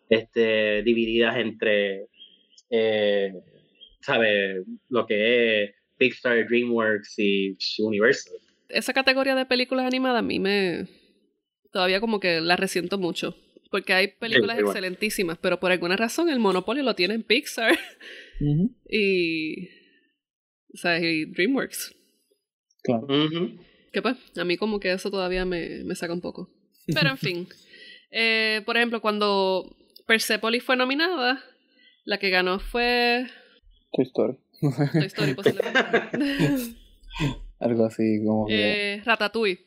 este, 0.08 0.82
divididas 0.82 1.36
entre 1.36 2.08
eh, 2.70 3.32
¿sabe? 4.00 4.64
Lo 4.88 5.06
que 5.06 5.64
es 5.64 5.74
Pixar, 5.96 6.46
DreamWorks 6.46 7.18
y 7.18 7.56
Universal. 7.78 8.34
Esa 8.68 8.92
categoría 8.92 9.34
de 9.34 9.46
películas 9.46 9.86
animadas 9.86 10.18
a 10.18 10.22
mí 10.22 10.40
me... 10.40 10.86
todavía 11.72 12.00
como 12.00 12.20
que 12.20 12.40
la 12.40 12.56
resiento 12.56 12.98
mucho. 12.98 13.36
Porque 13.70 13.92
hay 13.92 14.08
películas 14.08 14.58
excelentísimas, 14.58 15.38
pero 15.38 15.58
por 15.58 15.72
alguna 15.72 15.96
razón 15.96 16.28
el 16.28 16.38
monopolio 16.38 16.82
lo 16.82 16.94
tiene 16.94 17.14
en 17.14 17.22
Pixar 17.22 17.76
y. 18.88 19.68
O 20.74 20.76
sea, 20.76 20.98
y 20.98 21.24
DreamWorks. 21.26 21.94
Claro. 22.82 23.04
Ujú. 23.04 23.58
Que 23.92 24.02
pues, 24.02 24.16
a 24.36 24.44
mí 24.44 24.56
como 24.56 24.80
que 24.80 24.92
eso 24.92 25.10
todavía 25.10 25.44
me, 25.44 25.84
me 25.84 25.94
saca 25.94 26.12
un 26.12 26.20
poco. 26.20 26.50
Pero 26.92 27.10
en 27.10 27.18
fin. 27.18 27.48
Eh, 28.10 28.62
por 28.66 28.76
ejemplo, 28.76 29.00
cuando 29.00 29.76
Persepolis 30.06 30.62
fue 30.62 30.76
nominada, 30.76 31.42
la 32.04 32.18
que 32.18 32.30
ganó 32.30 32.58
fue 32.58 33.26
Toy 33.92 34.04
Story. 34.04 34.38
Toy 34.92 35.04
Story 35.06 35.34
posiblemente. 35.36 36.76
Algo 37.60 37.86
así 37.86 38.22
como 38.24 38.46
que... 38.46 38.94
eh, 38.94 39.02
Ratatouille. 39.04 39.60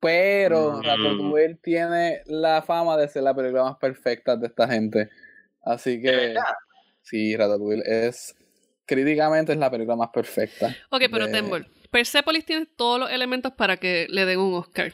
Pero 0.00 0.78
Mm. 0.78 0.82
Ratatouille 0.84 1.54
tiene 1.62 2.20
la 2.26 2.62
fama 2.62 2.96
de 2.96 3.08
ser 3.08 3.24
la 3.24 3.34
película 3.34 3.64
más 3.64 3.78
perfecta 3.78 4.36
de 4.36 4.46
esta 4.46 4.68
gente. 4.68 5.08
Así 5.62 6.00
que... 6.00 6.34
Sí, 7.02 7.34
Ratatouille 7.36 7.82
es... 7.84 8.34
Críticamente 8.88 9.52
es 9.52 9.58
la 9.58 9.70
película 9.70 9.94
más 9.96 10.08
perfecta. 10.08 10.74
Ok, 10.90 11.02
pero 11.10 11.26
de- 11.26 11.32
Tembol. 11.32 11.66
Persepolis 11.90 12.44
tiene 12.44 12.66
todos 12.66 12.98
los 12.98 13.10
elementos 13.10 13.52
para 13.52 13.76
que 13.76 14.06
le 14.10 14.24
den 14.24 14.38
un 14.40 14.54
Oscar. 14.54 14.92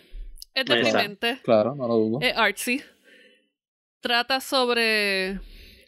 Es 0.53 0.64
deprimente, 0.66 1.38
Claro, 1.45 1.74
no 1.74 1.88
lo 1.88 1.95
dudo. 1.95 2.18
es 2.20 2.36
artsy. 2.36 2.82
Trata 4.01 4.40
sobre 4.40 5.40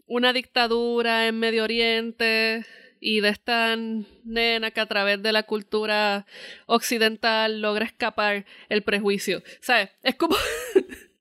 una 0.07 0.33
dictadura 0.33 1.27
en 1.27 1.39
Medio 1.39 1.65
Oriente 1.65 2.65
y 3.01 3.21
de 3.21 3.29
esta 3.29 3.77
nena 3.77 4.71
que 4.71 4.81
a 4.81 4.87
través 4.87 5.23
de 5.23 5.33
la 5.33 5.43
cultura 5.43 6.27
occidental 6.67 7.61
logra 7.61 7.85
escapar 7.85 8.47
el 8.69 8.83
prejuicio. 8.83 9.43
¿Sabes? 9.61 9.91
Es 10.03 10.15
como 10.15 10.35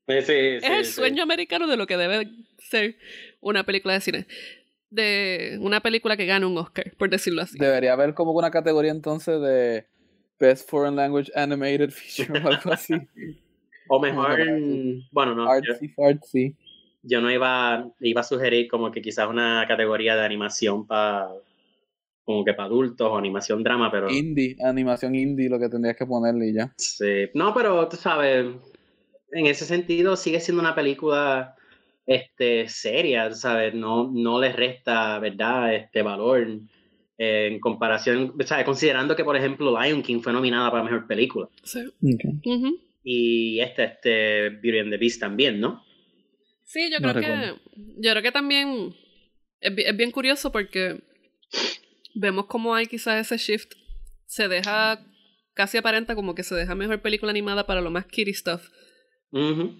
Sí, 0.07 0.21
sí, 0.21 0.33
es 0.61 0.63
el 0.63 0.85
sí. 0.85 0.93
sueño 0.93 1.23
americano 1.23 1.67
de 1.67 1.77
lo 1.77 1.85
que 1.87 1.97
debe 1.97 2.29
ser 2.59 2.97
una 3.41 3.63
película 3.65 3.93
de 3.95 4.01
cine. 4.01 4.27
De 4.95 5.57
una 5.61 5.81
película 5.81 6.15
que 6.15 6.25
gane 6.25 6.45
un 6.45 6.57
Oscar, 6.57 6.93
por 6.97 7.09
decirlo 7.09 7.41
así. 7.41 7.57
Debería 7.57 7.93
haber 7.93 8.13
como 8.13 8.31
una 8.31 8.49
categoría 8.49 8.91
entonces 8.91 9.41
de 9.41 9.85
Best 10.39 10.69
Foreign 10.69 10.95
Language 10.95 11.31
Animated 11.35 11.91
Feature 11.91 12.39
o 12.39 12.47
algo 12.47 12.71
así. 12.71 12.93
O 13.87 13.99
mejor, 13.99 14.39
bueno, 15.11 15.35
no, 15.35 15.45
yo, 15.61 15.73
Artsy 15.73 15.89
fartsy. 15.89 16.55
yo 17.03 17.21
no 17.21 17.31
iba, 17.31 17.87
iba 17.99 18.21
a 18.21 18.23
sugerir 18.23 18.67
como 18.67 18.89
que 18.89 18.99
quizás 18.99 19.29
una 19.29 19.63
categoría 19.67 20.15
de 20.15 20.25
animación 20.25 20.87
para, 20.87 21.29
como 22.23 22.43
que 22.43 22.55
para 22.55 22.65
adultos 22.65 23.07
o 23.07 23.15
animación 23.15 23.61
drama, 23.61 23.91
pero... 23.91 24.09
Indie, 24.09 24.55
animación 24.65 25.13
indie, 25.13 25.49
lo 25.49 25.59
que 25.59 25.69
tendrías 25.69 25.95
que 25.95 26.07
ponerle 26.07 26.47
y 26.47 26.53
ya. 26.53 26.73
Sí. 26.77 27.29
No, 27.35 27.53
pero 27.53 27.87
tú 27.87 27.95
sabes, 27.95 28.47
en 29.31 29.45
ese 29.45 29.65
sentido 29.65 30.15
sigue 30.15 30.39
siendo 30.39 30.63
una 30.63 30.73
película 30.73 31.54
este, 32.05 32.67
seria, 32.69 33.31
¿sabes? 33.31 33.73
No, 33.73 34.11
no 34.11 34.39
le 34.39 34.53
resta, 34.53 35.19
¿verdad?, 35.19 35.73
este 35.73 36.01
valor 36.01 36.47
eh, 37.17 37.49
en 37.51 37.59
comparación, 37.59 38.33
¿sabes? 38.45 38.65
Considerando 38.65 39.15
que, 39.15 39.23
por 39.23 39.35
ejemplo, 39.35 39.79
Lion 39.81 40.03
King 40.03 40.19
fue 40.19 40.33
nominada 40.33 40.69
para 40.69 40.83
Mejor 40.83 41.07
Película 41.07 41.49
Sí. 41.63 41.79
Y 43.03 43.59
este, 43.59 43.83
este 43.83 44.49
Beauty 44.49 44.79
and 44.79 44.91
the 44.91 44.97
Beast 44.97 45.19
también, 45.19 45.59
¿no? 45.59 45.83
Sí, 46.63 46.89
yo 46.91 46.99
No 46.99 47.13
creo 47.13 47.23
que. 47.23 47.53
Yo 47.97 48.11
creo 48.11 48.23
que 48.23 48.31
también 48.31 48.95
es, 49.61 49.73
es 49.77 49.95
bien 49.95 50.11
curioso 50.11 50.51
porque 50.51 51.01
vemos 52.15 52.47
cómo 52.47 52.73
hay 52.73 52.87
quizás 52.87 53.31
ese 53.31 53.37
shift. 53.37 53.73
Se 54.25 54.47
deja. 54.47 55.05
Casi 55.53 55.77
aparenta 55.77 56.15
como 56.15 56.35
que 56.35 56.43
se 56.43 56.55
deja 56.55 56.75
mejor 56.75 57.01
película 57.01 57.29
animada 57.29 57.65
para 57.65 57.79
lo 57.79 57.91
más 57.91 58.07
kitty 58.07 58.33
stuff. 58.33 58.69
Ujú. 59.31 59.79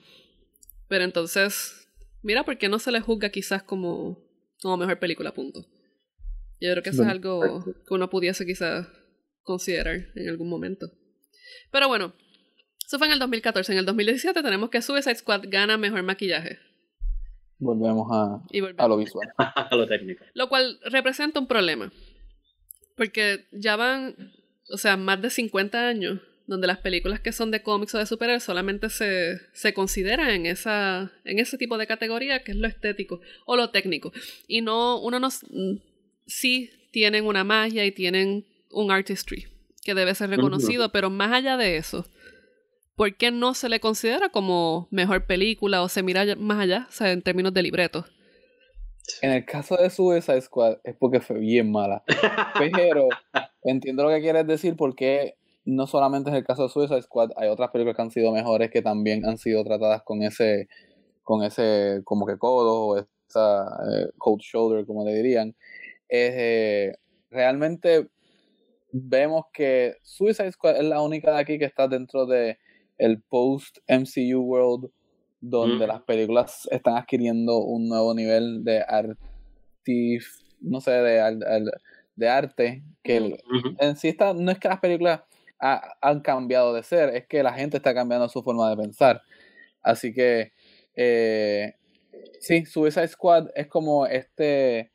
Pero 0.88 1.04
entonces. 1.04 1.85
Mira, 2.26 2.44
¿por 2.44 2.58
qué 2.58 2.70
no 2.70 2.80
se 2.80 2.92
le 2.92 3.02
juzga 3.02 3.30
quizás 3.30 3.62
como. 3.62 4.18
como 4.60 4.78
mejor 4.78 4.98
película, 4.98 5.32
punto? 5.32 5.60
Yo 6.60 6.72
creo 6.72 6.82
que 6.82 6.90
eso 6.90 7.04
es 7.04 7.08
algo 7.08 7.64
que 7.64 7.94
uno 7.94 8.10
pudiese 8.10 8.48
quizás 8.48 8.88
considerar 9.44 10.08
en 10.16 10.30
algún 10.30 10.50
momento. 10.50 10.88
Pero 11.72 11.88
bueno, 11.88 12.16
eso 12.84 12.98
fue 12.98 13.06
en 13.06 13.14
el 13.14 13.20
2014. 13.20 13.74
En 13.74 13.78
el 13.78 13.86
2017 13.86 14.42
tenemos 14.42 14.72
que 14.72 14.82
Suicide 14.82 15.14
Squad 15.14 15.44
gana 15.50 15.78
mejor 15.78 16.02
maquillaje. 16.02 16.58
Volvemos 17.60 18.08
a, 18.12 18.42
Y 18.50 18.62
volvemos. 18.62 18.84
a 18.84 18.88
lo 18.88 18.98
visual. 18.98 19.28
a 19.38 19.76
lo 19.76 19.86
técnico. 19.86 20.26
Lo 20.34 20.50
cual 20.50 20.80
representa 20.86 21.40
un 21.40 21.46
problema. 21.46 21.92
Porque 22.98 23.46
ya 23.52 23.76
van, 23.76 24.16
o 24.72 24.78
sea, 24.78 24.98
más 24.98 25.22
de 25.22 25.30
50 25.30 25.88
años 25.88 26.22
donde 26.48 26.68
las 26.68 26.78
películas 26.78 27.20
que 27.20 27.32
son 27.32 27.52
de 27.52 27.64
cómics 27.64 27.96
o 27.96 27.98
de 27.98 28.06
superhéroes 28.06 28.44
solamente 28.44 28.90
se, 28.90 29.40
se 29.54 29.74
consideran 29.74 30.30
en, 30.30 30.46
esa, 30.46 31.12
en 31.24 31.40
ese 31.40 31.58
tipo 31.58 31.78
de 31.78 31.88
categoría 31.88 32.44
que 32.44 32.52
es 32.52 32.58
lo 32.58 32.68
estético 32.68 33.22
o 33.46 33.56
lo 33.56 33.72
técnico. 33.72 34.12
Y 34.48 34.62
no, 34.62 35.00
uno 35.00 35.20
no, 35.20 35.28
mm, 35.28 35.78
sí 36.28 36.70
tienen 36.92 37.26
una 37.26 37.44
magia 37.44 37.86
y 37.86 37.92
tienen 37.92 38.46
un 38.72 38.92
artistry 38.92 39.48
que 39.84 39.94
debe 39.94 40.16
ser 40.16 40.30
reconocido, 40.30 40.92
pero 40.92 41.10
más 41.10 41.32
allá 41.32 41.58
de 41.58 41.78
eso, 41.78 42.08
¿por 42.96 43.16
qué 43.16 43.30
no 43.32 43.54
se 43.54 43.70
le 43.70 43.80
considera 43.80 44.30
como 44.30 44.88
mejor 44.90 45.26
película 45.26 45.84
o 45.84 45.90
se 45.90 46.02
mira 46.02 46.26
más 46.38 46.60
allá, 46.60 46.88
o 46.90 46.92
sea, 46.92 47.12
en 47.12 47.22
términos 47.22 47.54
de 47.54 47.62
libreto? 47.62 48.06
En 49.22 49.32
el 49.32 49.46
caso 49.46 49.78
de 49.78 49.90
Suicide 49.90 50.42
Squad 50.42 50.78
es 50.84 50.96
porque 50.96 51.20
fue 51.20 51.40
bien 51.40 51.72
mala. 51.72 52.04
Pero 52.60 53.10
entiendo 53.64 54.04
lo 54.04 54.10
que 54.10 54.22
quieres 54.22 54.48
decir 54.48 54.76
porque 54.76 55.36
no 55.66 55.88
solamente 55.88 56.30
es 56.30 56.36
el 56.36 56.44
caso 56.44 56.64
de 56.64 56.70
Suicide 56.70 57.02
Squad, 57.02 57.32
hay 57.36 57.50
otras 57.50 57.72
películas 57.72 57.96
que 57.96 58.02
han 58.04 58.12
sido 58.12 58.32
mejores 58.32 58.70
que 58.72 58.82
también 58.82 59.26
han 59.26 59.38
sido 59.38 59.64
tratadas 59.64 60.04
con 60.04 60.22
ese, 60.22 60.68
con 61.24 61.44
ese 61.44 62.02
como 62.04 62.26
que 62.26 62.38
codo 62.38 62.86
o 62.88 62.98
esa 62.98 63.66
eh, 63.92 64.12
cold 64.18 64.42
shoulder, 64.42 64.86
como 64.86 65.04
le 65.04 65.14
dirían. 65.16 65.56
Eh, 66.08 66.94
realmente 67.32 68.10
vemos 68.92 69.46
que 69.52 69.96
Suicide 70.04 70.52
Squad 70.52 70.78
es 70.78 70.84
la 70.86 71.02
única 71.02 71.32
de 71.34 71.40
aquí 71.40 71.60
que 71.60 71.66
está 71.66 71.88
dentro 71.88 72.26
de 72.26 72.58
el 72.98 73.22
post 73.24 73.80
MCU 73.88 74.40
world 74.42 74.90
donde 75.42 75.86
Mm. 75.86 75.90
las 75.90 76.02
películas 76.04 76.68
están 76.72 76.96
adquiriendo 76.96 77.58
un 77.58 77.88
nuevo 77.90 78.14
nivel 78.14 78.64
de 78.64 78.82
artif, 78.82 80.28
no 80.62 80.80
sé, 80.80 80.92
de, 80.92 81.72
de 82.16 82.30
arte 82.30 82.84
que 83.04 83.20
Ujú. 83.22 83.76
en 83.80 83.96
sí 83.98 84.08
está, 84.08 84.34
no 84.34 84.50
es 84.52 84.60
que 84.60 84.68
las 84.70 84.80
películas 84.80 85.22
ha- 85.60 85.96
han 86.02 86.22
cambiado 86.22 86.74
de 86.74 86.84
ser, 86.84 87.16
es 87.16 87.28
que 87.28 87.44
la 87.44 87.54
gente 87.54 87.78
está 87.78 87.94
cambiando 87.94 88.28
su 88.30 88.44
forma 88.44 88.70
de 88.70 88.78
pensar. 88.78 89.22
Así 89.82 90.14
que, 90.14 90.52
eh, 90.96 91.76
sí, 92.40 92.66
Suicide 92.66 93.08
Squad 93.08 93.50
es 93.56 93.68
como 93.68 94.08
este, 94.08 94.92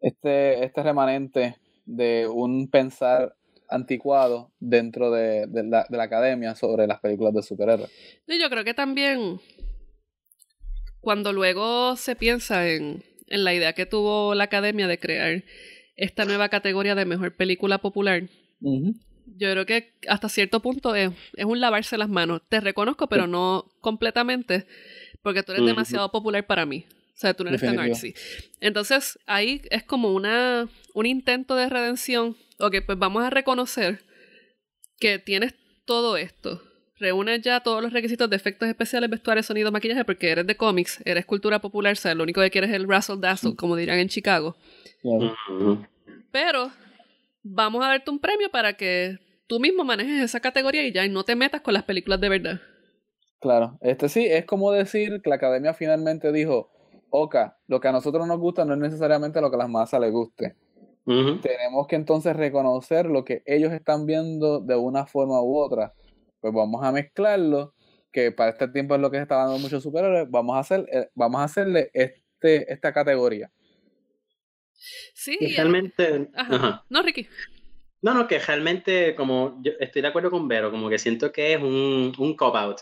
este, 0.00 0.64
este 0.64 0.82
remanente 0.82 1.56
de 1.84 2.28
un 2.28 2.68
pensar 2.70 3.34
anticuado 3.68 4.52
dentro 4.60 5.10
de, 5.10 5.46
de 5.46 5.64
la, 5.64 5.86
de 5.88 5.96
la 5.96 6.04
academia 6.04 6.54
sobre 6.54 6.86
las 6.86 7.00
películas 7.00 7.34
de 7.34 7.42
superhéroes. 7.42 7.90
Y 8.26 8.40
yo 8.40 8.48
creo 8.48 8.64
que 8.64 8.74
también 8.74 9.40
cuando 11.00 11.32
luego 11.32 11.96
se 11.96 12.16
piensa 12.16 12.68
en, 12.68 13.04
en 13.26 13.44
la 13.44 13.54
idea 13.54 13.72
que 13.74 13.86
tuvo 13.86 14.34
la 14.34 14.44
academia 14.44 14.86
de 14.86 14.98
crear 14.98 15.44
esta 15.96 16.24
nueva 16.24 16.48
categoría 16.48 16.94
de 16.94 17.04
mejor 17.04 17.36
película 17.36 17.78
popular. 17.78 18.22
Yo 19.36 19.50
creo 19.52 19.66
que 19.66 19.94
hasta 20.08 20.28
cierto 20.28 20.60
punto 20.60 20.94
es, 20.94 21.10
es 21.34 21.44
un 21.44 21.60
lavarse 21.60 21.98
las 21.98 22.08
manos. 22.08 22.42
Te 22.48 22.60
reconozco, 22.60 23.08
pero 23.08 23.26
no 23.26 23.66
completamente, 23.80 24.66
porque 25.22 25.42
tú 25.42 25.52
eres 25.52 25.66
demasiado 25.66 26.10
popular 26.10 26.46
para 26.46 26.66
mí. 26.66 26.86
O 26.90 27.20
sea, 27.20 27.34
tú 27.34 27.42
no 27.42 27.50
eres 27.50 27.60
tan 27.60 27.78
artsy. 27.80 28.14
Entonces, 28.60 29.18
ahí 29.26 29.60
es 29.70 29.82
como 29.82 30.12
una, 30.12 30.68
un 30.94 31.06
intento 31.06 31.56
de 31.56 31.68
redención. 31.68 32.36
Ok, 32.60 32.76
pues 32.86 32.96
vamos 32.96 33.24
a 33.24 33.30
reconocer 33.30 34.04
que 35.00 35.18
tienes 35.18 35.54
todo 35.84 36.16
esto. 36.16 36.62
Reúnes 37.00 37.42
ya 37.42 37.60
todos 37.60 37.82
los 37.82 37.92
requisitos 37.92 38.28
de 38.30 38.36
efectos 38.36 38.68
especiales, 38.68 39.10
vestuarios, 39.10 39.46
sonido, 39.46 39.72
maquillaje, 39.72 40.04
porque 40.04 40.30
eres 40.30 40.46
de 40.46 40.56
cómics, 40.56 41.00
eres 41.04 41.26
cultura 41.26 41.60
popular, 41.60 41.92
o 41.92 41.96
sea, 41.96 42.14
lo 42.14 42.24
único 42.24 42.40
que 42.40 42.50
quieres 42.50 42.70
es 42.70 42.76
el 42.76 42.88
razzle 42.88 43.16
dazzle, 43.20 43.56
como 43.56 43.76
dirían 43.76 43.98
en 43.98 44.08
Chicago. 44.08 44.56
Claro. 45.02 45.88
Pero 46.30 46.72
vamos 47.50 47.84
a 47.84 47.88
darte 47.88 48.10
un 48.10 48.18
premio 48.18 48.50
para 48.50 48.74
que 48.74 49.18
tú 49.46 49.60
mismo 49.60 49.84
manejes 49.84 50.22
esa 50.22 50.40
categoría 50.40 50.86
y 50.86 50.92
ya 50.92 51.04
y 51.04 51.08
no 51.08 51.24
te 51.24 51.36
metas 51.36 51.62
con 51.62 51.74
las 51.74 51.84
películas 51.84 52.20
de 52.20 52.28
verdad. 52.28 52.60
Claro, 53.40 53.78
este 53.80 54.08
sí, 54.08 54.26
es 54.26 54.44
como 54.44 54.72
decir 54.72 55.20
que 55.22 55.30
la 55.30 55.36
academia 55.36 55.72
finalmente 55.72 56.32
dijo, 56.32 56.70
Oka, 57.10 57.58
lo 57.66 57.80
que 57.80 57.88
a 57.88 57.92
nosotros 57.92 58.26
nos 58.26 58.38
gusta 58.38 58.64
no 58.64 58.74
es 58.74 58.80
necesariamente 58.80 59.40
lo 59.40 59.50
que 59.50 59.56
a 59.56 59.60
las 59.60 59.70
masas 59.70 60.00
les 60.00 60.12
guste. 60.12 60.56
Tenemos 61.06 61.86
que 61.86 61.96
entonces 61.96 62.36
reconocer 62.36 63.06
lo 63.06 63.24
que 63.24 63.42
ellos 63.46 63.72
están 63.72 64.04
viendo 64.04 64.60
de 64.60 64.76
una 64.76 65.06
forma 65.06 65.40
u 65.40 65.56
otra. 65.56 65.94
Pues 66.40 66.52
vamos 66.52 66.84
a 66.84 66.92
mezclarlo, 66.92 67.72
que 68.12 68.30
para 68.30 68.50
este 68.50 68.68
tiempo 68.68 68.94
es 68.94 69.00
lo 69.00 69.10
que 69.10 69.16
se 69.16 69.22
está 69.22 69.36
dando 69.36 69.58
muchos 69.58 69.82
superhéroes, 69.82 70.30
vamos 70.30 70.56
a 70.56 70.58
hacer, 70.58 70.86
eh, 70.92 71.08
vamos 71.14 71.40
a 71.40 71.44
hacerle 71.44 71.90
este, 71.94 72.70
esta 72.70 72.92
categoría. 72.92 73.50
Sí. 75.14 75.36
Y 75.40 75.46
y- 75.46 75.56
realmente, 75.56 76.28
Ajá. 76.34 76.54
ajá. 76.54 76.84
No, 76.88 77.02
Ricky. 77.02 77.26
No, 78.00 78.14
no, 78.14 78.28
que 78.28 78.38
realmente 78.38 79.14
como 79.14 79.58
yo 79.62 79.72
estoy 79.80 80.02
de 80.02 80.08
acuerdo 80.08 80.30
con 80.30 80.46
Vero, 80.46 80.70
como 80.70 80.88
que 80.88 80.98
siento 80.98 81.32
que 81.32 81.54
es 81.54 81.60
un, 81.60 82.12
un 82.16 82.36
cop-out. 82.36 82.78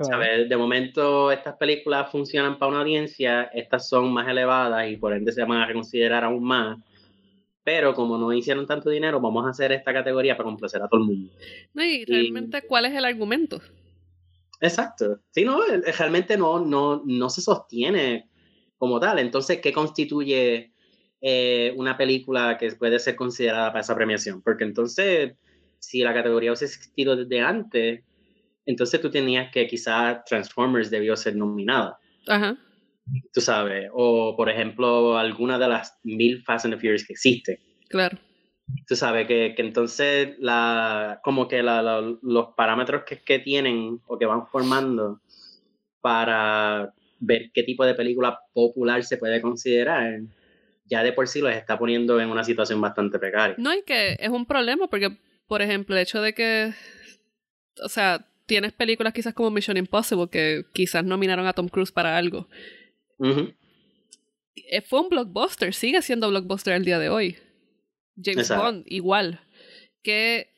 ¿Sabes? 0.00 0.48
De 0.48 0.56
momento 0.56 1.32
estas 1.32 1.56
películas 1.56 2.10
funcionan 2.12 2.56
para 2.56 2.70
una 2.70 2.80
audiencia, 2.82 3.50
estas 3.52 3.88
son 3.88 4.12
más 4.12 4.28
elevadas 4.28 4.88
y 4.88 4.96
por 4.96 5.12
ende 5.12 5.32
se 5.32 5.42
van 5.42 5.58
a 5.58 5.66
reconsiderar 5.66 6.22
aún 6.22 6.44
más. 6.44 6.78
Pero 7.64 7.94
como 7.94 8.16
no 8.16 8.32
hicieron 8.32 8.64
tanto 8.64 8.90
dinero, 8.90 9.20
vamos 9.20 9.44
a 9.44 9.50
hacer 9.50 9.72
esta 9.72 9.92
categoría 9.92 10.36
para 10.36 10.46
complacer 10.46 10.80
a 10.82 10.88
todo 10.88 11.00
el 11.00 11.06
mundo. 11.06 11.32
No, 11.74 11.84
y 11.84 12.04
realmente, 12.04 12.62
¿cuál 12.62 12.86
es 12.86 12.94
el 12.94 13.04
argumento? 13.04 13.60
Exacto. 14.60 15.20
Sí, 15.30 15.44
no, 15.44 15.60
realmente 15.98 16.36
no, 16.36 16.60
no, 16.64 17.02
no 17.04 17.28
se 17.28 17.42
sostiene 17.42 18.28
como 18.76 19.00
tal. 19.00 19.18
Entonces, 19.18 19.58
¿qué 19.60 19.72
constituye 19.72 20.72
eh, 21.20 21.72
una 21.76 21.96
película 21.96 22.56
que 22.58 22.70
puede 22.72 22.98
ser 22.98 23.16
considerada 23.16 23.68
para 23.68 23.80
esa 23.80 23.94
premiación? 23.94 24.42
Porque 24.42 24.64
entonces, 24.64 25.34
si 25.78 26.02
la 26.02 26.14
categoría 26.14 26.50
hubiese 26.50 26.66
existido 26.66 27.16
desde 27.16 27.40
antes, 27.40 28.04
entonces 28.66 29.00
tú 29.00 29.10
tenías 29.10 29.50
que 29.50 29.66
quizás 29.66 30.24
Transformers 30.24 30.90
debió 30.90 31.16
ser 31.16 31.36
nominada. 31.36 31.98
Ajá. 32.26 32.56
Tú 33.32 33.40
sabes, 33.40 33.88
o 33.92 34.36
por 34.36 34.50
ejemplo, 34.50 35.16
alguna 35.16 35.58
de 35.58 35.68
las 35.68 35.98
mil 36.02 36.42
Fast 36.42 36.66
and 36.66 36.74
the 36.74 36.80
Furious 36.80 37.06
que 37.06 37.14
existen. 37.14 37.58
Claro. 37.88 38.18
Tú 38.86 38.96
sabes 38.96 39.26
que, 39.26 39.54
que 39.56 39.62
entonces 39.62 40.36
la, 40.38 41.20
como 41.24 41.48
que 41.48 41.62
la, 41.62 42.02
los 42.22 42.48
parámetros 42.54 43.04
que, 43.04 43.22
que 43.22 43.38
tienen 43.38 44.00
o 44.06 44.18
que 44.18 44.26
van 44.26 44.46
formando 44.46 45.22
para 46.02 46.92
ver 47.18 47.50
qué 47.52 47.62
tipo 47.62 47.84
de 47.84 47.94
película 47.94 48.38
popular 48.52 49.02
se 49.04 49.16
puede 49.16 49.40
considerar, 49.40 50.20
ya 50.88 51.02
de 51.02 51.12
por 51.12 51.28
sí 51.28 51.40
los 51.40 51.52
está 51.52 51.78
poniendo 51.78 52.20
en 52.20 52.30
una 52.30 52.44
situación 52.44 52.80
bastante 52.80 53.18
precaria. 53.18 53.54
No, 53.58 53.74
y 53.74 53.82
que 53.82 54.16
es 54.18 54.28
un 54.28 54.46
problema 54.46 54.88
porque, 54.88 55.16
por 55.46 55.62
ejemplo, 55.62 55.94
el 55.94 56.02
hecho 56.02 56.20
de 56.22 56.34
que, 56.34 56.72
o 57.82 57.88
sea, 57.88 58.26
tienes 58.46 58.72
películas 58.72 59.12
quizás 59.12 59.34
como 59.34 59.50
Mission 59.50 59.76
Impossible 59.76 60.28
que 60.30 60.64
quizás 60.72 61.04
nominaron 61.04 61.46
a 61.46 61.52
Tom 61.52 61.68
Cruise 61.68 61.92
para 61.92 62.16
algo. 62.16 62.48
Eh, 64.56 64.80
fue 64.82 65.00
un 65.00 65.08
blockbuster, 65.08 65.74
sigue 65.74 66.02
siendo 66.02 66.28
blockbuster 66.30 66.74
el 66.74 66.84
día 66.84 66.98
de 66.98 67.10
hoy. 67.10 67.36
James 68.20 68.48
Bond, 68.48 68.84
igual. 68.86 69.40
Que 70.02 70.54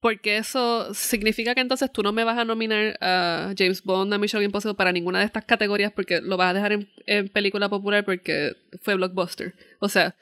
porque 0.00 0.38
eso 0.38 0.92
significa 0.94 1.54
que 1.54 1.60
entonces 1.60 1.92
tú 1.92 2.02
no 2.02 2.12
me 2.12 2.24
vas 2.24 2.38
a 2.38 2.44
nominar 2.44 2.96
a 3.00 3.52
James 3.56 3.84
Bond, 3.84 4.12
a 4.12 4.18
Mission 4.18 4.42
Impossible 4.42 4.74
para 4.74 4.92
ninguna 4.92 5.18
de 5.18 5.26
estas 5.26 5.44
categorías 5.44 5.92
porque 5.92 6.20
lo 6.22 6.36
vas 6.38 6.50
a 6.50 6.54
dejar 6.54 6.72
en, 7.06 7.28
película 7.28 7.68
popular 7.68 8.04
porque 8.04 8.52
fue 8.80 8.94
blockbuster. 8.94 9.54
O 9.78 9.88
sea, 9.88 10.14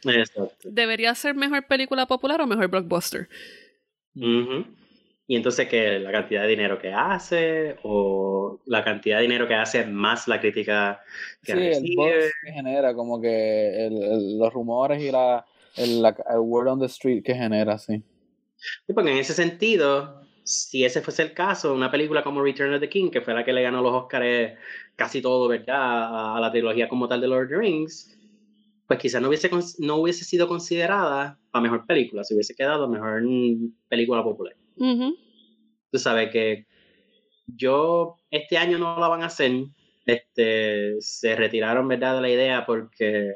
¿debería 0.65 1.15
ser 1.15 1.37
mejor 1.37 1.67
película 1.67 2.07
popular 2.07 2.41
o 2.41 2.47
mejor 2.47 2.69
blockbuster? 2.69 3.29
Y 5.31 5.37
entonces 5.37 5.69
que 5.69 6.01
la 6.01 6.11
cantidad 6.11 6.43
de 6.43 6.49
dinero 6.49 6.79
que 6.81 6.93
hace 6.93 7.77
o 7.83 8.61
la 8.67 8.83
cantidad 8.83 9.19
de 9.19 9.23
dinero 9.23 9.47
que 9.47 9.55
hace 9.55 9.85
más 9.85 10.27
la 10.27 10.41
crítica 10.41 11.03
que 11.45 11.53
sí, 11.53 11.87
el 11.87 11.97
buzz 11.97 12.33
que 12.45 12.53
genera, 12.53 12.95
como 12.95 13.21
que 13.21 13.89
los 13.91 14.53
rumores 14.53 15.03
y 15.03 15.13
la, 15.13 15.45
el, 15.77 16.03
word 16.39 16.69
on 16.69 16.81
the 16.81 16.87
street 16.87 17.23
que 17.23 17.35
genera, 17.35 17.79
sí. 17.79 18.03
Sí, 18.87 18.93
porque 18.93 19.11
en 19.11 19.19
ese 19.19 19.35
sentido, 19.35 20.23
si 20.43 20.85
ese 20.85 21.03
fuese 21.03 21.23
el 21.23 21.33
caso, 21.33 21.75
una 21.75 21.91
película 21.91 22.23
como 22.23 22.43
Return 22.43 22.75
of 22.75 22.81
the 22.81 22.89
King, 22.89 23.11
que 23.11 23.21
fue 23.21 23.35
la 23.35 23.45
que 23.45 23.53
le 23.53 23.63
ganó 23.63 23.83
los 23.83 23.93
Oscars 23.93 24.59
casi 24.97 25.23
todo, 25.23 25.49
¿verdad? 25.49 26.37
A, 26.37 26.41
la 26.41 26.51
trilogía 26.51 26.89
como 26.89 27.09
tal 27.09 27.21
de 27.21 27.29
Lord 27.29 27.45
of 27.45 27.51
the 27.51 27.57
Rings, 27.57 28.19
pues 28.87 28.99
quizás 28.99 29.21
no 29.23 29.29
hubiese, 29.29 29.51
no 29.79 29.97
hubiese 29.97 30.25
sido 30.25 30.49
considerada 30.49 31.39
para 31.51 31.63
mejor 31.63 31.87
película, 31.87 32.25
se 32.25 32.35
hubiese 32.35 32.55
quedado 32.55 32.89
mejor 32.89 33.23
película 33.89 34.23
popular. 34.23 34.57
Tú 34.77 35.99
sabes 35.99 36.31
que 36.31 36.67
yo 37.47 38.17
este 38.31 38.57
año 38.57 38.79
no 38.79 38.99
la 38.99 39.09
van 39.09 39.23
a 39.23 39.27
hacer, 39.27 39.53
este, 40.07 40.97
se 41.01 41.37
retiraron, 41.37 41.87
¿verdad? 41.89 42.17
De 42.17 42.23
la 42.23 42.31
idea 42.31 42.67
porque 42.67 43.35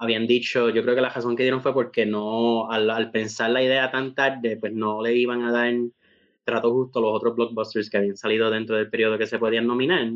habían 0.00 0.26
dicho, 0.26 0.70
yo 0.70 0.82
creo 0.82 0.94
que 0.94 1.02
la 1.02 1.10
razón 1.10 1.36
que 1.36 1.42
dieron 1.42 1.60
fue 1.60 1.74
porque 1.74 2.06
no, 2.06 2.70
al, 2.70 3.10
pensar 3.10 3.50
la 3.50 3.62
idea 3.62 3.90
tan 3.90 4.14
tarde, 4.14 4.56
pues 4.56 4.72
no 4.72 5.02
le 5.02 5.14
iban 5.14 5.42
a 5.42 5.52
dar 5.52 5.74
trato 6.42 6.72
justo 6.72 6.98
a 6.98 7.02
los 7.02 7.12
otros 7.12 7.36
blockbusters 7.36 7.90
que 7.90 7.98
habían 7.98 8.16
salido 8.16 8.50
dentro 8.50 8.76
del 8.76 8.88
periodo 8.88 9.18
que 9.18 9.26
se 9.26 9.38
podían 9.38 9.66
nominar. 9.66 10.10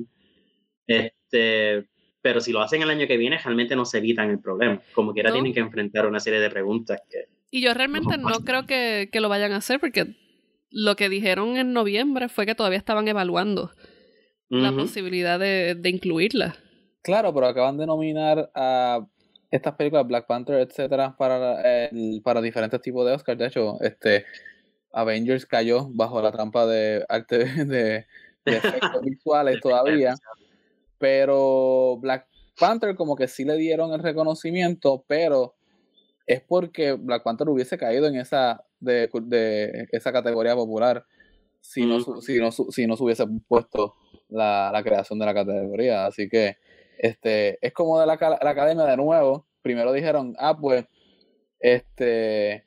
Este, 0.87 1.87
pero 2.23 2.41
si 2.41 2.51
lo 2.51 2.63
hacen 2.63 2.81
el 2.81 2.89
año 2.89 3.07
que 3.07 3.19
viene, 3.19 3.37
realmente 3.37 3.77
no 3.77 3.85
se 3.85 3.99
evitan 3.99 4.31
el 4.31 4.41
problema. 4.41 4.81
Como 4.95 5.13
quiera 5.13 5.31
tienen 5.31 5.53
que 5.53 5.61
enfrentar 5.61 6.07
una 6.07 6.19
serie 6.19 6.41
de 6.41 6.49
preguntas 6.49 7.03
que... 7.11 7.27
Y 7.51 7.61
yo 7.61 7.75
realmente 7.75 8.17
no, 8.17 8.41
creo 8.41 8.65
que, 8.65 9.11
que, 9.13 9.21
lo 9.21 9.29
vayan 9.29 9.53
a 9.53 9.57
hacer 9.57 9.81
porque 9.81 10.17
lo 10.71 10.97
que 10.97 11.11
dijeron 11.11 11.59
en 11.59 11.75
noviembre 11.75 12.31
fue 12.31 12.47
que 12.47 12.55
todavía 12.55 12.79
estaban 12.79 13.07
evaluando 13.07 13.71
la 14.49 14.73
posibilidad 14.73 15.39
de, 15.39 15.75
de 15.75 15.91
incluirla. 15.91 16.57
Claro, 17.03 17.35
pero 17.35 17.47
acaban 17.47 17.77
de 17.77 17.87
nominar 17.87 18.51
a 18.55 19.07
estas 19.55 19.77
películas, 19.77 20.07
Black 20.07 20.27
Panther, 20.27 20.57
etcétera, 20.57 21.15
para, 21.17 21.63
para 22.25 22.43
diferentes 22.43 22.81
tipos 22.81 23.07
de 23.07 23.13
Oscars. 23.13 23.39
De 23.39 23.47
hecho, 23.47 23.81
este 23.83 24.25
Avengers 24.93 25.47
cayó 25.47 25.89
bajo 25.91 26.21
la 26.21 26.33
trampa 26.33 26.67
de 26.67 27.05
arte 27.09 27.39
de, 27.65 28.07
efectos 28.45 29.01
visuales 29.03 29.61
todavía. 29.61 30.17
Pero 30.99 31.99
Black 32.01 32.27
Panther 32.59 32.97
como 32.97 33.15
que 33.15 33.29
sí 33.29 33.45
le 33.45 33.57
dieron 33.57 33.93
el 33.93 34.01
reconocimiento, 34.01 35.05
pero 35.07 35.55
es 36.27 36.41
porque 36.41 36.95
Black 36.95 37.23
Panther 37.23 37.49
hubiese 37.49 37.79
caído 37.79 38.09
en 38.09 38.17
esa 38.17 38.65
de, 38.81 39.09
de 39.23 39.87
esa 39.93 40.13
categoría 40.13 40.57
popular 40.57 41.07
si 41.61 41.87
no, 41.87 42.01
si 42.01 42.39
no, 42.41 42.51
si 42.51 42.87
no 42.87 42.97
se 42.97 43.03
hubiese 43.05 43.25
puesto 43.47 43.95
la, 44.29 44.71
la 44.73 44.83
creación 44.83 45.19
de 45.21 45.27
la 45.27 45.35
categoría. 45.35 46.07
Así 46.07 46.29
que 46.29 46.57
este, 46.99 47.59
es 47.67 47.73
como 47.73 47.99
de 48.01 48.07
la, 48.07 48.17
la, 48.17 48.51
academia 48.51 48.85
de 48.85 48.97
nuevo. 48.97 49.47
Primero 49.63 49.93
dijeron, 49.93 50.35
ah, 50.39 50.57
pues, 50.57 50.87
este, 51.59 52.65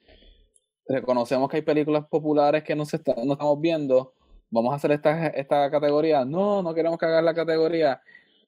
reconocemos 0.88 1.50
que 1.50 1.58
hay 1.58 1.62
películas 1.62 2.06
populares 2.10 2.64
que 2.64 2.76
no, 2.76 2.86
se 2.86 3.00
no 3.24 3.34
estamos 3.34 3.60
viendo. 3.60 4.14
Vamos 4.50 4.74
a 4.74 4.78
hacer 4.78 4.92
esta, 4.92 5.28
esta 5.28 5.70
categoría. 5.70 6.26
No, 6.26 6.62
no 6.62 6.74
queremos 6.74 6.98
que 6.98 7.06
hagan 7.06 7.26
la 7.26 7.34
categoría. 7.34 8.02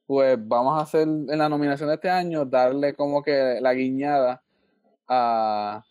Pues 0.05 0.37
vamos 0.39 0.79
a 0.79 0.83
hacer 0.83 1.03
en 1.03 1.37
la 1.37 1.49
nominación 1.49 1.89
de 1.89 1.95
este 1.95 2.09
año, 2.09 2.45
darle 2.45 2.95
como 2.95 3.21
que 3.21 3.59
la 3.61 3.73
guiñada 3.73 4.41
a, 5.07 5.83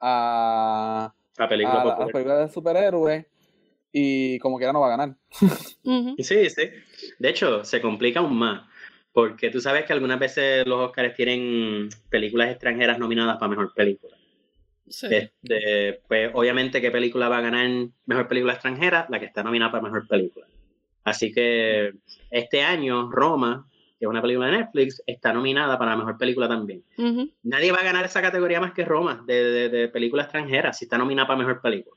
a, 0.00 1.14
la 1.38 1.48
película, 1.48 2.38
de 2.38 2.48
superhéroes 2.48 3.26
y 3.92 4.38
como 4.40 4.58
quiera 4.58 4.72
no 4.72 4.80
va 4.80 4.86
a 4.86 4.96
ganar. 4.96 5.16
Sí, 6.18 6.50
sí. 6.50 6.70
De 7.18 7.28
hecho, 7.28 7.64
se 7.64 7.80
complica 7.80 8.20
aún 8.20 8.36
más. 8.36 8.62
Porque 9.12 9.48
tú 9.48 9.62
sabes 9.62 9.86
que 9.86 9.94
algunas 9.94 10.18
veces 10.18 10.66
los 10.66 10.78
Oscars 10.88 11.14
tienen 11.14 11.88
películas 12.10 12.50
extranjeras 12.50 12.98
nominadas 12.98 13.38
para 13.38 13.48
mejor 13.48 13.72
película. 13.72 14.14
Sí. 14.86 15.06
Este, 15.10 16.00
pues 16.06 16.30
obviamente, 16.34 16.82
¿qué 16.82 16.90
película 16.90 17.30
va 17.30 17.38
a 17.38 17.40
ganar 17.40 17.66
mejor 18.04 18.28
película 18.28 18.52
extranjera? 18.52 19.06
La 19.08 19.18
que 19.18 19.24
está 19.24 19.42
nominada 19.42 19.72
para 19.72 19.84
mejor 19.84 20.06
película. 20.06 20.46
Así 21.02 21.32
que 21.32 21.94
este 22.30 22.62
año, 22.62 23.10
Roma, 23.10 23.66
que 23.98 24.04
es 24.04 24.08
una 24.08 24.20
película 24.20 24.48
de 24.48 24.58
Netflix, 24.58 25.02
está 25.06 25.32
nominada 25.32 25.78
para 25.78 25.96
mejor 25.96 26.18
película 26.18 26.46
también. 26.46 26.84
Nadie 27.42 27.72
va 27.72 27.78
a 27.78 27.84
ganar 27.84 28.04
esa 28.04 28.20
categoría 28.20 28.60
más 28.60 28.74
que 28.74 28.84
Roma, 28.84 29.24
de, 29.26 29.70
de 29.70 29.88
película 29.88 30.24
extranjera, 30.24 30.74
si 30.74 30.84
está 30.84 30.98
nominada 30.98 31.26
para 31.26 31.38
mejor 31.38 31.62
película. 31.62 31.96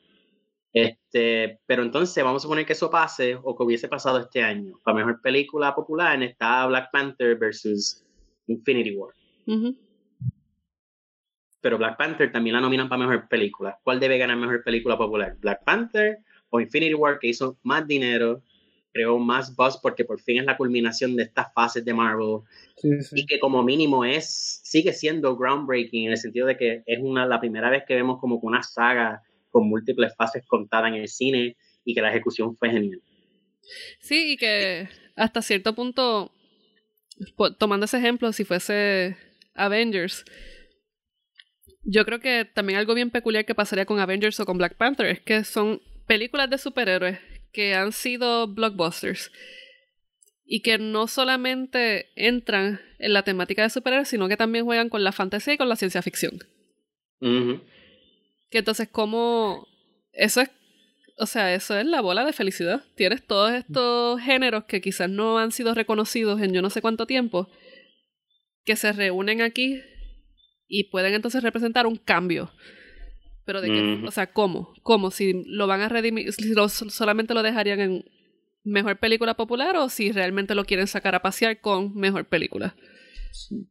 Este, 0.72 1.60
pero 1.66 1.82
entonces 1.82 2.24
vamos 2.24 2.42
a 2.42 2.44
suponer 2.44 2.66
que 2.66 2.74
eso 2.74 2.92
pase 2.92 3.38
o 3.42 3.56
que 3.56 3.64
hubiese 3.64 3.88
pasado 3.88 4.20
este 4.20 4.44
año. 4.44 4.74
Para 4.84 4.98
mejor 4.98 5.22
película 5.22 5.74
popular 5.74 6.22
está 6.22 6.66
Black 6.68 6.90
Panther 6.92 7.38
versus 7.38 8.06
Infinity 8.48 8.96
War. 8.96 9.14
Pero 11.62 11.78
Black 11.78 11.98
Panther 11.98 12.32
también 12.32 12.56
la 12.56 12.62
nominan 12.62 12.88
para 12.88 13.06
mejor 13.06 13.28
película. 13.28 13.80
¿Cuál 13.84 14.00
debe 14.00 14.18
ganar 14.18 14.38
mejor 14.38 14.64
película 14.64 14.98
popular? 14.98 15.36
¿Black 15.40 15.64
Panther 15.66 16.20
o 16.50 16.60
Infinity 16.60 16.94
War 16.94 17.20
que 17.20 17.28
hizo 17.28 17.58
más 17.64 17.88
dinero, 17.88 18.42
creó 18.92 19.18
más 19.20 19.56
buzz 19.56 19.80
porque 19.82 20.06
por 20.06 20.20
fin 20.20 20.40
es 20.40 20.46
la 20.46 20.58
culminación 20.58 21.16
de 21.16 21.24
estas 21.24 21.54
fases 21.54 21.86
de 21.86 21.94
Marvel 21.94 22.42
y 23.12 23.26
que 23.26 23.40
como 23.40 23.64
mínimo 23.64 24.04
es 24.04 24.62
sigue 24.64 24.94
siendo 24.94 25.38
groundbreaking 25.38 26.06
en 26.06 26.12
el 26.12 26.18
sentido 26.18 26.48
de 26.48 26.58
que 26.58 26.84
es 26.86 27.00
una 27.00 27.26
la 27.28 27.40
primera 27.40 27.70
vez 27.70 27.84
que 27.88 27.96
vemos 27.96 28.20
como 28.20 28.38
una 28.38 28.64
saga 28.64 29.22
con 29.50 29.68
múltiples 29.68 30.14
fases 30.16 30.44
contadas 30.48 30.90
en 30.90 30.96
el 30.96 31.08
cine 31.08 31.58
y 31.84 31.94
que 31.94 32.02
la 32.02 32.10
ejecución 32.10 32.56
fue 32.56 32.70
genial. 32.70 33.02
Sí, 34.00 34.34
y 34.34 34.38
que 34.38 34.88
hasta 35.16 35.42
cierto 35.42 35.76
punto, 35.76 36.32
tomando 37.58 37.86
ese 37.86 37.98
ejemplo, 37.98 38.32
si 38.34 38.46
fuese 38.46 39.18
Avengers, 39.54 40.26
yo 41.84 42.06
creo 42.06 42.20
que 42.20 42.46
también 42.46 42.80
algo 42.80 42.94
bien 42.94 43.10
peculiar 43.10 43.46
que 43.46 43.56
pasaría 43.56 43.86
con 43.86 44.00
Avengers 44.00 44.40
o 44.40 44.46
con 44.46 44.58
Black 44.58 44.76
Panther 44.76 45.08
es 45.08 45.22
que 45.22 45.44
son 45.44 45.82
películas 46.08 46.50
de 46.50 46.58
superhéroes 46.58 47.20
que 47.52 47.74
han 47.74 47.92
sido 47.92 48.48
blockbusters 48.48 49.32
y 50.46 50.62
que 50.62 50.78
no 50.78 51.08
solamente 51.08 52.10
entran 52.16 52.82
en 52.98 53.14
la 53.14 53.24
temática 53.24 53.62
de 53.64 53.70
superhéroes, 53.70 54.10
sino 54.10 54.28
que 54.28 54.38
también 54.38 54.66
juegan 54.66 54.90
con 54.90 55.04
la 55.04 55.12
fantasía 55.12 55.54
y 55.54 55.58
con 55.58 55.70
la 55.70 55.76
ciencia 55.76 56.02
ficción. 56.02 56.40
Que 58.50 58.60
entonces, 58.60 58.90
¿cómo...? 58.92 59.68
Eso 60.12 60.42
es... 60.42 60.50
o 61.18 61.26
sea, 61.26 61.54
eso 61.54 61.78
es 61.78 61.86
la 61.86 62.02
bola 62.02 62.26
de 62.26 62.34
felicidad. 62.34 62.84
Tienes 62.96 63.26
todos 63.26 63.52
estos 63.54 64.20
géneros 64.22 64.66
que 64.66 64.82
quizás 64.82 65.10
no 65.10 65.38
han 65.38 65.52
sido 65.52 65.74
reconocidos 65.74 66.42
en 66.42 66.54
yo 66.54 66.62
no 66.62 66.70
sé 66.70 66.82
cuánto 66.82 67.06
tiempo, 67.06 67.48
que 68.66 68.76
se 68.76 68.92
reúnen 68.92 69.42
aquí 69.42 69.82
y 70.68 70.86
pueden 70.86 71.14
entonces 71.14 71.44
representar 71.44 71.88
un 71.88 71.98
cambio. 71.98 72.52
Pero 73.46 73.62
de 73.62 73.68
qué, 73.70 74.04
o 74.06 74.12
sea, 74.12 74.32
¿cómo? 74.32 74.74
¿Cómo? 74.84 75.10
Si 75.10 75.44
lo 75.48 75.66
van 75.66 75.82
a 75.82 75.90
redimir, 75.90 76.32
si 76.34 76.54
solamente 76.70 77.34
lo 77.34 77.42
dejarían 77.42 77.80
en 77.80 78.06
mejor 78.64 79.00
película 79.00 79.36
popular 79.36 79.76
o 79.78 79.90
si 79.90 80.12
realmente 80.12 80.54
lo 80.54 80.66
quieren 80.66 80.86
sacar 80.86 81.16
a 81.16 81.22
pasear 81.22 81.60
con 81.60 81.96
mejor 81.96 82.26
película. 82.26 82.76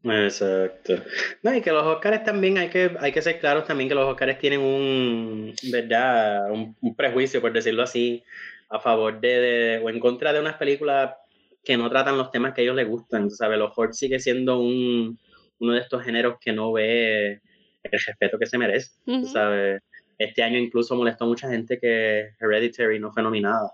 Exacto. 0.04 0.94
No, 1.42 1.54
y 1.54 1.61
que 1.61 1.72
los 1.72 1.84
Oscars 1.84 2.24
también 2.24 2.59
hay 2.59 2.68
que, 2.68 2.96
hay 3.00 3.12
que 3.12 3.22
ser 3.22 3.38
claros 3.40 3.64
también 3.64 3.88
que 3.88 3.94
los 3.94 4.09
Oscars 4.09 4.38
tienen 4.38 4.61
un, 4.61 5.54
¿verdad? 5.70 6.50
Un, 6.50 6.76
prejuicio, 6.96 7.40
por 7.40 7.52
decirlo 7.52 7.82
así, 7.82 8.22
a 8.70 8.80
favor 8.80 9.20
de, 9.20 9.80
o 9.82 9.90
en 9.90 10.00
contra 10.00 10.32
de 10.32 10.40
unas 10.40 10.56
películas 10.56 11.14
que 11.64 11.76
no 11.76 11.90
tratan 11.90 12.16
los 12.16 12.30
temas 12.30 12.54
que 12.54 12.62
a 12.62 12.64
ellos 12.64 12.76
les 12.76 12.88
gustan. 12.88 13.30
¿sabes? 13.30 13.59
Los 13.59 13.74
Ford 13.74 13.92
sigue 13.92 14.18
siendo 14.18 14.61
un, 14.61 15.18
uno 15.59 15.72
de 15.72 15.80
estos 15.80 16.02
géneros 16.02 16.36
que 16.40 16.52
no 16.52 16.72
ve 16.72 17.40
el 17.82 18.00
respeto 18.06 18.38
que 18.38 18.46
se 18.46 18.59
merece. 18.59 18.92
¿sabes? 19.32 19.82
Este 20.18 20.42
año 20.42 20.59
incluso 20.59 20.96
molestó 20.96 21.24
a 21.24 21.28
mucha 21.28 21.48
gente 21.48 21.78
que 21.78 22.30
Hereditary 22.40 22.98
no 22.98 23.12
fue 23.12 23.22
nominada. 23.22 23.72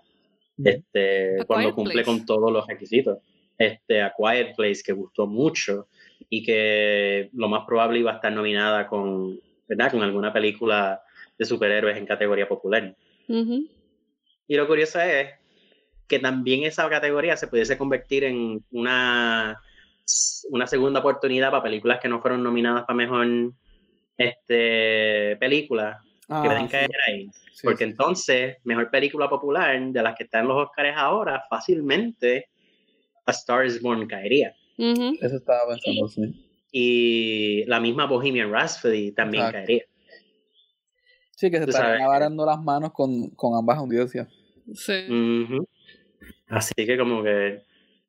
Este, 0.63 1.39
cuando 1.47 1.75
cumple 1.75 2.05
con 2.05 2.25
todos 2.25 2.53
los 2.53 2.67
requisitos 2.67 3.19
este, 3.59 4.03
A 4.03 4.13
Quiet 4.17 4.55
Place, 4.57 4.83
que 4.85 4.93
gustó 4.93 5.27
mucho 5.27 5.89
y 6.29 6.43
que 6.43 7.31
lo 7.33 7.49
más 7.49 7.65
probable 7.67 7.99
iba 7.99 8.13
a 8.13 8.17
estar 8.17 8.33
nominada 8.33 8.87
con, 8.87 9.41
¿verdad? 9.69 9.93
con 9.93 10.03
alguna 10.03 10.33
película 10.33 11.03
de 11.39 11.45
superhéroes 11.45 11.97
en 11.97 12.07
categoría 12.07 12.49
popular. 12.49 12.95
Y 13.29 14.57
lo 14.57 14.67
curioso 14.67 15.01
es 15.01 15.31
que 16.07 16.19
también 16.19 16.65
esa 16.65 16.89
categoría 16.89 17.37
se 17.37 17.49
pudiese 17.49 17.79
convertir 17.79 18.25
en 18.25 18.63
una, 18.71 19.61
una 20.51 20.67
segunda 20.67 21.01
oportunidad 21.01 21.51
para 21.51 21.63
películas 21.63 22.01
que 22.01 22.09
no 22.09 22.21
fueron 22.21 22.43
nominadas 22.43 22.85
para 22.85 22.97
mejor 22.97 23.53
este, 24.17 25.37
película, 25.37 26.01
que 26.27 26.35
ah, 26.35 26.43
pueden 26.45 26.69
caer 26.69 26.91
ahí. 27.07 27.31
Porque 27.63 27.85
entonces, 27.85 28.59
mejor 28.65 28.91
película 28.91 29.29
popular 29.29 29.81
de 29.81 30.03
las 30.03 30.15
que 30.15 30.25
están 30.25 30.43
en 30.43 30.49
los 30.49 30.67
Oscars 30.67 30.95
ahora, 30.97 31.45
fácilmente 31.49 32.49
a 33.27 33.31
Star 33.33 33.67
is 33.67 33.81
Born 33.81 34.07
caería. 34.07 34.55
Eso 34.77 35.37
estaba 35.37 35.69
pensando, 35.69 36.09
sí. 36.09 36.51
Y 36.73 37.65
la 37.67 37.79
misma 37.79 38.07
Bohemian 38.07 38.51
Rhapsody 38.51 39.13
también 39.13 39.51
caería. 39.51 39.85
Sí, 41.37 41.51
que 41.51 41.59
se 41.59 41.65
están 41.65 42.01
agarrando 42.03 42.45
las 42.47 42.61
manos 42.63 42.93
con, 42.93 43.31
con 43.31 43.57
ambas 43.57 43.79
audiencias. 43.79 44.29
Sí. 44.75 45.07
Así 46.49 46.75
que 46.75 46.97
como 46.97 47.23
que 47.23 47.63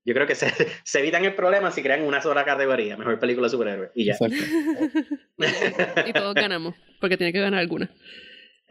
yo 0.05 0.13
creo 0.13 0.27
que 0.27 0.35
se, 0.35 0.47
se, 0.83 0.99
evitan 0.99 1.25
el 1.25 1.33
problema 1.33 1.71
si 1.71 1.81
crean 1.81 2.03
una 2.03 2.21
sola 2.21 2.45
categoría, 2.45 2.95
mejor 2.95 3.19
película 3.19 3.49
superhéroe. 3.49 3.91
Y 3.95 4.05
ya. 4.05 4.15
y 6.07 6.13
todos 6.13 6.35
ganamos, 6.35 6.75
porque 7.01 7.17
tiene 7.17 7.33
que 7.33 7.39
ganar 7.39 7.59
alguna. 7.59 7.89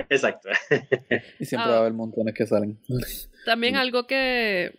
Exacto. 0.09 0.49
y 1.41 1.45
siempre 1.45 1.71
va 1.71 1.77
a 1.77 1.81
haber 1.81 1.93
montones 1.93 2.35
que 2.35 2.47
salen. 2.47 2.79
También 3.45 3.77
algo 3.77 4.07
que 4.07 4.79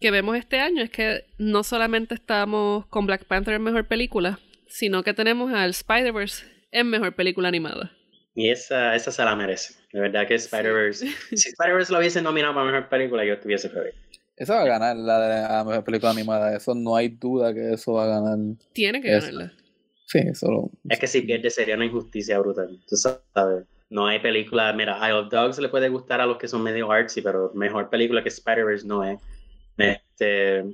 que 0.00 0.10
vemos 0.10 0.36
este 0.36 0.60
año 0.60 0.82
es 0.82 0.90
que 0.90 1.24
no 1.38 1.62
solamente 1.62 2.14
estamos 2.14 2.86
con 2.86 3.06
Black 3.06 3.24
Panther 3.24 3.54
en 3.54 3.62
mejor 3.62 3.86
película, 3.86 4.38
sino 4.66 5.02
que 5.02 5.14
tenemos 5.14 5.52
al 5.52 5.70
Spider-Verse 5.70 6.44
en 6.70 6.88
mejor 6.88 7.14
película 7.14 7.48
animada. 7.48 7.92
Y 8.34 8.50
esa, 8.50 8.94
esa 8.94 9.10
se 9.10 9.24
la 9.24 9.34
merece. 9.34 9.74
De 9.92 10.00
verdad 10.00 10.26
que 10.26 10.34
Spider-Verse. 10.34 11.06
si 11.36 11.48
Spider-Verse 11.48 11.92
lo 11.92 11.98
hubiese 11.98 12.22
nominado 12.22 12.54
para 12.54 12.66
mejor 12.66 12.88
película, 12.88 13.24
yo 13.24 13.34
estuviese 13.34 13.68
feliz. 13.68 13.94
Esa 14.36 14.54
va 14.54 14.62
a 14.62 14.66
ganar 14.66 14.96
la 14.96 15.20
de 15.20 15.42
la 15.48 15.64
mejor 15.64 15.84
película 15.84 16.12
animada. 16.12 16.56
Eso 16.56 16.74
no 16.74 16.94
hay 16.94 17.08
duda 17.08 17.52
que 17.52 17.72
eso 17.72 17.94
va 17.94 18.04
a 18.04 18.20
ganar. 18.20 18.38
Tiene 18.72 19.00
que 19.00 19.10
ganarla. 19.10 19.52
Sí, 20.06 20.20
solo. 20.34 20.70
Es 20.88 21.00
que 21.00 21.08
si 21.08 21.22
pierde 21.22 21.50
sería 21.50 21.74
una 21.74 21.86
injusticia 21.86 22.38
brutal. 22.38 22.78
Tú 22.88 22.96
sabes. 22.96 23.66
No 23.90 24.06
hay 24.06 24.20
película. 24.20 24.72
Mira, 24.72 24.96
Isle 25.08 25.18
of 25.18 25.30
Dogs 25.30 25.58
le 25.58 25.68
puede 25.68 25.88
gustar 25.88 26.20
a 26.20 26.26
los 26.26 26.38
que 26.38 26.46
son 26.46 26.62
medio 26.62 26.90
artsy, 26.92 27.20
pero 27.20 27.50
mejor 27.54 27.90
película 27.90 28.22
que 28.22 28.28
Spider-Verse 28.28 28.86
no 28.86 29.02
es. 29.02 29.18
Este, 29.78 30.64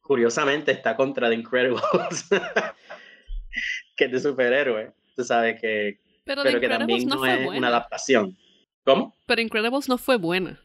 curiosamente 0.00 0.72
está 0.72 0.96
contra 0.96 1.28
The 1.28 1.36
Incredibles, 1.36 1.82
que 3.96 4.04
es 4.04 4.12
de 4.12 4.20
superhéroe. 4.20 4.92
Tú 5.16 5.24
sabes 5.24 5.60
que. 5.60 6.00
Pero, 6.24 6.42
que 6.42 6.68
también 6.68 7.08
no, 7.08 7.24
es 7.24 7.46
una 7.48 7.68
adaptación. 7.68 8.36
¿Cómo? 8.84 9.16
Pero 9.26 9.40
Incredibles 9.40 9.88
no 9.88 9.98
fue 9.98 10.16
buena. 10.16 10.60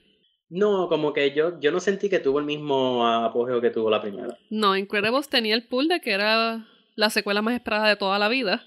No, 0.49 0.87
como 0.87 1.13
que 1.13 1.33
yo, 1.33 1.59
yo 1.59 1.71
no 1.71 1.79
sentí 1.79 2.09
que 2.09 2.19
tuvo 2.19 2.39
el 2.39 2.45
mismo 2.45 3.05
apogeo 3.05 3.59
que 3.59 3.69
tuvo 3.69 3.89
la 3.89 4.01
primera. 4.01 4.37
No, 4.49 4.77
Incredibles 4.77 5.29
tenía 5.29 5.55
el 5.55 5.67
pool 5.67 5.87
de 5.87 5.99
que 5.99 6.11
era 6.11 6.67
la 6.95 7.09
secuela 7.09 7.41
más 7.41 7.53
esperada 7.53 7.89
de 7.89 7.95
toda 7.95 8.17
la 8.19 8.29
vida. 8.29 8.65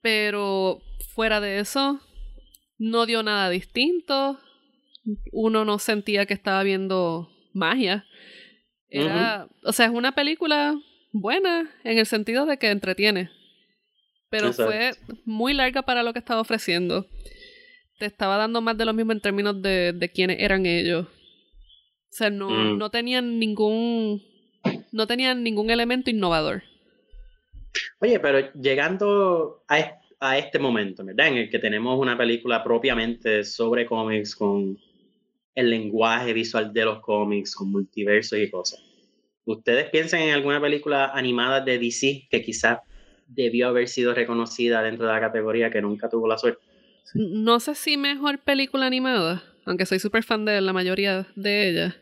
Pero 0.00 0.80
fuera 1.14 1.40
de 1.40 1.58
eso, 1.58 2.00
no 2.78 3.06
dio 3.06 3.22
nada 3.22 3.50
distinto. 3.50 4.38
Uno 5.32 5.64
no 5.64 5.78
sentía 5.78 6.26
que 6.26 6.34
estaba 6.34 6.62
viendo 6.62 7.30
magia. 7.52 8.04
Era, 8.90 9.48
o 9.64 9.72
sea, 9.72 9.86
es 9.86 9.92
una 9.92 10.12
película 10.12 10.74
buena 11.12 11.70
en 11.84 11.98
el 11.98 12.06
sentido 12.06 12.46
de 12.46 12.58
que 12.58 12.70
entretiene. 12.70 13.30
Pero 14.30 14.52
fue 14.52 14.92
muy 15.24 15.54
larga 15.54 15.82
para 15.82 16.02
lo 16.02 16.12
que 16.12 16.18
estaba 16.18 16.40
ofreciendo. 16.40 17.06
Te 17.98 18.06
estaba 18.06 18.36
dando 18.36 18.60
más 18.60 18.76
de 18.76 18.84
lo 18.84 18.92
mismo 18.92 19.12
en 19.12 19.20
términos 19.20 19.60
de, 19.62 19.92
de 19.92 20.08
quiénes 20.10 20.38
eran 20.40 20.66
ellos. 20.66 21.06
O 21.06 22.10
sea, 22.10 22.30
no, 22.30 22.48
mm. 22.50 22.78
no 22.78 22.90
tenían 22.90 23.38
ningún. 23.38 24.22
No 24.92 25.06
tenían 25.06 25.42
ningún 25.42 25.70
elemento 25.70 26.10
innovador. 26.10 26.62
Oye, 28.00 28.18
pero 28.20 28.52
llegando 28.54 29.64
a, 29.68 29.98
a 30.20 30.38
este 30.38 30.58
momento, 30.58 31.04
¿verdad? 31.04 31.28
En 31.28 31.36
el 31.36 31.50
que 31.50 31.58
tenemos 31.58 31.98
una 31.98 32.16
película 32.16 32.62
propiamente 32.62 33.44
sobre 33.44 33.86
cómics 33.86 34.34
con 34.34 34.78
el 35.58 35.70
lenguaje 35.70 36.32
visual 36.32 36.72
de 36.72 36.84
los 36.84 37.00
cómics, 37.00 37.56
con 37.56 37.72
multiversos 37.72 38.38
y 38.38 38.48
cosas. 38.48 38.80
¿Ustedes 39.44 39.90
piensan 39.90 40.20
en 40.20 40.30
alguna 40.30 40.60
película 40.60 41.06
animada 41.06 41.60
de 41.60 41.80
DC 41.80 42.28
que 42.30 42.42
quizás 42.42 42.78
debió 43.26 43.66
haber 43.66 43.88
sido 43.88 44.14
reconocida 44.14 44.82
dentro 44.82 45.06
de 45.06 45.12
la 45.12 45.20
categoría 45.20 45.68
que 45.68 45.82
nunca 45.82 46.08
tuvo 46.08 46.28
la 46.28 46.38
suerte? 46.38 46.62
No 47.14 47.58
sé 47.58 47.74
si 47.74 47.96
mejor 47.96 48.38
película 48.38 48.86
animada, 48.86 49.42
aunque 49.64 49.84
soy 49.84 49.98
súper 49.98 50.22
fan 50.22 50.44
de 50.44 50.60
la 50.60 50.72
mayoría 50.72 51.26
de 51.34 51.68
ellas, 51.68 51.96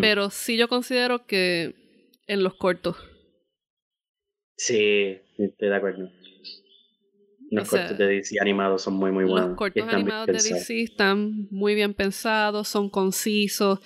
pero 0.00 0.30
sí 0.30 0.56
yo 0.56 0.66
considero 0.66 1.26
que 1.26 1.76
en 2.26 2.42
los 2.42 2.54
cortos. 2.54 2.96
Sí, 4.56 5.20
estoy 5.38 5.68
de 5.68 5.76
acuerdo. 5.76 6.10
Los 7.50 7.68
cortos 7.68 7.98
de 7.98 8.06
DC 8.06 8.40
animados 8.40 8.82
son 8.82 8.94
muy, 8.94 9.12
muy 9.12 9.24
buenos. 9.24 9.50
Los 9.50 9.58
cortos 9.58 9.88
animados 9.88 10.26
de 10.26 10.32
DC 10.32 10.82
están 10.82 11.48
muy 11.50 11.74
bien 11.74 11.94
pensados, 11.94 12.68
son 12.68 12.90
concisos, 12.90 13.80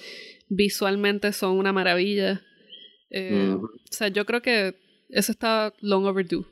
visualmente 0.48 1.32
son 1.32 1.58
una 1.58 1.72
maravilla. 1.72 2.42
Eh, 3.10 3.56
o 3.58 3.68
sea, 3.90 4.08
yo 4.08 4.24
creo 4.26 4.42
que 4.42 4.76
eso 5.08 5.32
está 5.32 5.72
long 5.80 6.04
overdue. 6.06 6.44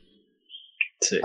Sí. 0.99 1.19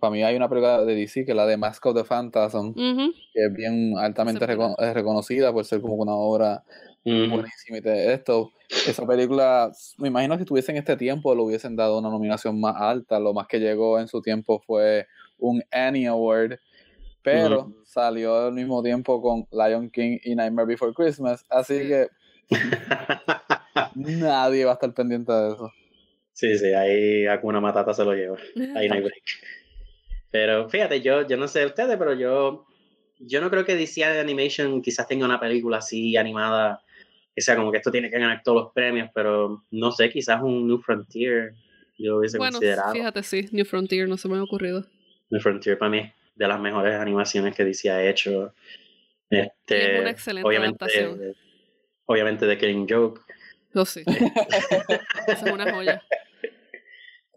para 0.00 0.10
mí 0.10 0.24
hay 0.24 0.34
una 0.34 0.48
película 0.48 0.84
de 0.84 0.94
DC 0.96 1.24
que 1.24 1.30
es 1.30 1.36
la 1.36 1.46
de 1.46 1.56
Mask 1.56 1.86
of 1.86 1.96
the 1.96 2.02
Phantasm, 2.02 2.74
que 2.74 3.44
es 3.44 3.54
bien 3.54 3.96
altamente 3.96 4.44
reconocida 4.44 5.52
por 5.52 5.64
ser 5.64 5.80
como 5.80 5.94
una 5.94 6.14
obra 6.14 6.64
buenísima. 7.04 7.78
Y 7.78 7.82
esto, 7.84 8.52
esa 8.68 9.06
película, 9.06 9.70
me 9.98 10.08
imagino 10.08 10.36
que 10.36 10.42
si 10.42 10.46
tuviesen 10.46 10.76
este 10.76 10.96
tiempo 10.96 11.34
lo 11.34 11.44
hubiesen 11.44 11.76
dado 11.76 11.98
una 11.98 12.10
nominación 12.10 12.60
más 12.60 12.76
alta. 12.76 13.18
Lo 13.18 13.32
más 13.32 13.46
que 13.46 13.58
llegó 13.58 13.98
en 13.98 14.08
su 14.08 14.20
tiempo 14.20 14.60
fue 14.60 15.06
un 15.38 15.62
Annie 15.70 16.06
Award, 16.06 16.58
pero 17.22 17.72
salió 17.84 18.46
al 18.46 18.52
mismo 18.52 18.82
tiempo 18.82 19.20
con 19.20 19.46
Lion 19.50 19.90
King 19.90 20.18
y 20.22 20.34
Nightmare 20.34 20.66
Before 20.66 20.92
Christmas. 20.94 21.44
Así 21.48 21.78
que 21.78 22.08
nadie 23.94 24.64
va 24.64 24.72
a 24.72 24.74
estar 24.74 24.92
pendiente 24.94 25.32
de 25.32 25.48
eso. 25.48 25.72
Sí, 26.32 26.56
sí, 26.56 26.72
ahí 26.72 27.26
alguna 27.26 27.60
Matata 27.60 27.92
se 27.92 28.04
lo 28.04 28.14
lleva. 28.14 28.36
Ahí 28.76 28.88
no 28.88 28.94
hay 28.94 29.00
break. 29.00 29.24
Pero 30.30 30.68
fíjate, 30.68 31.00
yo, 31.00 31.26
yo 31.26 31.36
no 31.36 31.48
sé 31.48 31.66
ustedes, 31.66 31.96
pero 31.96 32.14
yo, 32.14 32.66
yo 33.18 33.40
no 33.40 33.50
creo 33.50 33.64
que 33.64 33.74
DC 33.74 34.04
Animation 34.04 34.82
quizás 34.82 35.08
tenga 35.08 35.24
una 35.24 35.40
película 35.40 35.78
así 35.78 36.16
animada 36.16 36.82
que 37.38 37.42
sea 37.42 37.54
como 37.54 37.70
que 37.70 37.78
esto 37.78 37.92
tiene 37.92 38.10
que 38.10 38.18
ganar 38.18 38.42
todos 38.42 38.64
los 38.64 38.72
premios, 38.72 39.10
pero 39.14 39.62
no 39.70 39.92
sé, 39.92 40.10
quizás 40.10 40.42
un 40.42 40.66
New 40.66 40.78
Frontier 40.78 41.54
yo 41.96 42.16
hubiese 42.18 42.36
bueno, 42.36 42.58
Fíjate, 42.92 43.22
sí, 43.22 43.48
New 43.52 43.64
Frontier 43.64 44.08
no 44.08 44.16
se 44.16 44.28
me 44.28 44.38
ha 44.38 44.42
ocurrido. 44.42 44.84
New 45.30 45.40
Frontier 45.40 45.78
para 45.78 45.88
mí 45.88 45.98
es 45.98 46.12
de 46.34 46.48
las 46.48 46.58
mejores 46.58 46.96
animaciones 46.96 47.54
que 47.54 47.64
DC 47.64 47.90
ha 47.90 48.08
hecho. 48.08 48.52
Este, 49.30 49.94
es 49.94 50.00
una 50.00 50.10
excelente 50.10 50.48
obviamente, 50.48 50.84
adaptación. 50.84 51.36
Obviamente 52.06 52.46
de 52.46 52.58
Killing 52.58 52.88
Joke. 52.88 53.20
Lo 53.70 53.84
sí. 53.84 54.02
es 55.28 55.42
una 55.42 55.72
joya. 55.72 56.02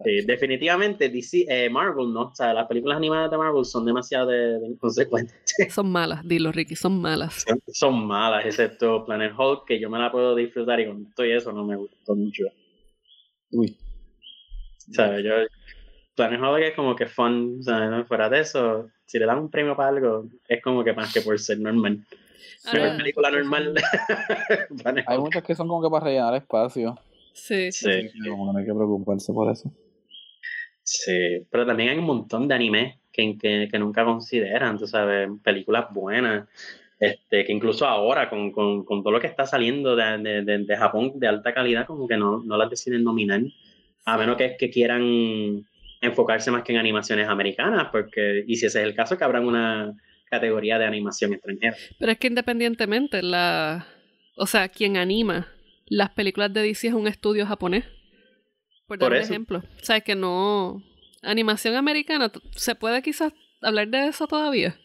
Sí, 0.03 0.21
definitivamente 0.25 1.09
DC, 1.09 1.45
eh, 1.47 1.69
Marvel 1.69 2.11
no, 2.13 2.21
o 2.29 2.35
sea, 2.35 2.53
las 2.53 2.67
películas 2.67 2.97
animadas 2.97 3.29
de 3.29 3.37
Marvel 3.37 3.63
son 3.65 3.85
demasiado 3.85 4.27
de, 4.29 4.59
de 4.59 4.67
inconsecuentes. 4.67 5.35
Son 5.69 5.91
malas, 5.91 6.27
dilo 6.27 6.51
Ricky, 6.51 6.75
son 6.75 6.99
malas. 7.01 7.43
Son, 7.47 7.59
son 7.67 8.07
malas, 8.07 8.45
excepto 8.45 9.05
Planet 9.05 9.33
Hulk, 9.37 9.65
que 9.65 9.79
yo 9.79 9.89
me 9.89 9.99
la 9.99 10.11
puedo 10.11 10.35
disfrutar 10.35 10.79
y 10.79 10.87
con 10.87 11.13
todo 11.13 11.25
y 11.27 11.31
eso 11.33 11.51
no 11.51 11.63
me 11.63 11.75
gustó 11.75 12.15
mucho. 12.15 12.45
Uy. 13.51 13.77
O 14.89 14.93
sea, 14.93 15.19
yo, 15.19 15.31
Planet 16.15 16.41
Hulk 16.41 16.63
es 16.63 16.75
como 16.75 16.95
que 16.95 17.05
fun, 17.05 17.57
o 17.59 17.63
sea, 17.63 17.87
no 17.89 18.05
fuera 18.05 18.27
de 18.29 18.39
eso, 18.39 18.89
si 19.05 19.19
le 19.19 19.25
dan 19.25 19.39
un 19.39 19.51
premio 19.51 19.75
para 19.75 19.89
algo, 19.89 20.25
es 20.47 20.61
como 20.63 20.83
que 20.83 20.93
más 20.93 21.13
que 21.13 21.21
por 21.21 21.37
ser 21.39 21.59
normal. 21.59 22.03
Ahora- 22.65 22.83
Mejor 22.83 22.97
película 22.97 23.31
normal. 23.31 23.73
Hay 25.07 25.17
muchas 25.19 25.43
que 25.43 25.55
son 25.55 25.67
como 25.67 25.81
que 25.81 25.89
para 25.91 26.05
rellenar 26.05 26.35
espacio. 26.35 26.95
Sí. 27.33 27.71
Sí, 27.71 27.85
que 27.89 28.29
no 28.29 28.57
hay 28.57 28.65
que 28.65 28.73
preocuparse 28.73 29.31
por 29.31 29.51
eso. 29.51 29.71
Sí, 30.91 31.45
pero 31.49 31.65
también 31.65 31.89
hay 31.89 31.97
un 31.97 32.05
montón 32.05 32.47
de 32.47 32.55
anime 32.55 32.99
que, 33.11 33.37
que, 33.37 33.67
que 33.71 33.79
nunca 33.79 34.03
consideran, 34.03 34.77
tú 34.77 34.87
sabes, 34.87 35.29
películas 35.43 35.87
buenas, 35.91 36.47
este, 36.99 37.45
que 37.45 37.51
incluso 37.51 37.87
ahora 37.87 38.29
con, 38.29 38.51
con, 38.51 38.85
con 38.85 39.01
todo 39.01 39.11
lo 39.13 39.19
que 39.19 39.27
está 39.27 39.45
saliendo 39.45 39.95
de, 39.95 40.17
de, 40.19 40.41
de, 40.43 40.57
de 40.59 40.77
Japón 40.77 41.13
de 41.15 41.27
alta 41.27 41.53
calidad, 41.53 41.85
como 41.85 42.07
que 42.07 42.17
no, 42.17 42.43
no 42.43 42.57
las 42.57 42.69
deciden 42.69 43.03
nominar, 43.03 43.41
a 44.05 44.17
menos 44.17 44.37
que, 44.37 44.55
que 44.57 44.69
quieran 44.69 45.65
enfocarse 46.01 46.51
más 46.51 46.63
que 46.63 46.73
en 46.73 46.79
animaciones 46.79 47.27
americanas, 47.27 47.87
porque, 47.91 48.43
y 48.45 48.55
si 48.55 48.65
ese 48.65 48.81
es 48.81 48.87
el 48.87 48.95
caso, 48.95 49.17
que 49.17 49.23
habrán 49.23 49.45
una 49.45 49.93
categoría 50.25 50.79
de 50.79 50.85
animación 50.85 51.33
extranjera. 51.33 51.75
Pero 51.99 52.11
es 52.11 52.17
que 52.17 52.27
independientemente, 52.27 53.21
la. 53.21 53.85
O 54.35 54.47
sea, 54.47 54.69
quien 54.69 54.97
anima 54.97 55.47
las 55.87 56.09
películas 56.11 56.53
de 56.53 56.63
DC 56.63 56.87
es 56.87 56.93
un 56.93 57.07
estudio 57.07 57.45
japonés. 57.45 57.83
Por 58.91 58.99
dar 58.99 59.07
Por 59.07 59.15
un 59.15 59.23
eso. 59.23 59.31
ejemplo. 59.31 59.59
O 59.59 59.85
sea, 59.85 60.01
que 60.01 60.15
no. 60.15 60.83
Animación 61.21 61.75
americana, 61.75 62.29
¿se 62.57 62.75
puede 62.75 63.01
quizás 63.01 63.31
hablar 63.61 63.87
de 63.87 64.07
eso 64.07 64.27
todavía? 64.27 64.77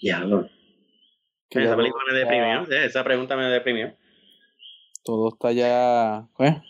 Diablo. 0.00 0.48
Que 1.50 1.58
Esa 1.60 1.72
ya 1.72 1.76
película 1.76 2.04
me 2.10 2.18
deprimió, 2.18 2.64
sí, 2.64 2.72
esa 2.74 3.04
pregunta 3.04 3.36
me 3.36 3.44
deprimió. 3.44 3.94
Todo 5.04 5.28
está 5.28 5.52
ya 5.52 6.26
¿eh? 6.38 6.62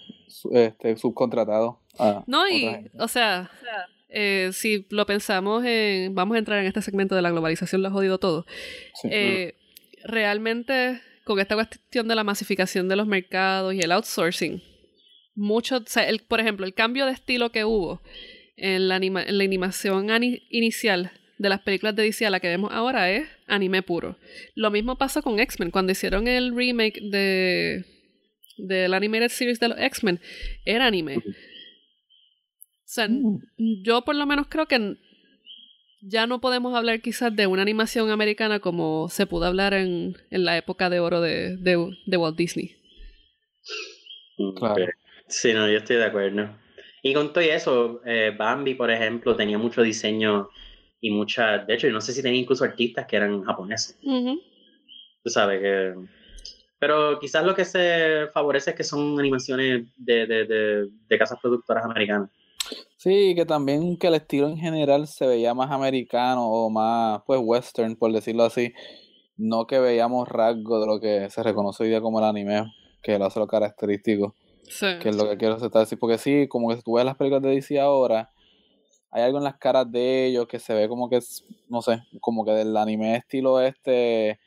Este, 0.50 0.96
subcontratado. 0.96 1.78
a 1.96 2.24
No, 2.26 2.48
y, 2.48 2.90
o 2.98 3.06
sea, 3.06 3.52
eh, 4.08 4.50
si 4.52 4.84
lo 4.90 5.06
pensamos 5.06 5.64
en. 5.64 6.12
Vamos 6.16 6.34
a 6.34 6.38
entrar 6.38 6.58
en 6.58 6.66
este 6.66 6.82
segmento 6.82 7.14
de 7.14 7.22
la 7.22 7.30
globalización, 7.30 7.82
lo 7.82 7.88
ha 7.88 7.92
jodido 7.92 8.18
todo. 8.18 8.46
Sí. 9.00 9.08
Eh, 9.12 9.54
realmente, 10.02 11.00
con 11.22 11.38
esta 11.38 11.54
cuestión 11.54 12.08
de 12.08 12.16
la 12.16 12.24
masificación 12.24 12.88
de 12.88 12.96
los 12.96 13.06
mercados 13.06 13.74
y 13.74 13.80
el 13.80 13.92
outsourcing, 13.92 14.60
mucho, 15.34 15.78
o 15.78 15.82
sea, 15.86 16.08
el- 16.08 16.20
por 16.20 16.40
ejemplo, 16.40 16.64
el 16.66 16.74
cambio 16.74 17.06
de 17.06 17.12
estilo 17.12 17.50
que 17.50 17.64
hubo 17.64 18.00
en 18.56 18.88
la, 18.88 18.96
anima- 18.96 19.22
en 19.24 19.38
la 19.38 19.44
animación 19.44 20.10
ani- 20.10 20.42
inicial 20.50 21.10
de 21.38 21.48
las 21.48 21.60
películas 21.60 21.96
de 21.96 22.04
DC 22.04 22.24
a 22.26 22.30
la 22.30 22.38
que 22.40 22.48
vemos 22.48 22.70
ahora 22.72 23.10
es 23.10 23.26
anime 23.48 23.82
puro. 23.82 24.16
Lo 24.54 24.70
mismo 24.70 24.96
pasó 24.96 25.22
con 25.22 25.40
X-Men, 25.40 25.70
cuando 25.72 25.92
hicieron 25.92 26.28
el 26.28 26.54
remake 26.54 27.00
de 27.00 27.84
del 28.56 28.94
animated 28.94 29.30
series 29.30 29.58
de 29.58 29.66
los 29.68 29.78
X-Men, 29.80 30.20
era 30.64 30.86
anime. 30.86 31.16
O 31.16 31.22
sea, 32.84 33.08
yo 33.58 34.02
por 34.04 34.14
lo 34.14 34.26
menos 34.26 34.46
creo 34.48 34.66
que 34.66 34.94
ya 36.02 36.28
no 36.28 36.40
podemos 36.40 36.76
hablar 36.76 37.00
quizás 37.00 37.34
de 37.34 37.48
una 37.48 37.62
animación 37.62 38.10
americana 38.10 38.60
como 38.60 39.08
se 39.08 39.26
pudo 39.26 39.46
hablar 39.46 39.74
en, 39.74 40.16
en 40.30 40.44
la 40.44 40.56
época 40.56 40.88
de 40.88 41.00
oro 41.00 41.20
de, 41.20 41.56
de- 41.56 41.96
de 42.06 42.16
Walt 42.16 42.36
Disney. 42.36 42.76
Claro. 44.56 44.74
Sí, 45.28 45.52
no, 45.52 45.68
yo 45.68 45.78
estoy 45.78 45.96
de 45.96 46.04
acuerdo. 46.04 46.50
Y 47.02 47.12
con 47.12 47.32
todo 47.32 47.44
eso, 47.44 48.00
eh, 48.04 48.34
Bambi, 48.36 48.74
por 48.74 48.90
ejemplo, 48.90 49.36
tenía 49.36 49.58
mucho 49.58 49.82
diseño 49.82 50.48
y 51.00 51.10
mucha, 51.10 51.58
de 51.58 51.74
hecho, 51.74 51.86
yo 51.86 51.92
no 51.92 52.00
sé 52.00 52.12
si 52.12 52.22
tenía 52.22 52.40
incluso 52.40 52.64
artistas 52.64 53.06
que 53.06 53.16
eran 53.16 53.42
japoneses, 53.44 53.98
Ujú. 54.02 54.40
tú 55.22 55.30
sabes 55.30 55.60
que... 55.60 55.94
Pero 56.78 57.18
quizás 57.18 57.44
lo 57.44 57.54
que 57.54 57.64
se 57.64 58.26
favorece 58.32 58.70
es 58.70 58.76
que 58.76 58.84
son 58.84 59.18
animaciones 59.18 59.86
de, 59.96 60.26
de, 60.26 60.44
de, 60.46 60.88
de 61.08 61.18
casas 61.18 61.38
productoras 61.40 61.84
americanas. 61.84 62.30
Sí, 62.96 63.34
que 63.34 63.44
también 63.44 63.98
que 63.98 64.06
el 64.06 64.14
estilo 64.14 64.48
en 64.48 64.56
general 64.56 65.06
se 65.06 65.26
veía 65.26 65.52
más 65.52 65.70
americano 65.70 66.46
o 66.46 66.70
más, 66.70 67.22
pues, 67.26 67.40
western, 67.42 67.96
por 67.96 68.12
decirlo 68.12 68.44
así. 68.44 68.72
No 69.36 69.66
que 69.66 69.78
veíamos 69.78 70.28
rasgos 70.28 70.80
de 70.80 70.86
lo 70.86 71.00
que 71.00 71.28
se 71.30 71.42
reconoce 71.42 71.82
hoy 71.82 71.90
día 71.90 72.00
como 72.00 72.18
el 72.18 72.24
anime, 72.24 72.72
que 73.02 73.18
lo 73.18 73.26
hace 73.26 73.40
lo 73.40 73.46
característico, 73.46 74.34
Sí. 74.68 74.86
que 75.00 75.08
es 75.10 75.16
lo 75.16 75.28
que 75.28 75.36
quiero 75.36 75.56
de 75.56 75.68
decir. 75.68 75.98
Porque 75.98 76.18
sí, 76.18 76.48
como 76.48 76.68
que 76.70 76.76
si 76.76 76.82
tú 76.82 76.94
ves 76.94 77.04
las 77.04 77.16
películas 77.16 77.42
de 77.42 77.50
DC 77.50 77.78
ahora, 77.80 78.30
hay 79.10 79.22
algo 79.22 79.38
en 79.38 79.44
las 79.44 79.56
caras 79.58 79.90
de 79.90 80.26
ellos 80.26 80.46
que 80.48 80.58
se 80.58 80.74
ve 80.74 80.88
como 80.88 81.08
que, 81.08 81.16
es, 81.16 81.44
no 81.68 81.82
sé, 81.82 82.02
como 82.20 82.44
que 82.44 82.52
del 82.52 82.76
anime 82.76 83.16
estilo 83.16 83.60
este, 83.60 84.40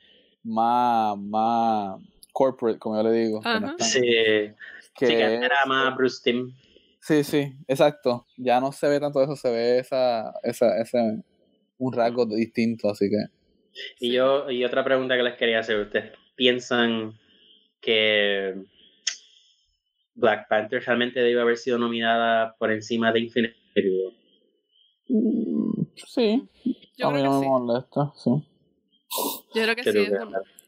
más, 0.43 1.17
más 1.17 2.01
corporate, 2.33 2.79
como 2.79 2.97
yo 3.01 3.09
le 3.09 3.15
digo. 3.15 3.41
que 3.41 3.59
no 3.59 3.75
Sí, 3.79 4.01
que 4.01 4.55
sí, 4.93 5.05
que 5.07 5.35
era 5.35 5.65
más 5.65 5.95
Bruce 5.95 6.19
Timm. 6.23 6.53
Sí, 6.99 7.23
sí, 7.23 7.53
exacto. 7.67 8.25
Ya 8.35 8.59
no 8.59 8.71
se 8.71 8.89
ve 8.89 8.99
tanto 8.99 9.23
eso, 9.23 9.35
se 9.35 9.49
ve 9.49 9.79
esa, 9.79 10.33
esa, 10.43 10.81
ese, 10.81 11.23
un 11.77 11.93
rasgo 11.93 12.25
distinto, 12.25 12.89
así 12.89 13.09
que. 13.09 13.15
Y 13.99 14.09
Sí. 14.09 14.11
yo, 14.15 14.49
y 14.49 14.65
otra 14.65 14.83
pregunta 14.83 15.15
que 15.15 15.23
les 15.23 15.35
quería 15.37 15.59
hacer, 15.59 15.79
¿ustedes 15.79 16.11
piensan 16.35 17.13
que 17.79 18.55
Black 20.17 20.47
Panther 20.49 20.83
realmente 20.83 21.19
debe 21.19 21.39
haber 21.41 21.57
sido 21.57 21.77
nominada 21.77 22.55
por 22.57 22.71
encima 22.71 23.11
de 23.11 23.19
Infinity 23.21 23.53
War? 24.03 24.13
Sí, 26.07 26.43
Yo 26.97 27.07
a 27.07 27.11
mí 27.11 27.19
creo 27.19 27.23
que 27.23 27.23
no 27.23 27.33
me 27.33 27.39
sí. 27.39 27.45
molesta, 27.45 28.11
sí. 28.15 28.29
Yo 29.53 29.63
creo 29.63 29.75
que 29.75 29.83
Creo 29.83 30.05
sí. 30.05 30.11
que- 30.11 30.17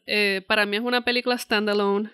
eh, 0.06 0.42
para 0.48 0.66
mí 0.66 0.78
es 0.78 0.84
una 0.84 1.04
película 1.04 1.38
standalone 1.38 2.10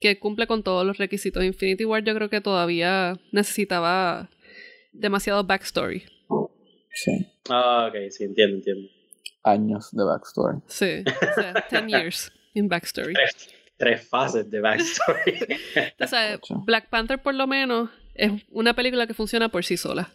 que 0.00 0.18
cumple 0.18 0.46
con 0.46 0.62
todos 0.62 0.86
los 0.86 0.98
requisitos. 0.98 1.42
Infinity 1.42 1.84
War 1.84 2.04
yo 2.04 2.14
creo 2.14 2.28
que 2.30 2.40
todavía 2.40 3.18
necesitaba 3.32 4.28
demasiado 4.92 5.42
backstory. 5.44 6.04
Sí. 6.92 7.26
Ah, 7.48 7.88
ok, 7.88 8.10
sí, 8.10 8.24
entiendo, 8.24 8.56
entiendo. 8.56 8.88
Años 9.42 9.88
de 9.92 10.04
backstory. 10.04 10.58
Sí, 10.66 11.04
o 11.06 11.32
sea, 11.34 11.54
10 11.70 11.86
years 11.88 12.32
in 12.54 12.68
backstory. 12.68 13.14
Tres, 13.78 14.08
fases 14.08 14.50
de 14.50 14.60
backstory. 14.60 15.38
O 16.00 16.06
sea. 16.06 16.38
Black 16.66 16.88
Panther 16.90 17.22
por 17.22 17.34
lo 17.34 17.46
menos 17.46 17.90
es 18.14 18.32
una 18.50 18.74
película 18.74 19.06
que 19.06 19.14
funciona 19.14 19.48
por 19.48 19.64
sí 19.64 19.76
sola. 19.76 20.10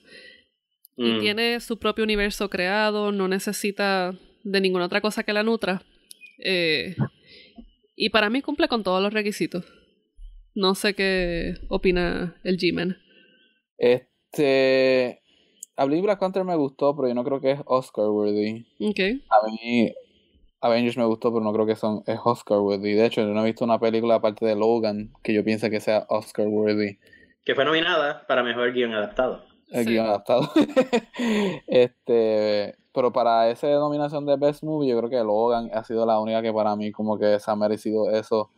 Y 0.95 1.13
Mm, 1.13 1.19
tiene 1.21 1.59
su 1.59 1.79
propio 1.79 2.03
universo 2.03 2.49
creado, 2.49 3.11
no 3.11 3.27
necesita 3.27 4.13
de 4.43 4.61
ninguna 4.61 4.85
otra 4.85 5.01
cosa 5.01 5.23
que 5.23 5.33
la 5.33 5.43
nutra. 5.43 5.81
Eh, 6.37 6.95
y 7.95 8.09
para 8.09 8.29
mí 8.29 8.41
cumple 8.41 8.67
con 8.67 8.83
todos 8.83 9.01
los 9.01 9.13
requisitos. 9.13 9.65
No 10.53 10.75
sé 10.75 10.93
qué 10.93 11.55
opina 11.69 12.35
el 12.43 12.57
G-Man. 12.57 12.97
Este. 13.77 15.21
A 15.75 15.87
mí 15.87 16.01
Black 16.01 16.19
Panther 16.19 16.43
me 16.43 16.55
gustó, 16.55 16.95
pero 16.95 17.07
yo 17.07 17.15
no 17.15 17.23
creo 17.23 17.41
que 17.41 17.51
es 17.51 17.59
Oscar 17.65 18.05
worthy. 18.05 18.67
Ok. 18.79 18.99
A 19.29 19.47
mí 19.47 19.91
Avengers 20.63 20.97
me 20.97 21.05
gustó, 21.05 21.31
pero 21.31 21.43
no 21.43 21.51
creo 21.53 21.65
que 21.65 21.75
son, 21.75 22.03
es 22.07 22.17
Oscar 22.23 22.59
worthy. 22.59 22.93
De 22.93 23.05
hecho, 23.05 23.21
yo 23.21 23.27
no 23.27 23.41
he 23.41 23.45
visto 23.45 23.65
una 23.65 23.79
película 23.79 24.15
aparte 24.15 24.45
de 24.45 24.55
Logan 24.55 25.11
que 25.21 25.33
yo 25.33 25.43
piense 25.43 25.69
que 25.69 25.79
sea 25.79 26.05
Oscar 26.09 26.47
worthy. 26.47 26.97
que 27.45 27.53
fue 27.55 27.65
nominada 27.65 28.25
para 28.27 28.41
mejor 28.43 28.71
guion 28.73 28.93
adaptado. 28.93 29.43
el 29.71 29.83
Sí. 29.83 29.91
guion 29.91 30.05
adaptado. 30.07 30.49
este, 31.67 32.75
pero 32.93 33.11
para 33.11 33.49
esa 33.49 33.67
nominación 33.71 34.25
de 34.25 34.37
Best 34.37 34.63
Movie, 34.63 34.89
yo 34.89 34.97
creo 34.99 35.09
que 35.09 35.17
Logan 35.17 35.69
ha 35.73 35.83
sido 35.83 36.05
la 36.05 36.19
única 36.19 36.41
que 36.41 36.53
para 36.53 36.75
mí 36.75 36.91
como 36.91 37.17
que 37.17 37.39
se 37.39 37.51
ha 37.51 37.55
merecido 37.55 38.09
eso 38.11 38.49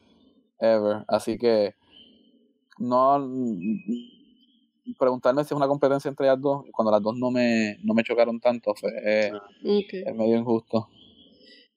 ever. 0.60 1.04
Así 1.08 1.38
que 1.38 1.74
no 2.78 3.28
preguntarme 5.00 5.44
si 5.44 5.48
es 5.54 5.58
una 5.58 5.68
competencia 5.68 6.10
entre 6.10 6.28
las 6.28 6.40
dos, 6.40 6.66
cuando 6.72 6.92
las 6.92 7.02
dos 7.02 7.16
no 7.18 7.32
me, 7.32 7.78
no 7.84 7.94
me 7.94 8.04
chocaron 8.04 8.40
tanto, 8.40 8.74
fue, 8.76 8.92
eh, 9.04 9.32
es 9.64 10.16
medio 10.16 10.38
injusto. 10.38 10.90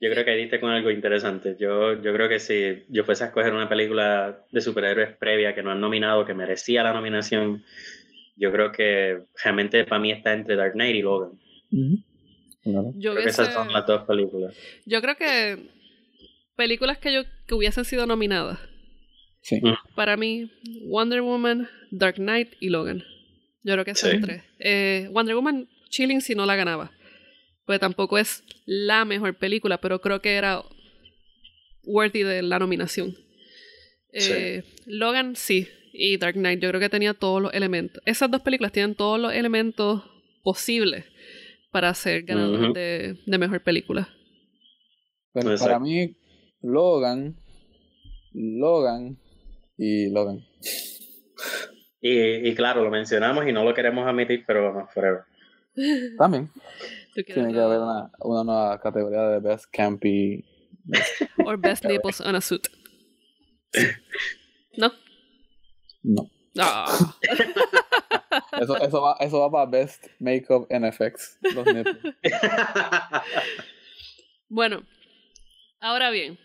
Yo 0.01 0.11
creo 0.11 0.25
que 0.25 0.37
diste 0.37 0.61
con 0.61 0.71
algo 0.71 0.91
interesante. 0.91 1.57
Yo, 1.59 2.01
yo 2.01 2.13
creo 2.13 2.29
que 2.29 2.39
si 2.39 2.85
yo 2.89 3.05
fuese 3.05 3.25
a 3.25 3.27
escoger 3.29 3.53
una 3.53 3.69
película 3.69 4.45
de 4.53 4.61
superhéroes 4.61 5.17
previa 5.17 5.55
que 5.55 5.63
no 5.63 5.71
han 5.73 5.81
nominado, 5.81 6.25
que 6.25 6.35
merecía 6.35 6.85
la 6.85 6.93
nominación, 6.93 7.65
yo 8.37 8.53
creo 8.53 8.71
que 8.71 9.19
realmente 9.43 9.85
para 9.85 10.01
mí 10.01 10.13
está 10.13 10.33
entre 10.35 10.55
Dark 10.55 10.75
Knight 10.75 10.95
y 10.97 11.03
Logan. 11.03 11.33
Yo, 12.65 13.13
Creo 13.13 13.23
que 13.25 13.29
esas 13.31 13.53
son 13.53 13.73
las 13.73 13.87
dos 13.87 14.03
películas. 14.05 14.55
yo 14.85 15.01
creo 15.01 15.17
que 15.17 15.59
películas 16.55 16.99
que 16.99 17.13
yo 17.13 17.23
que 17.47 17.55
hubiesen 17.55 17.85
sido 17.85 18.07
nominadas. 18.07 18.59
Sí. 19.41 19.61
Para 19.95 20.17
mí, 20.17 20.51
Wonder 20.87 21.23
Woman, 21.23 21.69
Dark 21.91 22.17
Knight 22.17 22.55
y 22.61 22.69
Logan. 22.69 23.03
Yo 23.63 23.73
creo 23.75 23.85
que 23.85 23.95
son 23.95 24.11
Sí. 24.13 24.21
tres. 24.21 24.43
Eh, 24.59 25.09
Wonder 25.13 25.35
Woman, 25.35 25.69
chilling 25.89 26.21
si 26.21 26.35
no 26.35 26.45
la 26.47 26.57
ganaba. 26.57 26.91
Pues 27.69 27.81
tampoco 27.81 28.17
es 28.17 28.43
la 28.65 29.05
mejor 29.05 29.35
película, 29.35 29.77
pero 29.79 30.01
creo 30.01 30.23
que 30.23 30.37
era 30.37 30.63
worthy 31.85 32.23
de 32.23 32.41
la 32.41 32.59
nominación. 32.59 33.15
Eh, 34.11 34.65
Logan, 34.87 35.37
sí. 35.37 35.69
y 35.93 36.17
Dark 36.17 36.33
Knight 36.33 36.63
yo 36.63 36.71
creo 36.71 36.81
que 36.81 36.89
tenía 36.89 37.13
todos 37.13 37.43
los 37.43 37.53
elementos. 37.53 38.03
Esas 38.07 38.31
dos 38.31 38.41
películas 38.41 38.73
tienen 38.73 38.95
todos 38.95 39.21
los 39.21 39.35
elementos 39.35 40.03
posibles 40.43 41.05
para 41.71 41.93
ser 41.93 42.23
ganadores 42.23 42.73
de, 42.73 43.19
de 43.27 43.39
mejor 43.39 43.63
película. 43.63 44.09
Pero 45.35 45.55
para 45.59 45.79
mí, 45.79 46.17
Logan, 46.63 47.37
Logan 48.33 49.19
y 49.77 50.09
Logan. 50.09 50.43
Y, 52.01 52.49
y 52.49 52.55
claro, 52.55 52.83
lo 52.83 52.91
mencionamos 52.91 53.47
y 53.47 53.53
no 53.53 53.63
lo 53.63 53.75
queremos 53.75 54.09
admitir, 54.09 54.45
pero 54.47 54.73
vamos, 54.73 54.91
forever. 54.95 55.25
También 56.17 56.49
¿Tú 56.49 56.57
quieres 56.57 57.08
tiene 57.25 57.53
que 57.53 57.61
haber 57.61 57.79
una, 57.79 58.11
una 58.21 58.45
nueva 58.45 58.81
categoría 58.81 59.23
de 59.29 59.41
Best 59.41 59.67
Campy. 59.73 60.45
Or 61.45 61.59
Best 61.59 61.85
Nipples 61.87 62.21
on 62.21 62.37
a 62.37 62.41
Suit. 62.41 62.69
¿No? 64.77 64.93
No. 66.03 66.31
Ah. 66.59 67.17
Eso, 68.61 68.77
eso, 68.77 69.01
va, 69.01 69.17
eso 69.21 69.41
va 69.41 69.51
para 69.51 69.71
Best 69.71 70.07
Makeup 70.19 70.67
and 70.71 70.85
Effects. 70.85 71.39
Los 71.55 71.67
nipples. 71.67 71.97
Bueno, 74.51 74.83
ahora 75.79 76.11
bien, 76.11 76.39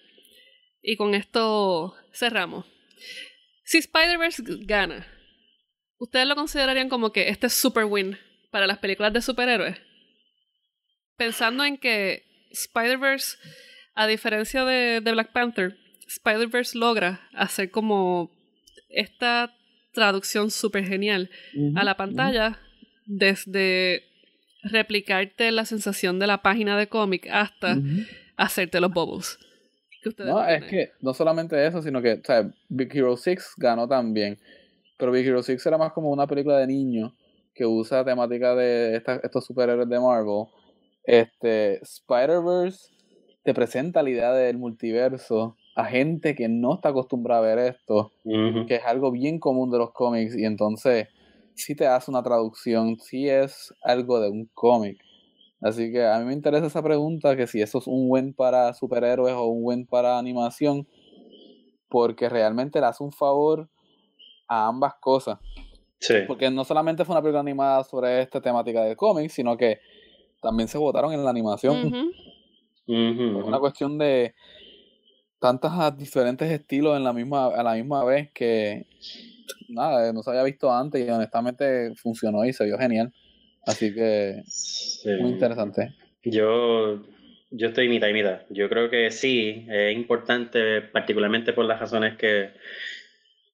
y 0.82 0.98
con 0.98 1.16
esto 1.16 1.96
cerramos. 2.12 2.66
Si 3.64 3.78
Spider-Verse 3.78 4.44
gana, 4.66 5.08
¿ustedes 6.00 6.28
lo 6.28 6.36
considerarían 6.36 6.90
como 6.90 7.14
que 7.14 7.30
este 7.30 7.48
es 7.48 7.54
super 7.54 7.86
win 7.86 8.18
para 8.52 8.68
las 8.68 8.80
películas 8.80 9.14
de 9.14 9.22
superhéroes? 9.22 9.78
Pensando 11.18 11.64
en 11.64 11.78
que 11.78 12.24
Spider-Verse, 12.52 13.38
a 13.96 14.08
diferencia 14.08 14.66
de, 14.66 15.02
de 15.02 15.12
Black 15.12 15.32
Panther, 15.32 15.78
Spider-Verse 16.08 16.78
logra 16.78 17.22
hacer 17.34 17.72
como 17.72 18.32
esta 18.90 19.56
traducción 19.94 20.50
súper 20.52 20.86
genial 20.86 21.30
a 21.76 21.84
la 21.84 21.96
pantalla 21.98 22.60
desde 23.06 24.04
replicarte 24.64 25.52
la 25.52 25.66
sensación 25.66 26.20
de 26.20 26.28
la 26.28 26.42
página 26.42 26.78
de 26.78 26.88
cómic 26.88 27.28
hasta 27.32 27.78
hacerte 28.38 28.80
los 28.80 28.92
bubbles. 28.92 29.38
¿Qué 30.02 30.10
ustedes 30.10 30.30
No, 30.30 30.46
es 30.46 30.64
que 30.66 30.92
no 31.02 31.14
solamente 31.14 31.66
eso, 31.66 31.82
sino 31.82 32.02
que, 32.02 32.14
o 32.14 32.24
sea, 32.24 32.50
Big 32.70 32.96
Hero 32.96 33.16
6 33.18 33.54
ganó 33.58 33.88
también. 33.88 34.40
Pero 34.98 35.12
Big 35.12 35.26
Hero 35.28 35.44
6 35.44 35.66
era 35.66 35.78
más 35.78 35.92
como 35.94 36.10
una 36.12 36.28
película 36.28 36.58
de 36.58 36.68
niños 36.68 37.14
que 37.54 37.66
usa 37.66 38.04
temática 38.04 38.56
de 38.56 38.96
esta- 38.96 39.20
estos 39.24 39.46
superhéroes 39.46 39.88
de 39.88 40.00
Marvel. 40.00 40.46
Este, 41.04 41.82
Spider-Verse 41.82 42.94
te 43.44 43.54
presenta 43.54 44.04
la 44.04 44.10
idea 44.10 44.32
del 44.32 44.58
multiverso 44.58 45.58
a 45.76 45.86
gente 45.86 46.36
que 46.36 46.48
no 46.48 46.76
está 46.76 46.90
acostumbrada 46.90 47.42
a 47.42 47.56
ver 47.56 47.76
esto, 47.76 48.12
que 48.24 48.76
es 48.76 48.84
algo 48.86 49.12
bien 49.12 49.40
común 49.40 49.72
de 49.72 49.80
los 49.80 49.92
cómics, 49.92 50.36
y 50.38 50.46
entonces 50.46 51.08
sí 51.56 51.76
te 51.76 51.88
hace 51.88 52.12
una 52.12 52.24
traducción, 52.24 53.00
sí 53.00 53.28
es 53.28 53.74
algo 53.82 54.20
de 54.20 54.30
un 54.30 54.50
cómic. 54.54 55.00
Así 55.62 55.92
que 55.92 56.06
a 56.06 56.20
mí 56.20 56.26
me 56.26 56.34
interesa 56.34 56.68
esa 56.68 56.84
pregunta, 56.84 57.36
que 57.36 57.48
si 57.48 57.62
eso 57.62 57.80
es 57.80 57.88
un 57.88 58.06
win 58.08 58.34
para 58.34 58.74
superhéroes 58.74 59.34
o 59.34 59.46
un 59.46 59.62
win 59.64 59.88
para 59.88 60.20
animación, 60.20 60.88
porque 61.90 62.30
realmente 62.30 62.80
le 62.80 62.86
hace 62.86 63.04
un 63.04 63.12
favor 63.12 63.70
a 64.48 64.68
ambas 64.68 64.94
cosas. 65.00 65.40
Sí. 66.00 66.16
Porque 66.28 66.52
no 66.52 66.66
solamente 66.66 67.06
fue 67.06 67.16
una 67.16 67.22
película 67.22 67.40
animada 67.40 67.84
sobre 67.84 68.22
esta 68.22 68.42
temática 68.42 68.84
de 68.84 68.96
cómics, 68.96 69.34
sino 69.34 69.56
que 69.58 69.80
también 70.44 70.68
se 70.68 70.78
votaron 70.78 71.14
en 71.14 71.24
la 71.24 71.30
animación. 71.30 71.92
Es 72.86 73.44
una 73.44 73.60
cuestión 73.60 73.98
de 73.98 74.36
tantos 75.40 75.72
ah, 75.74 75.92
diferentes 75.92 76.50
estilos 76.52 76.96
en 76.96 77.04
la 77.04 77.14
misma, 77.14 77.48
a 77.48 77.64
la 77.64 77.74
misma 77.74 78.04
vez 78.04 78.32
que 78.32 78.86
nada, 79.68 80.14
no 80.14 80.22
se 80.22 80.30
había 80.30 80.44
visto 80.44 80.72
antes 80.72 81.06
y 81.06 81.10
honestamente 81.10 81.94
funcionó 81.96 82.46
y 82.46 82.54
se 82.54 82.66
vio 82.66 82.78
genial. 82.78 83.12
Así 83.66 83.94
que 83.94 84.42
Sí. 84.46 85.10
muy 85.20 85.32
interesante. 85.32 85.94
Yo, 86.24 87.04
yo 87.52 87.68
estoy 87.68 87.90
mitad 87.90 88.08
y 88.08 88.14
mitad. 88.14 88.42
Yo 88.50 88.70
creo 88.70 88.90
que 88.90 89.12
sí, 89.12 89.66
es 89.70 89.96
importante, 89.96 90.82
particularmente 90.82 91.54
por 91.54 91.66
las 91.66 91.80
razones 91.80 92.18
que, 92.18 92.52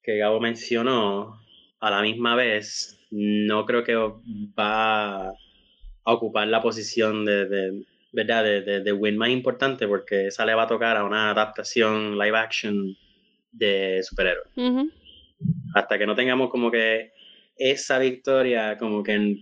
que 0.04 0.18
Gabo 0.18 0.40
mencionó. 0.40 1.40
A 1.80 1.90
la 1.90 2.02
misma 2.02 2.36
vez, 2.36 3.00
no 3.10 3.66
creo 3.66 3.84
que 3.86 3.96
va 3.96 5.32
a 6.06 6.14
ocupar 6.14 6.48
la 6.48 6.62
posición 6.62 7.26
de, 7.26 7.46
de- 7.46 7.84
¿verdad? 8.12 8.44
De, 8.44 8.62
de, 8.62 8.82
de 8.82 8.92
win 8.92 9.18
más 9.18 9.30
importante, 9.30 9.88
porque 9.88 10.28
esa 10.28 10.46
le 10.46 10.56
va 10.56 10.64
a 10.64 10.68
tocar 10.68 10.98
a 10.98 11.04
una 11.04 11.30
adaptación 11.32 12.18
live 12.18 12.38
action 12.38 12.96
de 13.52 14.02
superhéroes 14.04 14.48
hasta 15.74 15.98
que 15.98 16.06
no 16.06 16.16
tengamos 16.16 16.50
como 16.50 16.70
que 16.72 17.12
esa 17.58 17.98
victoria, 18.00 18.78
como 18.78 19.04
que 19.04 19.38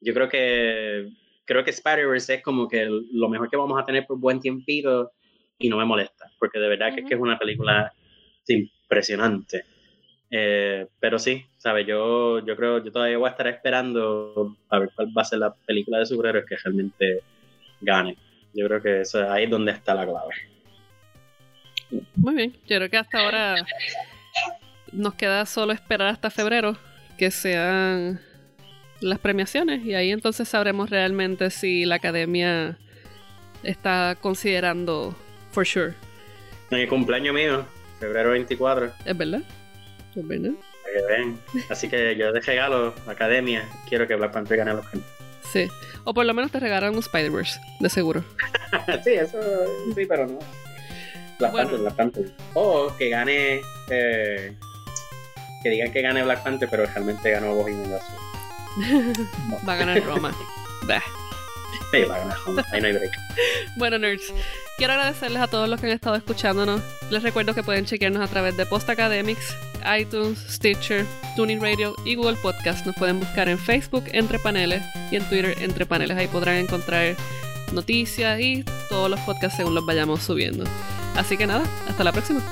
yo 0.00 0.14
creo 0.14 0.28
que 0.28 1.08
creo 1.44 1.64
que 1.64 1.70
Spider-Verse 1.70 2.34
es 2.34 2.42
como 2.42 2.68
que 2.68 2.86
lo 3.12 3.28
mejor 3.28 3.48
que 3.50 3.56
vamos 3.56 3.80
a 3.80 3.84
tener 3.84 4.06
por 4.06 4.18
buen 4.18 4.40
tiempito 4.40 5.12
y 5.58 5.68
no 5.68 5.76
me 5.78 5.84
molesta, 5.84 6.30
porque 6.38 6.58
de 6.58 6.68
verdad 6.68 6.94
que 6.94 7.14
es 7.14 7.20
una 7.20 7.38
película 7.38 7.92
impresionante. 8.48 9.64
Eh, 10.34 10.86
pero 10.98 11.18
sí, 11.18 11.44
¿sabes? 11.58 11.86
Yo, 11.86 12.38
yo 12.38 12.56
creo, 12.56 12.82
yo 12.82 12.90
todavía 12.90 13.18
voy 13.18 13.28
a 13.28 13.32
estar 13.32 13.46
esperando 13.48 14.56
a 14.70 14.78
ver 14.78 14.90
cuál 14.96 15.08
va 15.16 15.20
a 15.20 15.26
ser 15.26 15.40
la 15.40 15.52
película 15.52 15.98
de 15.98 16.06
superhéroes 16.06 16.46
que 16.46 16.56
realmente 16.56 17.20
gane. 17.82 18.16
Yo 18.54 18.66
creo 18.66 18.80
que 18.80 19.02
eso, 19.02 19.30
ahí 19.30 19.44
es 19.44 19.50
donde 19.50 19.72
está 19.72 19.94
la 19.94 20.06
clave. 20.06 20.34
Muy 22.16 22.34
bien, 22.34 22.52
yo 22.66 22.76
creo 22.78 22.88
que 22.88 22.96
hasta 22.96 23.18
ahora 23.18 23.56
nos 24.90 25.14
queda 25.14 25.44
solo 25.44 25.74
esperar 25.74 26.08
hasta 26.08 26.30
febrero 26.30 26.78
que 27.18 27.30
sean 27.30 28.18
las 29.02 29.18
premiaciones 29.18 29.84
y 29.84 29.94
ahí 29.94 30.12
entonces 30.12 30.48
sabremos 30.48 30.88
realmente 30.88 31.50
si 31.50 31.84
la 31.84 31.96
academia 31.96 32.78
está 33.62 34.16
considerando 34.18 35.14
for 35.50 35.66
sure. 35.66 35.92
En 36.70 36.78
el 36.78 36.88
cumpleaños 36.88 37.34
mío, 37.34 37.66
febrero 38.00 38.30
24, 38.30 38.92
¿Es 39.04 39.18
verdad? 39.18 39.42
¿Es 40.14 40.26
verdad? 40.28 40.50
para 40.82 40.94
que 40.94 41.02
vean. 41.14 41.40
Así 41.70 41.88
que 41.88 42.16
yo 42.16 42.32
de 42.32 42.40
regalo, 42.40 42.94
academia, 43.06 43.68
quiero 43.88 44.06
que 44.06 44.14
Black 44.16 44.32
Panther 44.32 44.58
gane 44.58 44.74
los 44.74 44.84
Oscar. 44.84 45.00
Sí. 45.52 45.68
O 46.04 46.12
por 46.14 46.24
lo 46.24 46.34
menos 46.34 46.50
te 46.50 46.60
regalan 46.60 46.92
un 46.94 46.98
Spider-Verse, 47.00 47.60
de 47.80 47.88
seguro. 47.90 48.24
sí, 49.04 49.12
eso 49.12 49.38
sí, 49.94 50.06
pero 50.06 50.26
no. 50.26 50.38
Black 51.38 51.52
Bueno. 51.52 51.68
Panther, 51.70 51.78
Black 51.80 51.94
Panther. 51.96 52.32
O 52.54 52.94
que 52.96 53.08
gane. 53.08 53.60
eh, 53.90 54.54
que 55.62 55.70
digan 55.70 55.92
que 55.92 56.02
gane 56.02 56.22
Black 56.24 56.42
Panther, 56.42 56.68
pero 56.70 56.84
realmente 56.86 57.30
ganó 57.30 57.54
Bohemian 57.54 57.90
Rhapsody. 57.90 59.22
Va 59.68 59.72
a 59.72 59.76
ganar 59.76 60.02
Roma. 60.04 60.34
Bah. 60.88 61.00
Bueno, 63.76 63.98
nerds, 63.98 64.32
quiero 64.76 64.92
agradecerles 64.92 65.42
a 65.42 65.46
todos 65.46 65.68
los 65.68 65.80
que 65.80 65.86
han 65.86 65.92
estado 65.92 66.16
escuchándonos. 66.16 66.80
Les 67.10 67.22
recuerdo 67.22 67.54
que 67.54 67.62
pueden 67.62 67.84
chequearnos 67.84 68.22
a 68.22 68.28
través 68.28 68.56
de 68.56 68.66
Post 68.66 68.88
Academics, 68.90 69.56
iTunes, 69.98 70.38
Stitcher, 70.48 71.06
Tuning 71.36 71.60
Radio 71.60 71.94
y 72.04 72.14
Google 72.14 72.36
Podcast. 72.42 72.86
Nos 72.86 72.96
pueden 72.96 73.20
buscar 73.20 73.48
en 73.48 73.58
Facebook 73.58 74.04
entre 74.12 74.38
paneles 74.38 74.82
y 75.10 75.16
en 75.16 75.24
Twitter 75.28 75.56
entre 75.60 75.86
paneles. 75.86 76.16
Ahí 76.16 76.28
podrán 76.28 76.56
encontrar 76.56 77.16
noticias 77.72 78.40
y 78.40 78.64
todos 78.88 79.10
los 79.10 79.20
podcasts 79.20 79.56
según 79.56 79.74
los 79.74 79.86
vayamos 79.86 80.22
subiendo. 80.22 80.64
Así 81.16 81.36
que 81.36 81.46
nada, 81.46 81.64
hasta 81.88 82.04
la 82.04 82.12
próxima. 82.12 82.42